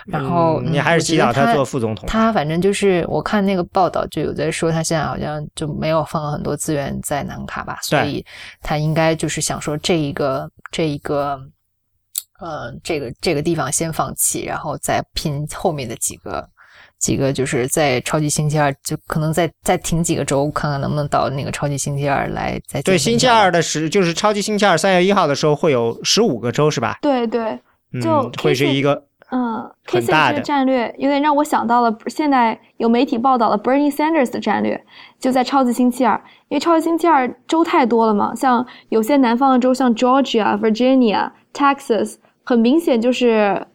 [0.07, 2.07] 然后你还是祈祷他做副总统。
[2.07, 8.25] 他反正就是我看那个报道就有在说，他现在好像就没有放很多资源在南卡吧，所以
[8.61, 11.39] 他应该就是想说这一个这一个
[12.39, 16.49] 呃这个这个地方先放弃，然后再拼后面的几个。
[17.03, 22.81] 几个就是在超级星期二，就可能再再停几个周，看看能不能到那个超级星期二来再。
[22.81, 26.97] 对，星期二的时就是超级星期二，三月一号的时候会有十五个周，是吧？
[27.01, 27.59] 对对，
[28.01, 34.81] 就会是一个嗯很大的战略，有点让我想到了现在有媒体报道了 Bernie Sanders 的战略，
[35.19, 36.15] 就在超级星期二，
[36.47, 42.15] 因为超级星期二州太多了嘛，像有些南方的州，像 Georgia、Virginia、Texas，
[42.45, 43.67] 很明显就是。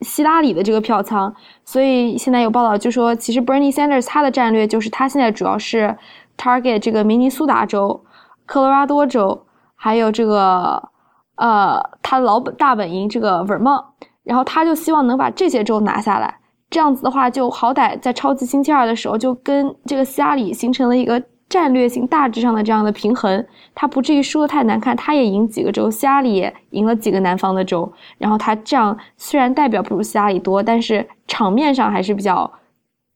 [0.00, 5.96] 希拉里的这个票仓，所以现在有报道就说，其实 Bernie Sanders 他的战略就是他现在主要是
[6.36, 8.04] target 这个明尼苏达州、
[8.44, 10.90] 科罗拉多州，还有这个
[11.36, 13.84] 呃他老本大本营这个 Vermont，
[14.22, 21.22] 然后他就希望能把这些州拿下来，这样子的话就好歹在超级星期二的时候就跟这个希拉里形成了一个。
[21.48, 32.52] 战略性大致上的这样的平衡，他不至于输的太难看，他也赢几个州，希拉里也赢了几个南方的州，然后他这样虽然代表不如希拉里多，但是场面上还是比较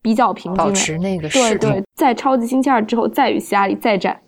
[0.00, 0.64] 比较平静的。
[0.64, 4.20] 保持那个对对，在超级星期二之后再与希拉里再战。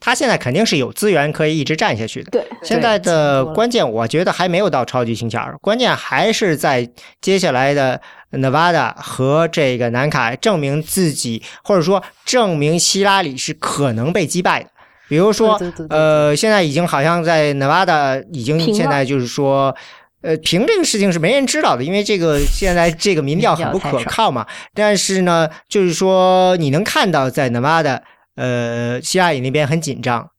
[0.00, 2.30] 他现在肯定是有资源可以一直战下去的。
[2.30, 6.88] 对，现在的关键，我觉得还没有到超级星期二，关键还是在
[7.20, 8.00] 接下来的
[8.30, 14.70] Nevada 和这个南卡证明自己，或者说证明希拉里是可能被击败的。
[15.08, 15.60] 比如说，
[15.90, 19.74] 呃，现在已经好像在 Nevada 已经现在就是说，
[20.20, 24.46] 呃，评这个事情是没人知道的，因为这个现在这个民调很不可靠嘛。
[24.74, 28.00] 但是呢，就是说你能看到在 Nevada。
[28.38, 30.30] 呃，希拉里那边很紧张。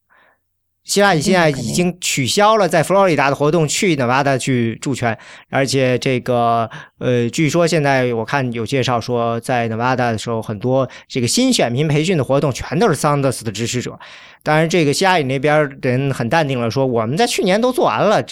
[0.86, 5.16] 希拉里现在已经取消了在佛罗里达的活动，去内瓦达去助拳。
[5.52, 6.68] 而且这个
[7.00, 14.00] 呃，据说现在我看有介绍说，在内瓦达的时候，很多这个新选民培训的活动全都是桑德斯的支持者。
[14.42, 18.24] 当然，这个希拉里那边人很淡定了，说我们在去年都做完了，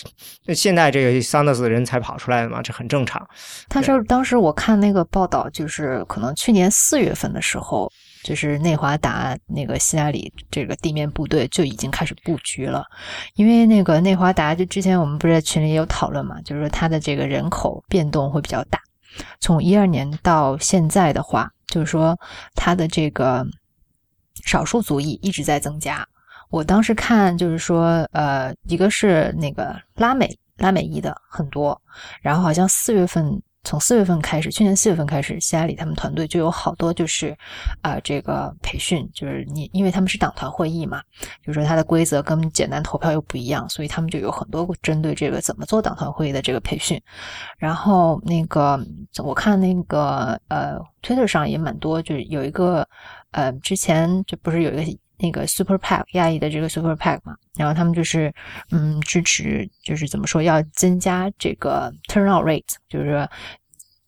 [0.56, 3.27] 现在这个桑德斯的人才跑出来的嘛，这很正常。
[3.69, 7.91] 他说，当时我看那个报道，就是可能去年四月份的时候。
[8.23, 12.85] 就是内华达那个希拉里这个地面部队就已经开始布局了，
[13.35, 18.80] 因为那个内华达就之前我们不是在群里有讨论嘛，就是说它的这个人口变动会比较大，
[19.39, 22.18] 从一二年到现在的话，就是说
[22.56, 23.45] 它的这个
[24.45, 26.07] 少数族裔一直在增加。
[26.49, 31.81] 我当时看就是说，呃，一个是那个拉美拉美裔的很多，
[32.22, 33.41] 然后好像四月份。
[33.63, 37.38] 从四月份开始，去年四月份开始，希拉里他们团队就有好多就是，
[37.81, 41.01] 啊，这个培训，就是你，因为他们是党团会议嘛，
[41.45, 47.01] 就是说它的规则跟简单投票又不一样，所以他们就有很多针对这个怎么做党团会议的这个培训。
[47.57, 48.79] 然后那个
[49.23, 52.88] 我看那个呃，Twitter 上也蛮多，就是有一个
[53.31, 54.97] 呃，之前就不是有一个。
[55.19, 58.31] 那个 Super PAC 亚裔的这个 Super PAC 嘛，然后他们就是
[58.72, 63.27] 嗯支持，就是怎么说要增加这个 turnout rate，就是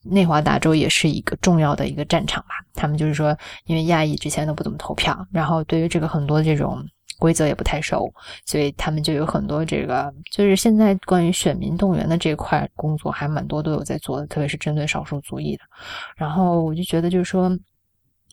[0.03, 2.49] 内华达州也是一个重要的一个战场吧。
[2.76, 6.86] 他们就是说，因为亚裔之前都不怎么投票，然后对于这个很多这种
[7.18, 8.14] 规则也不太熟，
[8.45, 15.64] 所以他们就有很多这个，就是现在关于选民动员的这块工作还蛮多都有在做的，特别是针对少数族裔的。
[16.15, 17.49] 然后我就觉得就是说，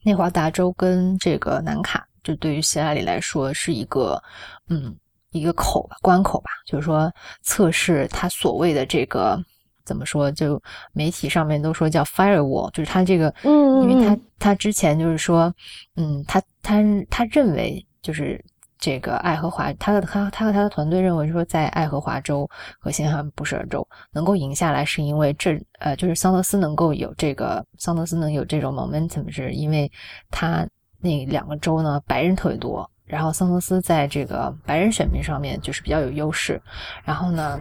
[0.05, 2.07] 内华达州跟这个南卡。
[2.27, 4.21] 就对于希拉里来说是一个，
[4.69, 4.93] 嗯，
[5.31, 7.09] 一个口吧，关口吧，就是说
[7.43, 9.41] 测试他所谓的这个
[9.85, 10.29] 怎么说？
[10.33, 10.61] 就
[10.93, 15.55] 媒体上面都说叫 firewall，就是他这个，嗯，因为他他之前就是说，
[15.95, 18.45] 嗯，他他他认为就是
[18.77, 22.51] 这个爱荷华，他的他他和他的团队认为说，在爱荷华州
[22.81, 29.89] 和新罕布什尔州能够赢下来，是因为这呃，就是桑德斯能够有这个桑德斯能有这种 momentum，是因为
[30.29, 30.67] 他。
[31.07, 36.61] 那两个州呢，白人特别多，然后桑德斯在这个白人选民上面就是比较有优势。
[37.05, 37.61] 然后呢，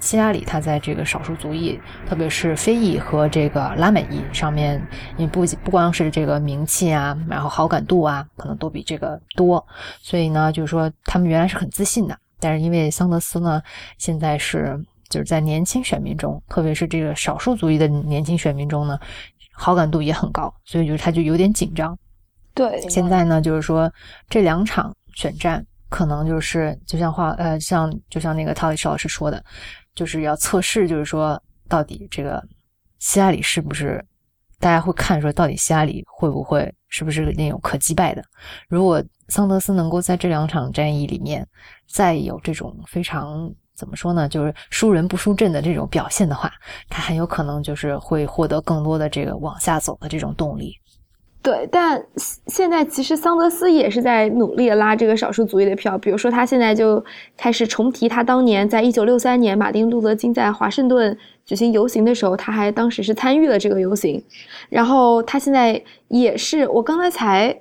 [0.00, 4.80] 希拉里他在这个少数族裔，特别是非裔和这个拉美裔上面，
[5.16, 9.64] 你不不光是这个名气啊，然后好感度啊，可能都比这个多。
[10.00, 13.62] 所以呢，就是说他们原来是很自信的，但是因为桑德斯呢，
[13.96, 14.78] 现在是
[15.08, 18.98] 就是在年轻选民中，特别是这个少数族裔的年轻选民中呢，
[19.52, 21.98] 好感度也很高，所以就是他就有点紧张。
[22.54, 23.92] 对，现在呢，就是说
[24.28, 29.42] 这两场选战可能就是就像话，呃，像就像那个陶丽史老师说的，
[29.94, 32.42] 就是要测试，就是说到底这个
[32.98, 34.04] 希拉里是不是
[34.58, 38.22] 大家会看说到底希拉里会不会是不是那种可击败的？
[38.68, 41.46] 如果桑德斯能够在这两场战役里面
[41.88, 46.52] 再有这种非常怎么说呢，就是输人不输阵的这种表现的话，
[46.90, 50.74] 他很有可能就是会获得更多的这个往下走的这种动力。
[51.42, 52.00] 对，但
[52.46, 55.98] 现在其实桑德斯也是在努力的拉这个少数族裔的票。
[55.98, 57.04] 比如说，他现在就
[57.36, 64.22] 开始重提他当年在一九六三年马丁路德金在华盛顿举行游行的时候，他还当时是参与了这个游行。
[64.68, 67.52] 然后他现在也是，我刚才才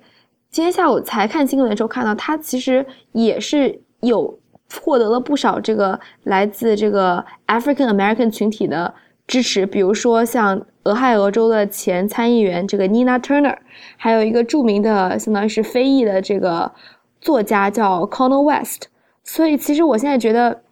[0.51, 4.37] 今天下午才看新闻的时候看到，他其实也是有
[4.79, 8.93] 获得了不少这个来自这个 African American 群体的
[9.31, 10.61] 支持，比如说像。
[10.85, 13.55] 俄亥俄州的前参议员这个 Nina Turner，
[13.97, 16.71] 还有一个著名的相当于是非裔的这个
[17.19, 18.87] 作家叫 Conor West。
[19.23, 20.63] 所以其实我现在觉得，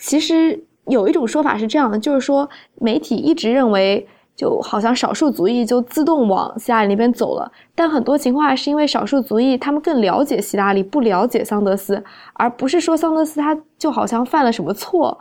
[0.00, 12.02] 其实有一种说法是这样的，就是说媒体一直认为就好像少数族裔就自动往希拉里那边走了，但很多情况下是因为少数族裔他们更了解希拉里，不了解桑德斯，
[12.32, 15.18] 而不是说桑德斯他就好像犯了什么错。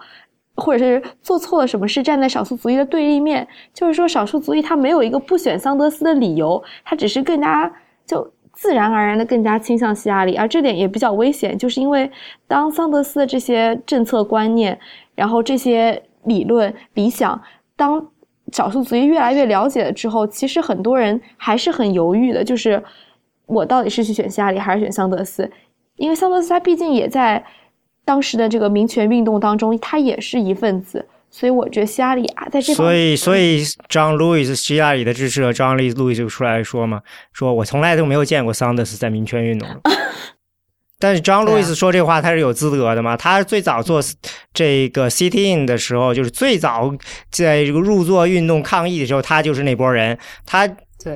[0.56, 7.72] 或者是做错了什么事，站在少数族裔的对立面，就是说少数族裔他没有一个不选桑德斯的理由，他只是更加
[8.06, 12.10] 就自然而然的更加倾向希拉里，而这点也比较危险，就是因为
[12.48, 14.80] 当桑德斯的这些政策观念，
[15.14, 17.42] 然后这些理论理想，
[17.76, 18.08] 当
[18.54, 22.82] 少数族裔越来越了解了之后，其实很多人还是很犹豫的，就是
[23.46, 25.52] 我到底是去选希拉里还是选桑德斯。
[25.98, 27.44] 因为桑德斯他毕竟也在
[28.06, 37.02] 当时的这个民权运动当中，他也是一份子，所以我觉得希拉里啊，在这所以所以张路易斯希拉里的支持者张利路易就出来说嘛，
[37.34, 39.68] 说我从来都没有见过桑德斯在民权运动。
[40.98, 43.18] 但是张路易斯说这话他是有资格的嘛？
[43.18, 44.02] 他最早做
[44.54, 46.96] 这个 sit-in 的时候，就是最早
[47.30, 50.18] 在这个入座运动抗议的时候，他就是那波人。
[50.46, 50.66] 他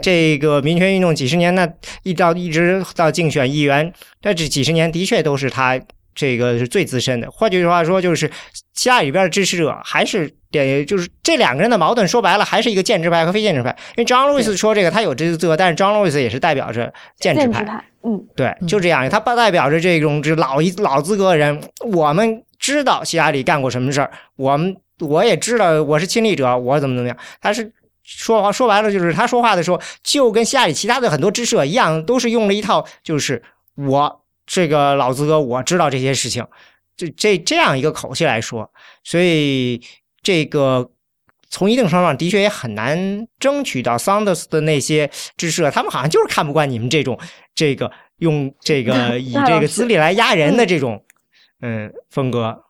[0.02, 1.68] 这个民权运动几十年，那
[2.03, 3.91] 一到一直到竞选议员，
[4.22, 5.80] 那这几十年的确都是他
[6.20, 7.32] 这个是最资深的。
[7.32, 8.30] 换句话说，就是
[8.74, 13.70] 希腊里边的支持者还是得就是这两个人的矛盾，说白了还是一个建制派和非建制派。
[13.91, 17.66] 因为张路易斯说这个他有这个资格，但是张路易斯也是代表着建制派。
[18.04, 21.58] 嗯，对，就这样，他不代表着这种这老一老资格的人。
[21.94, 27.18] 我们知道希拉里干过什么事儿，我们我也知道我是亲历者，我怎么怎么样。
[27.40, 27.72] 他是
[28.04, 33.41] 说话说白了，就是他说话的时候，就跟希拉里其他的很多支持者一样，都是用了一套，就是
[33.76, 36.46] 我这个老资格，我知道这些事情，
[36.98, 38.70] 这这这样一个口气来说，
[39.04, 39.80] 所以
[40.22, 40.90] 这个。
[41.52, 47.20] 从一定程度上，的确也很难争取到桑德斯的那些支持者，他们好像就是看不惯你们这种
[47.56, 51.04] 这个用这个 以这个资历来压人的这种
[51.62, 52.66] 嗯风格。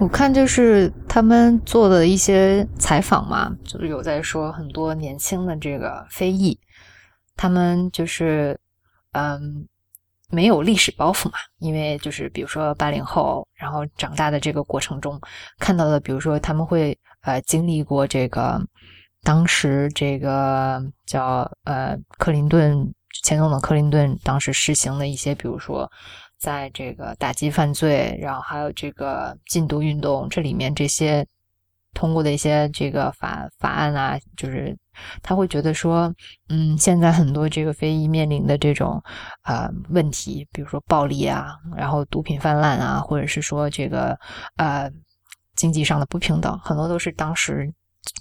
[0.00, 6.58] 我看就是他们做的一些采访嘛，就是有在说很多年轻的这个非裔，
[7.36, 8.58] 他们就是
[9.12, 9.68] 嗯
[10.30, 15.20] 没有历史包袱嘛，因为就是比如说八零后，然后长大的这个过程中
[15.58, 16.98] 看到的，比如说他们会。
[17.22, 18.58] 呃，经历过这个，
[19.22, 25.86] 当时这个叫呃克林顿前总统克林顿当时实行的一些，比如说
[26.38, 31.26] 在这个打击犯罪，然后还有这个禁毒运动，这里面这些
[31.92, 34.74] 通过的一些这个法法案啊，就是
[35.22, 36.12] 他会觉得说，
[36.48, 39.02] 嗯，现在很多这个非裔面临的这种
[39.44, 44.18] 呃问题，比如说暴力啊，然后毒品泛滥啊，或者是说这个
[44.56, 44.90] 呃。
[45.56, 47.70] 经济上的不平等，很多都是当时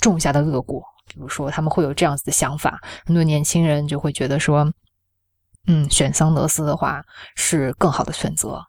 [0.01, 0.84] 种下的恶果。
[1.07, 4.69] 比如说，他们会有这样子的想法，很多年轻人就会觉得说，
[5.68, 7.01] 嗯，选桑德斯的话
[7.38, 8.61] 是更好的选择，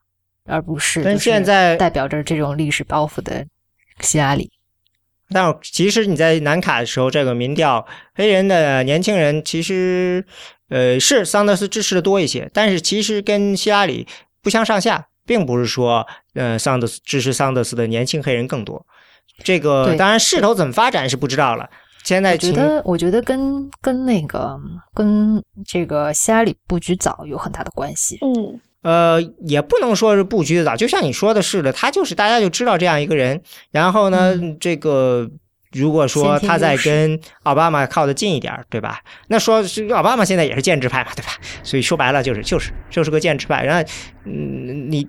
[0.44, 1.02] 而不是。
[1.02, 3.44] 但现在代表着这种历史包袱的
[4.00, 4.48] 希拉里。
[5.32, 10.24] 但其实你在南卡的时候，这个民调，黑人的年轻人其实，
[10.68, 14.06] 呃，是桑德斯支持的多一些，但是其实跟希拉里
[14.42, 15.06] 不相上下。
[15.26, 16.04] 并不是说，
[16.34, 18.84] 呃，桑德斯支持桑德斯的年轻黑人更多。
[19.44, 21.70] 这个当然势头怎么发展是不知道了。
[22.02, 24.58] 现在觉得，我觉得跟跟那个
[24.92, 28.18] 跟这个希拉里布局早有很大的关系。
[28.22, 33.40] 嗯，呃，也不能说是布局的早，就像你说的似的，他就是大家就知道这样一个人。
[33.70, 35.30] 然后呢，这个
[35.72, 39.00] 如果说他在跟奥巴马靠得近一点，对吧？
[39.28, 39.62] 那说
[39.94, 41.32] 奥巴马现在也是建制派嘛，对吧？
[41.62, 43.64] 所以说白了就是就是就是个建制派。
[43.64, 43.88] 然后，
[44.24, 45.06] 嗯，你。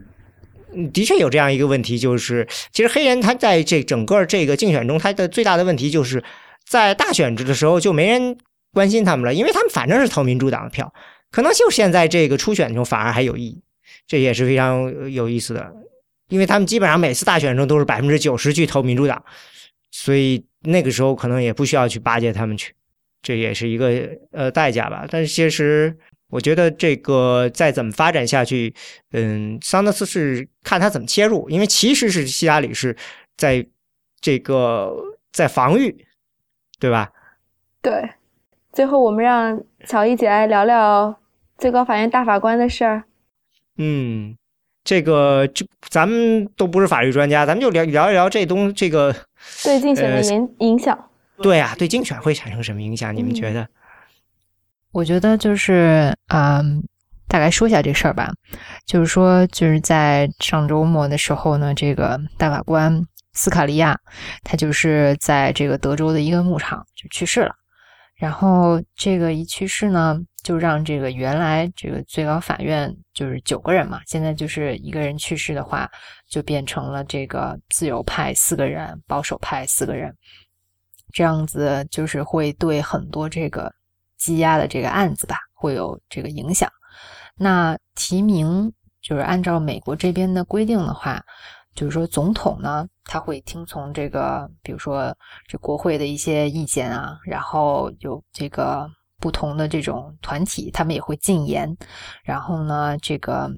[0.93, 6.23] 的确有这样一个问题，就是其实黑人他在这整个这个竞选中，他的最大的问题就是
[6.65, 8.37] 在大选制的时候就没人
[8.71, 10.93] 关心他们了，因为他们反正是投民主党的票，
[11.31, 13.63] 可能就现在这个初选中反而还有意义，
[14.05, 15.73] 这也是非常有意思的，
[16.29, 19.23] 因为他们基本上每次大选中都是百分之九十去投民主党，
[19.89, 22.75] 所以那个时候可能也不需要去巴结他们去，
[23.21, 25.07] 这也是一个呃代价吧。
[25.09, 25.97] 但是其实。
[26.31, 28.73] 我觉得这个再怎么发展下去，
[29.11, 32.95] 嗯，桑德斯是看他怎么切入，因为其实是希拉里是
[33.35, 33.67] 在
[34.21, 34.95] 这个
[35.33, 36.07] 在防御，
[36.79, 37.11] 对吧？
[37.81, 38.11] 对。
[38.71, 41.13] 最后，我们让乔伊姐来聊聊
[41.61, 43.03] 最高法院大法官的事儿。
[43.77, 44.35] 嗯，
[44.83, 49.15] 这个就咱们都不是法律专家，咱们就聊聊一聊这东这个
[49.63, 50.97] 对竞选的影影响。
[51.39, 53.15] 对啊，对竞选会产生什么影响？
[53.15, 53.67] 你们觉得？
[54.91, 56.83] 我觉得就是嗯，
[57.27, 58.33] 大概说一下这事儿吧。
[58.87, 63.99] 就是说，就是在上周末的时候呢，这个大法官斯卡利亚，
[64.41, 67.53] 他就是在这个德州的一个牧场就去世了。
[68.15, 75.89] 然后这个一去世呢，就让这个原来这个最高法院就是九个人嘛，现在就是一个人去世的话，
[76.29, 80.15] 就变成了这个自由派四个人，保守派四个人，
[81.13, 83.73] 这样子就是会对很多这个。
[84.23, 86.69] 积压的这个案子吧，会有这个影响。
[87.35, 91.19] 那提名就是按照美国这边的规定的话，
[91.73, 95.11] 就是说总统呢，他会听从这个，比如说
[95.47, 98.87] 这国会的一些意见啊，然后有这个
[99.21, 101.73] 不同的这种团体，他们也会禁言。
[102.25, 103.49] 然后呢，这个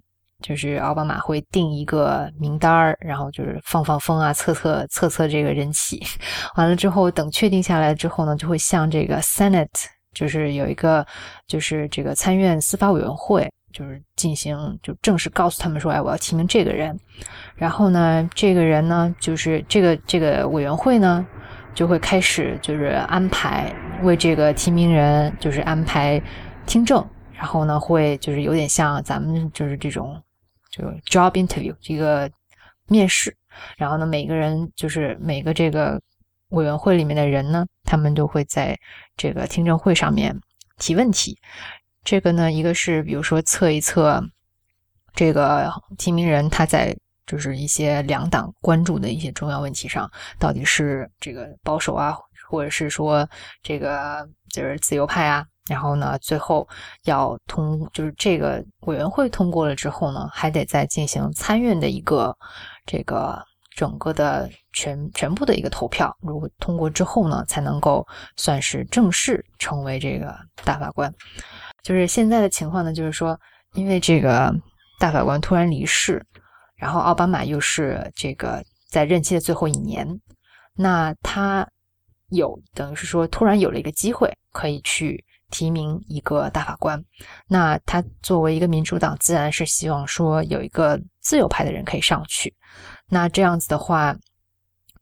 [0.44, 6.00] 就是奥巴马会定一个名单儿，然后就是放放风啊，测测测测这个人气。
[6.58, 9.88] 完了之后，等确定下来之后呢，就会向这个 Senate。
[10.14, 11.04] 就是有一个，
[11.48, 16.96] 就是这个参院司法委员会，就是进行就正式告诉他们说，哎，我要提名这个人。
[17.56, 21.26] 然后呢，这个人呢，就是这个这个委员会呢，
[21.74, 26.22] 就会开始就是安排为这个提名人就是安排
[26.66, 27.06] 听证。
[27.34, 30.22] 然后呢，会就是有点像咱们就是这种
[30.72, 32.30] 就 job interview 这个
[32.88, 33.36] 面试。
[33.78, 36.02] 然后呢，每个人就是每个这个
[36.50, 38.80] 委员会里面的人呢，他们都会在
[39.18, 40.40] 这个听证会上面
[40.78, 41.38] 提问题。
[42.04, 44.24] 这个呢，一个是比如说测一测
[45.14, 46.96] 这个提名人他在
[47.26, 50.10] 就是一些两党关注的一些重要问题上，
[50.40, 52.18] 到底是这个保守啊，
[52.50, 53.28] 或者是说
[53.62, 55.46] 这个就是自由派啊。
[55.70, 56.68] 然后呢，最后
[57.06, 62.36] 要通就是这个委员会通过了之后呢，还得再进行参院的一个
[62.86, 63.42] 这个
[63.74, 66.14] 整个的全全部的一个投票。
[66.20, 68.06] 如果通过之后呢，才能够
[68.36, 71.10] 算是正式成为这个大法官。
[71.82, 73.40] 就是现在的情况呢，就是说，
[73.74, 74.54] 因为这个
[75.00, 76.22] 大法官突然离世，
[76.84, 80.06] 然后奥巴马又是这个在任期的最后一年，
[80.76, 81.66] 那他
[82.28, 87.02] 有等于是说突然有了一个机会可以去提名一个大法官，
[87.48, 92.54] 那他作为一个民主党，自然是希望说有一个自由派的人可以上去，
[93.08, 94.14] 那这样子的话，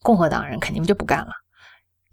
[0.04, 1.32] 共和党人肯定就不干了。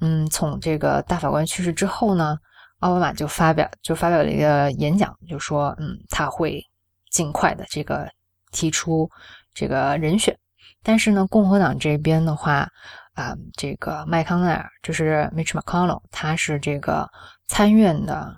[0.00, 2.38] 嗯，从这个大法官去世之后呢？
[2.80, 6.64] 奥巴马就发表就发表了一个演讲，就说，嗯，他会
[7.10, 8.08] 尽快的这个
[8.52, 9.10] 提出
[9.58, 10.38] 这个人选。
[10.84, 12.68] 但是呢，共和党这边的话，
[13.14, 17.10] 啊，这个麦康奈尔就是 Mitch McConnell，他是这个
[17.48, 18.32] 参院的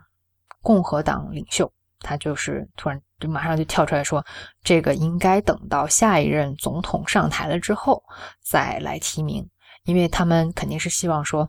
[0.63, 1.71] 共和党领袖，
[2.01, 4.25] 他就是突然就马上就跳出来说，
[4.65, 8.03] 这个应该等到下一任总统上台了之后
[8.43, 9.47] 再来提名，
[9.85, 11.47] 因为他们肯定是希望说。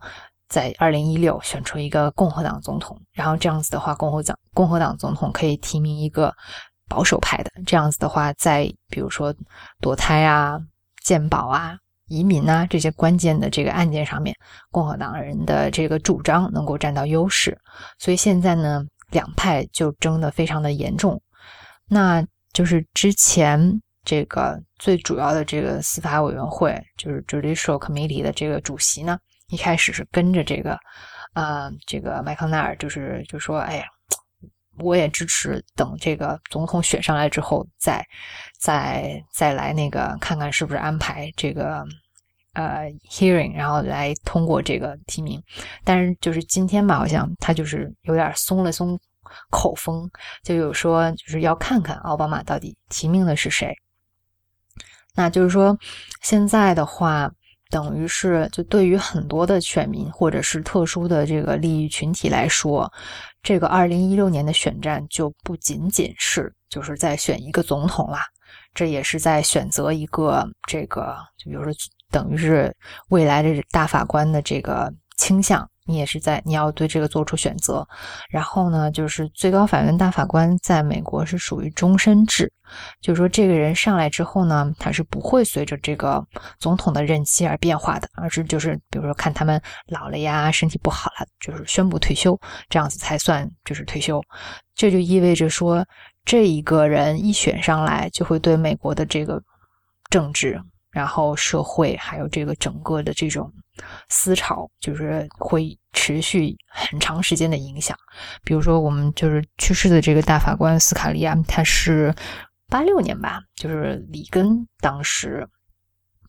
[0.48, 6.30] 在二零一六选出一个共和党总统，然后这样子的话，共和党共和党总统可以提名一个
[6.92, 7.50] 保守派的。
[7.64, 9.34] 这样子的话，在比如说
[9.80, 10.60] 堕胎啊、
[11.02, 11.74] 鉴宝啊、
[12.08, 14.36] 移民啊这些关键的这个案件上面，
[14.70, 17.56] 共和党人的这个主张能够占到优势。
[17.98, 21.18] 所以现在呢，两派就争得非常的严重。
[21.88, 29.18] 那就是之前这个最主要的这个司法委员会，就是 Judicial Committee 的这个主席呢。
[29.48, 30.78] 一开始是跟着这个，
[31.34, 33.84] 呃，这个麦康奈尔，就是就说，哎呀，
[34.78, 38.04] 我也支持，等这个总统选上来之后，再
[38.58, 41.84] 再再来那个看看是不是安排这个
[42.54, 45.42] 呃 hearing，然后来通过这个提名。
[45.84, 48.98] 但是就是今天吧，好像他就是有点松了松
[49.50, 50.10] 口风，
[50.42, 53.74] 就有说就是要看看奥巴马到底提名的是谁。
[55.14, 55.78] 那就是说
[56.22, 57.30] 现在的话。
[57.70, 62.92] 等于是，就对于很多的选民或者是特殊的这个利益群体来说，
[63.42, 68.24] 这个二零一六年的选战就不仅仅是就是在选一个总统啦，
[68.72, 71.72] 这也是在选择一个这个，就比如说，
[72.10, 72.74] 等于是
[73.08, 74.92] 未来的大法官的这个
[75.22, 75.68] 倾向。
[75.84, 77.84] 你也是在你要对这个做出选择，
[78.30, 82.48] 然后呢，就是最高法院大法官在美国是属于终身制，
[83.00, 86.24] 就是说这个人上来之后呢，他是不会随着这个
[86.60, 92.38] 总统的任期而变化的，而是就是比如说看他们老了呀，身体不好了，就是宣布退休，
[92.68, 94.22] 这样子才算就是退休。
[94.76, 95.84] 这就意味着说，
[96.24, 99.42] 这一个人一选上来，就会对美国的这个
[100.10, 100.62] 政治。
[100.92, 103.50] 然后社会还有这个整个的这种
[104.10, 107.96] 思潮，就是会持续很长时间的影响。
[108.44, 112.14] 比如说，我们就是去世的这个大法官斯卡利亚，他是
[112.68, 115.48] 八六年吧，就是里根当时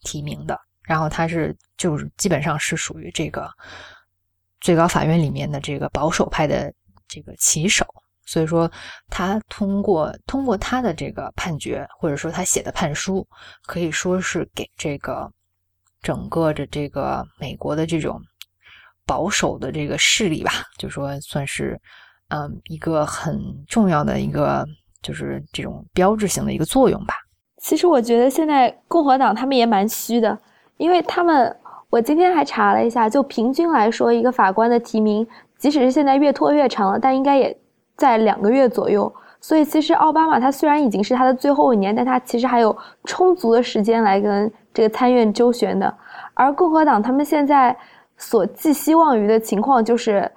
[0.02, 0.58] 提名的。
[0.82, 3.50] 然后他是就是基本上是属于这个
[4.60, 6.72] 最高法院里面的这个保守派的
[7.06, 7.86] 这个旗手。
[8.26, 8.70] 所以说，
[9.10, 13.26] 他通过通过他的这个判决，或者说他写的判书，
[13.66, 15.30] 可以说是给这个
[16.00, 18.18] 整个的这个美国的这种
[19.04, 21.78] 保守的这个势力吧，就说算是
[22.28, 23.38] 嗯一个很
[23.68, 24.66] 重要的一个
[25.02, 27.14] 就是这种标志性的一个作用吧。
[27.58, 30.38] 其实我觉得现在共和党他们也蛮虚的，
[30.78, 31.54] 因为他们
[31.90, 35.26] 我今天还查了一下，就平均来说，一个法官的提名，
[35.58, 37.54] 即使是现在越拖越长了，但应该也。
[37.96, 45.94] 在两个月左右，所以其实奥巴马他虽然已经是他的最后一年，但他其实还有充足的时间来跟这个参院周旋的。
[46.34, 47.76] 而共和党他们现在
[48.16, 50.28] 所寄希望于的情况，就是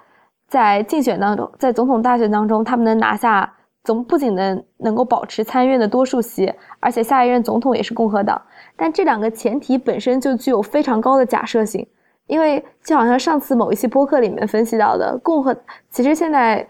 [0.46, 3.52] 在竞选当中，在总统大选当中，他们能拿下
[3.82, 8.40] 总不仅能能够保持参院的多数席，而且下一任总统也是共和党。
[8.76, 11.84] 但这两个前提本身就具有非常高的假设性，
[12.28, 15.56] 因为就好像上次某一期播客里面分析到的，共和
[15.90, 16.64] 其实现在。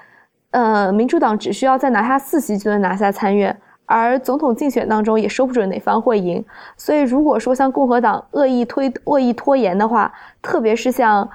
[0.50, 3.54] 呃，民主党只需要再拿下四席就能拿下参院，
[3.84, 6.44] 而总统竞选当中也说不准哪方会赢。
[6.76, 11.28] 所以，如果说像共和党恶意推、恶意拖延的话，特别是像，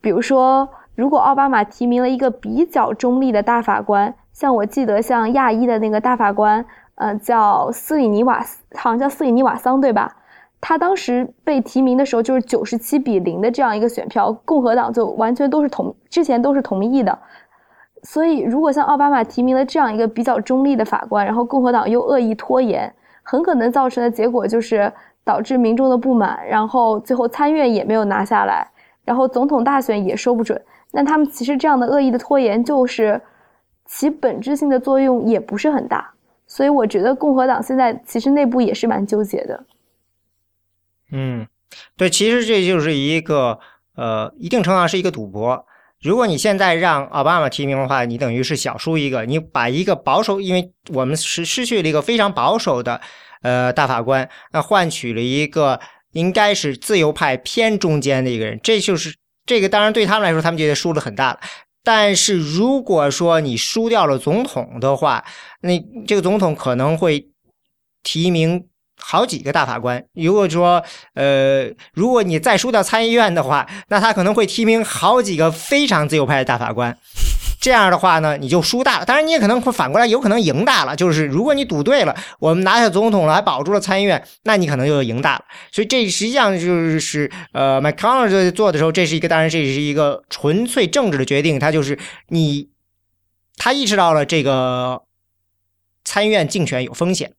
[0.00, 6.64] 比如说，如果奥巴马提名了一个比较中立的大法官，像我记得像亚裔的那个大法官，
[6.94, 8.38] 呃，叫斯里尼瓦，
[8.76, 10.16] 好像叫斯里尼瓦桑，对吧？
[10.60, 17.18] 他当时被提名的时候就是九十七比零的这样一个选票，共和党就完全都是同之前都是同意的。
[18.02, 24.90] 所以，如果像奥巴马提名了这样一个比较中立的法官，然后共和党又恶意拖延，很可能造成的结果就是
[25.22, 28.66] 导致民众的不满，然后最后参院也没有拿下来，
[29.04, 30.60] 然后总统大选也说不准。
[30.92, 33.20] 那他们其实这样的恶意的拖延，就是
[33.84, 36.10] 其本质性的作用也不是很大。
[36.46, 39.64] 所以，我觉得共和党现在其实内部也是蛮纠结的。
[41.12, 41.46] 嗯，
[41.96, 43.60] 对，其实这就是一个
[43.94, 45.66] 呃，一定程度上是一个赌博。
[46.02, 49.26] 如果你现在让奥巴马提名的话，你等于是小输一个。
[49.26, 53.00] 你把一个保守，因为我们失失去了一个非常保守的
[53.42, 55.78] 呃大法官，那换取了一个
[56.12, 59.14] 应该是自由派偏中间的一个人，这就是
[59.44, 59.68] 这个。
[59.68, 61.40] 当然对他们来说，他们觉得输的很大了。
[61.84, 65.24] 但是如果说你输掉了总统的话，
[65.60, 67.28] 那这个总统可能会
[68.02, 68.66] 提名。
[69.00, 70.82] 好几个大法官，如果说，
[71.14, 76.96] 呃，如果你再输掉参议院的话，那他可能会提名好几个非常自由派的大法官。
[77.60, 79.04] 这样的话呢，你就输大了。
[79.04, 80.96] 当然，你也可能会反过来，有可能赢大了。
[80.96, 85.44] 就是如果你赌对了，我们拿下总统了，还保住了参议院，那你可能就赢大了。
[85.70, 91.58] 所以这实际上就是呃，McConnell 做的时候，这是一个，当然这是一个纯粹政治的决定。
[91.58, 91.98] 他就是
[92.28, 92.70] 你，
[93.58, 95.02] 他意识到了这个
[96.02, 97.32] 参议院竞选有风险。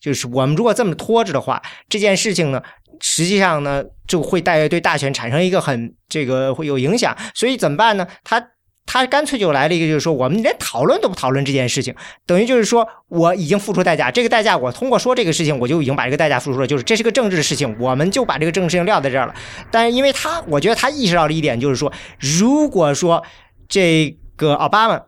[0.00, 2.62] 就是我们如果这么拖着的话，这件事情呢，
[3.00, 7.16] 实际上呢就会带对大选产生一个很这个会有影响。
[7.34, 8.06] 所以怎么办呢？
[8.24, 8.42] 他
[8.84, 11.94] 他干脆就来了一个，就是说我们连讨论都不讨论这件事情，
[12.24, 19.34] 等于就是说我已经付出代价，这个代价我通过说这个事情，我就已经把这个代价付出了，就是这是个政治的事情，我们就把这个政治事情撂在这儿了。
[19.70, 23.24] 但是因为他，我觉得他意识到了一点，就是说，如果说
[23.68, 25.00] 这个奥巴马。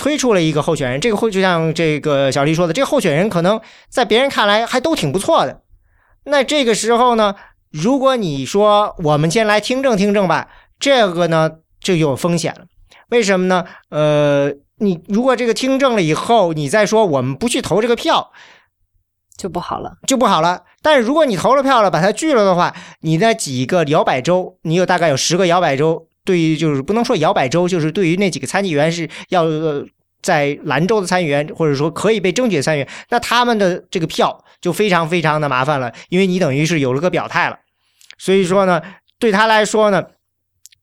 [0.00, 3.60] 推出了一个候选人，这个会就像这个小丽说的，这个候选人可能
[3.90, 5.60] 在别人看来还都挺不错的。
[6.24, 7.34] 那这个时候呢，
[7.70, 10.48] 如果你说我们先来听证听证吧，
[10.78, 11.50] 这个呢
[11.82, 12.64] 就有风险了。
[13.10, 13.66] 为什么呢？
[13.90, 18.32] 呃，你如果这个听证了以后，你再说我们不去投这个票，
[19.36, 20.62] 就不好了，就不好了。
[20.80, 26.06] 但是如果你投了票了，把它拒了的话，你的几个摇摆州，你有大概有十个摇摆州。
[26.24, 29.44] 对于就是不能说摇摆州，就是对于那几个参议员是要
[30.22, 37.58] 在兰州的参议员，或者说可以被争取的参议员，那他们的这个票就非常非常的麻烦了，因为你等于是有了个表态了，
[38.18, 38.82] 所以说呢，
[39.18, 40.06] 对他来说呢。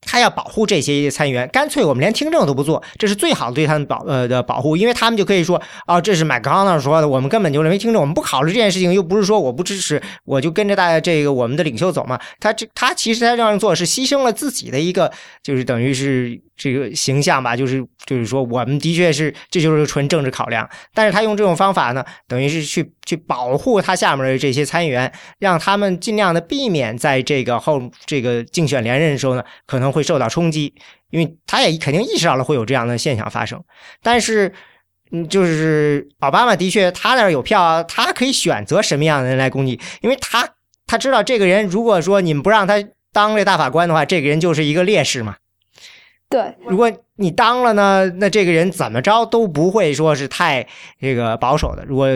[0.08, 12.18] 他要保护这些参议员，干脆我们连听证都不做，这是最好的对他们保呃的保护，因为他们就可以说，哦，这是麦康纳说的，我们根本就认为听证，我们不考虑这件事情，又不是说我不支持，我就跟着大家这个我们的领袖走嘛。
[12.40, 15.12] 他这他其实他这样做是牺牲了自己的一个，
[15.44, 29.88] 就是等于是这个形象吧，就是就是说我们的确是这就是纯政治考量，但是他用这种方法呢，等于是去去保护他下面的这些参议员，让他们尽量的避免在这个后这个竞选连任的时候呢，可能。
[29.88, 30.74] 会受到冲击，
[31.12, 33.64] 因为他也肯定意识到了会有这样的现象发生。
[34.04, 34.52] 但是，
[35.12, 40.48] 嗯，就是奥巴马的确他那儿有票啊，他可以选择什么样的人来攻击，因为他
[40.86, 45.38] 他知道这个人，如果说你们不让他当这大法官的话，这个人就是一个劣势嘛。
[46.30, 50.66] 对，如果你当了呢，那这个人怎么着都不会说是太
[51.00, 51.84] 这个保守的。
[51.86, 52.08] 如果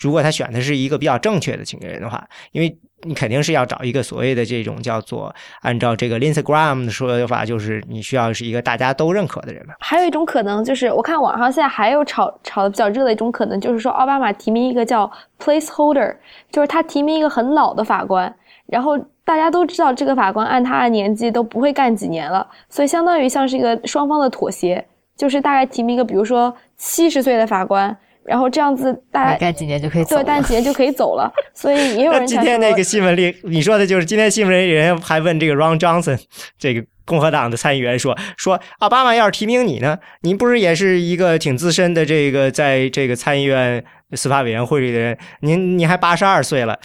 [0.00, 2.78] 如果他选的是一个比较正确的请人的话，因为。
[3.02, 9.74] 你肯定是要找一个所谓的这种叫做按照这个 Lindsey Graham 的说法，就是你需要是一个大家都认可的人嘛。
[9.78, 15.08] 还有一种可能就是，我看网上现在还有炒炒的比较热的一种可能，就是说奥巴马提名一个叫
[15.38, 16.16] placeholder，
[16.50, 18.34] 就是他提名一个很老的法官，
[18.66, 18.98] 然后
[19.28, 24.82] 大家都知道这个法官按他的年纪都不会干几年了，所以相当于像是一个双方的妥协，
[25.18, 27.94] 就是大概提名一个比如说七十岁的法官。
[28.24, 31.32] 然后这样子，大概几年就可以走，对，干几年就可以走了。
[31.54, 32.26] 所以也有人。
[32.26, 36.20] 今天那个新闻里，你说的就是今天新闻里人还问这个 Ron Johnson，
[36.58, 43.82] 这个共和党的参议员说说奥巴马要是提名你呢，您不是也是一个挺资深的这个在这个参议院
[44.12, 46.78] 司法委员会里的人，您您还八十二岁了。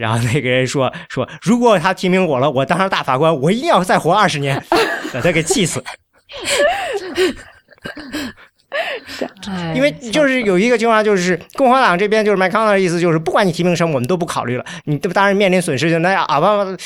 [0.00, 4.58] 然后那个人说说，如果他提名我了，我当上大法官，我一定要再活二十年，
[5.12, 5.84] 把他给气死。
[9.74, 14.64] 因为就是有一个情况，就是共和党这边就是麦康纳的意思，就是不管你提名什么，我们都不考虑了。
[14.84, 16.76] 你当然面临损失，就那奥巴马，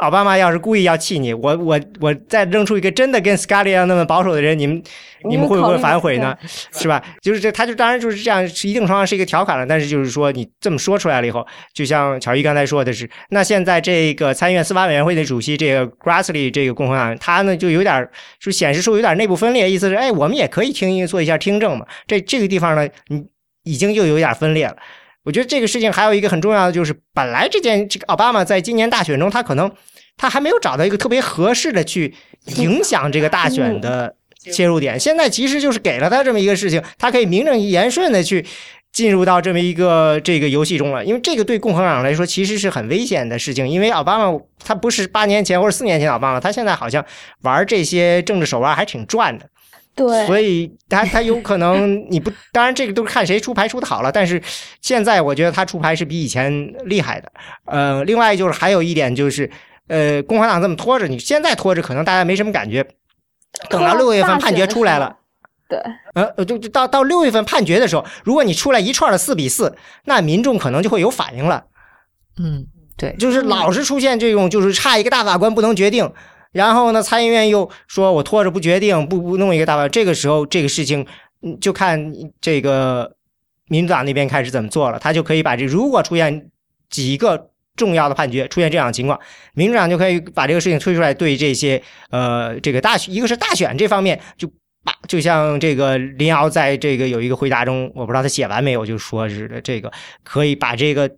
[0.00, 4.82] 奥巴马要是故意要气你，我我我再扔出一个真的跟斯卡利一样那么保守的人，你们
[5.28, 6.34] 你们会不会反悔呢？
[6.72, 7.02] 是吧？
[7.20, 9.66] 就是这，他就当然就是这样，是一定程度上是一个调侃了。
[9.66, 18.08] 但是就是说，你这么说出来了以后，就像乔伊刚才说的是，那现在这个参议院司法委员会的主席这个 Grassley 这个共和党人，他呢就有点
[18.40, 21.84] 就显示出有点内部分裂，意思是，哎，我们也可以听做一下听证嘛。
[22.06, 23.26] 这这个地方呢，你
[23.64, 24.76] 已经就有点分裂了。
[25.24, 29.70] 我觉得这个事情还有一个很重要的就是，本来这件这个奥巴马在今年大选中，他可能。
[30.20, 32.12] 他还没有找到一个特别合适的去
[32.58, 35.00] 影响这个大选的切入点。
[35.00, 38.44] 现在其实就是给了他这么一个事情，他可以名正言顺的去
[38.92, 41.02] 进入到这么一个这个游戏中了。
[41.02, 47.02] 因为这个对共和党来说其实是很危险的事情，因为奥巴马他不是八年前或者四年前奥巴马，他现在好像
[47.40, 49.48] 玩这些政治手腕还挺转的。
[49.96, 54.12] 对，所以他他有可能 你不，当然这个都是看谁出牌出的好了。
[54.12, 54.42] 但是
[54.82, 57.32] 现在我觉得他出牌是比以前厉害的。
[57.64, 59.50] 呃，另外就是还有一点就是。
[59.90, 62.86] 呃，共和党这么拖着，你现在拖着，可能大家没什么感觉。
[63.68, 65.16] 等到六月份判决出来了，
[65.68, 65.76] 对，
[66.14, 71.64] 呃，就就到到六月份判决的时候，如果你出来一串的四比四，那民众可能就会有反应了。
[72.38, 72.64] 嗯，
[72.96, 76.12] 对，就是老是出现这种，就是差一个大法官不能决定，
[76.52, 81.04] 然后呢，参议院又说我拖着不决定，不不弄一个大法，这个时候这个事情，
[81.60, 83.16] 就看这个
[83.66, 86.48] 民主党那边开始怎么做了，他就可以把这如果出现
[86.88, 87.48] 几个。
[87.80, 89.18] 重要的判决出现这样的情况，
[89.54, 94.46] 民主党就可以把这个事情推出来，对这些呃这个大选，一个是大选这方面，就
[94.84, 99.90] 把就像这个林瑶在这个有一个回答中，我不知道他写完没有，就说是这个
[100.22, 101.10] 可以把这个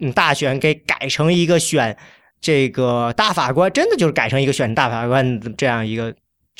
[0.00, 1.96] 嗯大选给改成一个选
[2.42, 6.14] 这个大法官，真的就是改成一个选大法官这样一个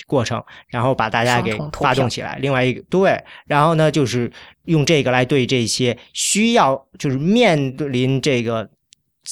[0.06, 2.38] 过程，然后把大家给发动起来。
[2.40, 4.32] 另外一个对，然后呢就是
[4.64, 8.70] 用这个来对这些需要就是面临这个。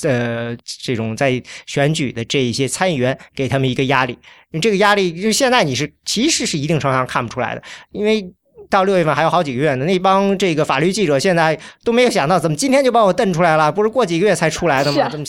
[0.02, 4.18] 呃，这种在选举的这一些参议员，给他们一个压力。
[4.60, 7.62] 这个压力，就现在你是其实是一定程度上看不出来的，
[7.92, 8.24] 因为
[8.70, 9.84] 到六月份还有好几个月呢。
[9.86, 13.72] 那帮这个法律记者现在都没有想到，怎么今天就把我瞪出来了？
[13.72, 15.08] 不是过几个月才出来的吗？
[15.10, 15.24] 这么，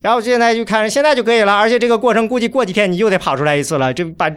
[0.00, 1.54] 然后现在就看现在就可以了。
[1.54, 4.30] 而且这个过程估计过几天你又得跑出来一次了，这把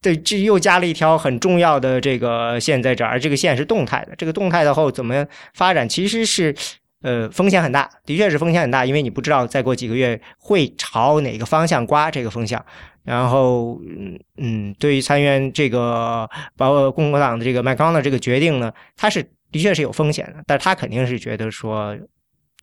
[0.00, 3.20] 这这又加了一条很重要的这个线在这儿。
[3.20, 6.54] 这个线是动态的，这个动态的后怎么发展，其实是。
[7.02, 12.64] 呃，风险很大，的确是风险很大，因为你不知道再过几个月会朝哪个方向刮这个风向。
[13.04, 21.96] 然后，嗯嗯，对于参议院这个包括共和党的这个麦康的这个决定呢，他是的确是有风险的，但是他肯定是觉得说，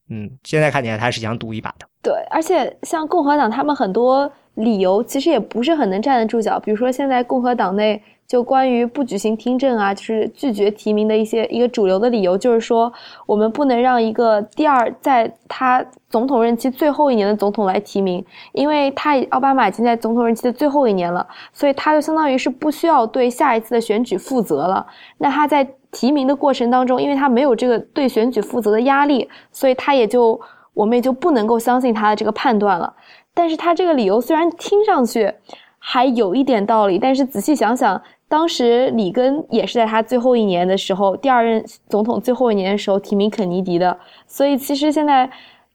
[0.09, 1.85] 嗯，现在看起来他是想赌一把的。
[2.01, 8.01] 对，而且像共和党他们很多理由其实也不是很能站得住脚，比如说现在共和党内。
[8.29, 12.93] 就关于不举行听证啊，就是拒绝提名的一些一个主流的理由，就是说
[13.25, 24.85] 我们不能让一个第二在他总统任期最后一年的总统来提名，因为他奥巴马已经在总统任期的最后一年了，所以他就相当于是不需要对下一次的选举负责了。
[25.17, 30.39] 那他在提名的过程当中，因为他没有这个对选举负责的压力，所以他也就
[30.75, 32.93] 我们也就不能够相信他的这个判断了。
[33.33, 35.33] 但是他这个理由虽然听上去
[35.79, 37.99] 还有一点道理，但是仔细想想。
[38.29, 45.27] 当时里根也是在他最后一年的时候，第二任总统最后一年的时候提名肯尼迪的，所以其实现在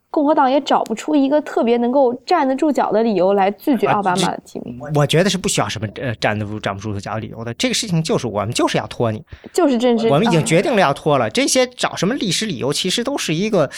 [0.09, 4.78] 共和党也找不出一个特别能够站得住脚的理由来拒绝奥巴马的提名。
[4.94, 9.20] 我觉得是不需要什么呃站得住站不住脚的理由的，这个事情就是我们就是要拖你，
[9.52, 11.28] 就是政治，我们已经决定了要拖了。
[11.28, 13.68] 这些找什么历史理由，其实都是一个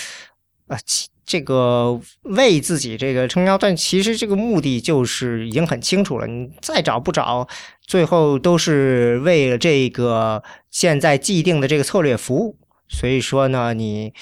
[0.68, 0.76] 呃。
[1.28, 6.26] 这个为自己这个撑腰，但其实这个目的就是已经很清楚了。
[6.28, 7.44] 你再找不找，
[7.86, 12.58] 最后都是为了这个现在既定的这个策略服务。
[12.88, 14.12] 所以说呢，你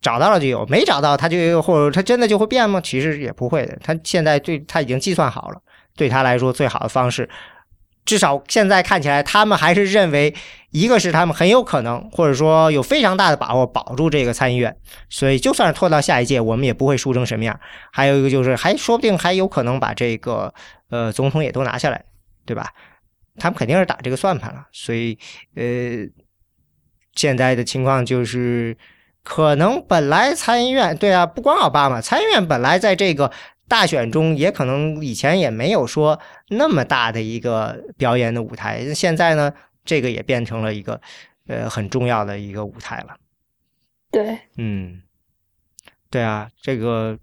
[0.00, 2.80] 找到了就有，没找到他就或者他真的就会变吗？
[2.80, 3.78] 其实也不会的。
[3.82, 5.60] 他现在对他已经计算好了，
[5.96, 7.28] 对他来说最好的方式。
[8.04, 10.34] 至少现在看起来，他们还是认为，
[10.72, 14.76] 一个是他们很有可能，或者说有非常大的把握保住这个参议院，
[15.08, 17.58] 所以就算是拖到下一届，我们也不会输成什么样。
[17.92, 20.52] 还有一个就是，还说不定还有可能把这个
[20.90, 22.04] 呃总统也都拿下来，
[22.44, 22.72] 对吧？
[23.36, 24.66] 他们肯定是打这个算盘了。
[24.72, 25.18] 所以
[25.54, 25.64] 呃，
[27.14, 28.76] 现在的情况就是，
[29.22, 33.32] 可能本来参议院对啊，不光奥巴马，参议院本来在这个。
[33.68, 39.50] 大选中也可能以前也没有说那么大的一个表演的舞台，现在呢，
[39.82, 41.00] 这个也变成了一个
[41.46, 43.16] 呃很重要的一个舞台了。
[44.10, 45.00] 对，嗯，
[46.10, 47.18] 对啊，这个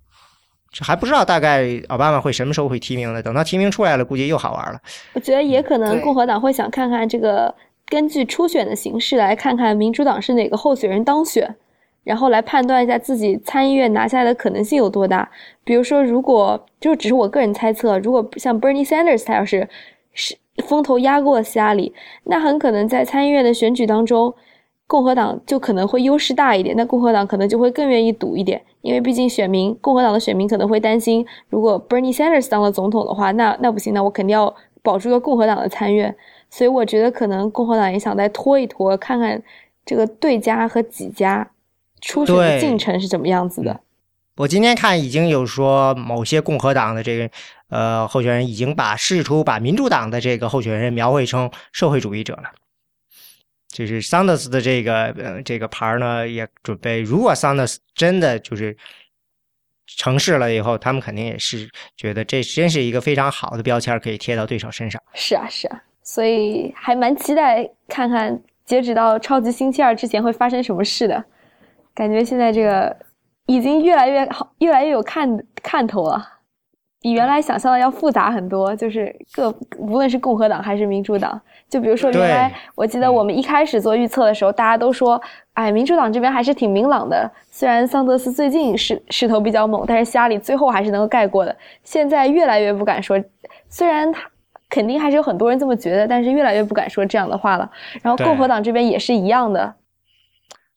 [0.82, 3.22] 还不知道大概奥巴马会什么时候会提名呢？
[3.22, 4.80] 等到提名出来了，估计又好玩了。
[5.14, 7.54] 我觉得也可能共和党会想看看这个，
[7.88, 11.56] 根据初选的形式来看看民主党是哪个候选人当选。
[12.06, 15.30] 然后来判断一下自己参议院拿下来的可能性有多大。
[15.64, 19.68] 比如说，如果就只是我个人猜测，如果像 Bernie Sanders 他要是
[20.14, 20.36] 是
[20.66, 21.94] 风头压过希拉里，
[22.24, 24.34] 那很可能在参议院的选举当中，
[24.90, 34.52] 共和党就可能会优势大一点，那共和党可能就会更愿意赌一点，因为毕竟选民共和党的选民可能会担心，如果 Bernie Sanders 当了总统的话，那那不行，那我肯定要
[34.82, 36.16] 保住个共和党的参院。
[36.50, 39.40] 所以我觉得可能共和党也想再拖一拖，看看
[39.86, 41.52] 这个对家和几家。
[42.02, 43.82] 初选的进程是怎么样子的？
[44.38, 47.30] 我今天看已经有说某些共和党的这个
[47.70, 52.46] 呃候选人已经把试图把民主党的这个候选人描绘成社会主义者了。
[53.70, 58.76] 就是桑德斯的这个呃这个牌呢，也准备如果桑德斯真的就是
[59.86, 65.02] 成事了以后，他们肯定也是觉得这真是一个非常好的标签可以贴到对手身上。
[65.14, 71.24] 是啊，是啊，所以还蛮期待看看截止到超级星期二之前会发生什么事的。
[71.94, 72.96] 感觉现在这个
[73.46, 75.28] 已经越来越好，越来越有看
[75.62, 76.39] 看头了，
[77.02, 78.76] 比原来想象的要复杂很多。
[78.76, 81.40] 就是各无论是共和党还是民主党，
[81.70, 85.22] 就比如说原来我记得我们一开始做预测的时候，大家都说，
[85.54, 87.30] 哎，民主党这边还是挺明朗的。
[87.50, 91.56] 虽然桑德斯最近势势头比较猛，但是希拉里最后还是能够盖过的。
[91.84, 93.22] 现在越来越不敢说，
[93.70, 94.22] 虽然他
[94.70, 97.70] 肯定还是有很多人这么觉得，但是越来越不敢说这样的话了。
[98.02, 99.76] 然后共和党这边也是一样的。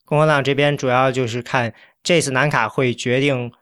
[0.05, 1.73] 共和党这边主要就是看
[2.03, 3.53] 这次南卡会决定，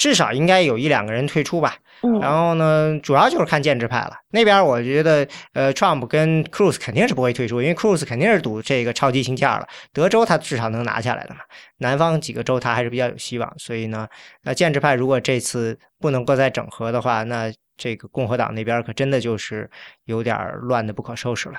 [0.00, 1.76] 至少应该有一两个人退出吧。
[2.22, 4.12] 然后呢，主要就是看建制派了。
[4.30, 9.68] 那边我觉得，呃，Trump 跟 Cruz 肯定是不会退出，因为 Cruz 肯定是赌这个超级星期二了。
[9.92, 11.40] 德州他至少能拿下来的嘛，
[11.76, 13.54] 南方几个州他还是比较有希望。
[13.58, 14.08] 所以呢，
[14.42, 19.70] 那建制派如果这次不能够再整合的话，那这个共和党那边可真的就是
[20.06, 21.56] 有点乱的不可收拾了。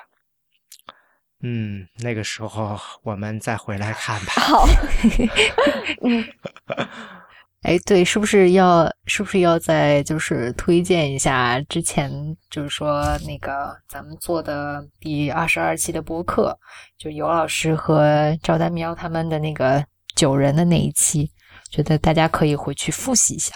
[1.43, 4.33] 嗯，那个时候我们再回来看吧。
[4.37, 4.67] 好，
[6.01, 6.25] 嗯，
[7.61, 12.11] 哎，对，是不是要是不是要再就是推荐一下之前
[12.49, 16.57] 就是说那个咱们做的第二十二期的播客，
[16.97, 19.85] 就尤老师和赵丹喵他们的那个
[20.15, 21.29] 九人的那一期，
[21.69, 23.53] 觉得大家可以回去复习一下。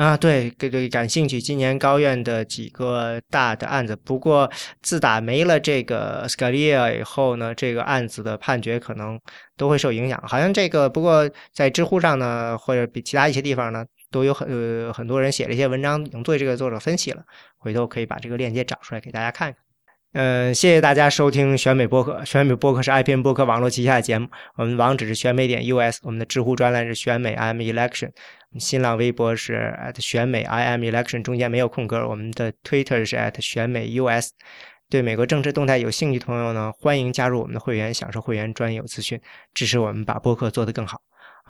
[0.00, 1.38] 啊，对，对对，感兴趣。
[1.38, 4.50] 今年高院的几个大的案子，不过
[4.80, 9.20] 自打没了这个 Scalia 以后呢，这个案子的判决可能
[9.58, 10.18] 都会受影响。
[10.26, 17.22] 好像这个，不过在知乎上呢，或者比其他一些地方呢，都有很呃很多人写了一些文章，已经对这个作者分析了。
[17.58, 19.69] 回头可以把这个链接找出来给大家看看。
[20.12, 22.24] 嗯，谢谢大家收听选美播客。
[22.24, 24.26] 选美播客是 IPN 播客网络旗下的节目，
[24.56, 28.10] 我们网址是选美点 US，我们的知乎专栏是选美 I'm Election。
[28.58, 32.08] 新浪微博是 at 选美 IM Election 中间没有空格。
[32.08, 34.30] 我们的 Twitter 是 at 选美 US。
[34.88, 39.20] 对美国政治动态有兴趣的朋友呢，欢迎加入我们的会员，享受会员专有资讯，
[39.54, 41.00] 支持我们把播客做得更好。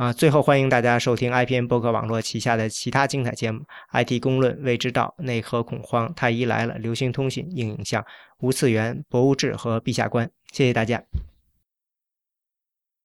[0.01, 3.61] 啊，最后欢迎大家收听 IPN 博客网络旗下的其他精彩节目
[3.93, 8.03] ：IT 公论、未知道、内核恐慌、太医来了、流行通信、硬影像、
[8.39, 10.31] 无次元、博物志和陛下观。
[10.53, 11.03] 谢谢大家。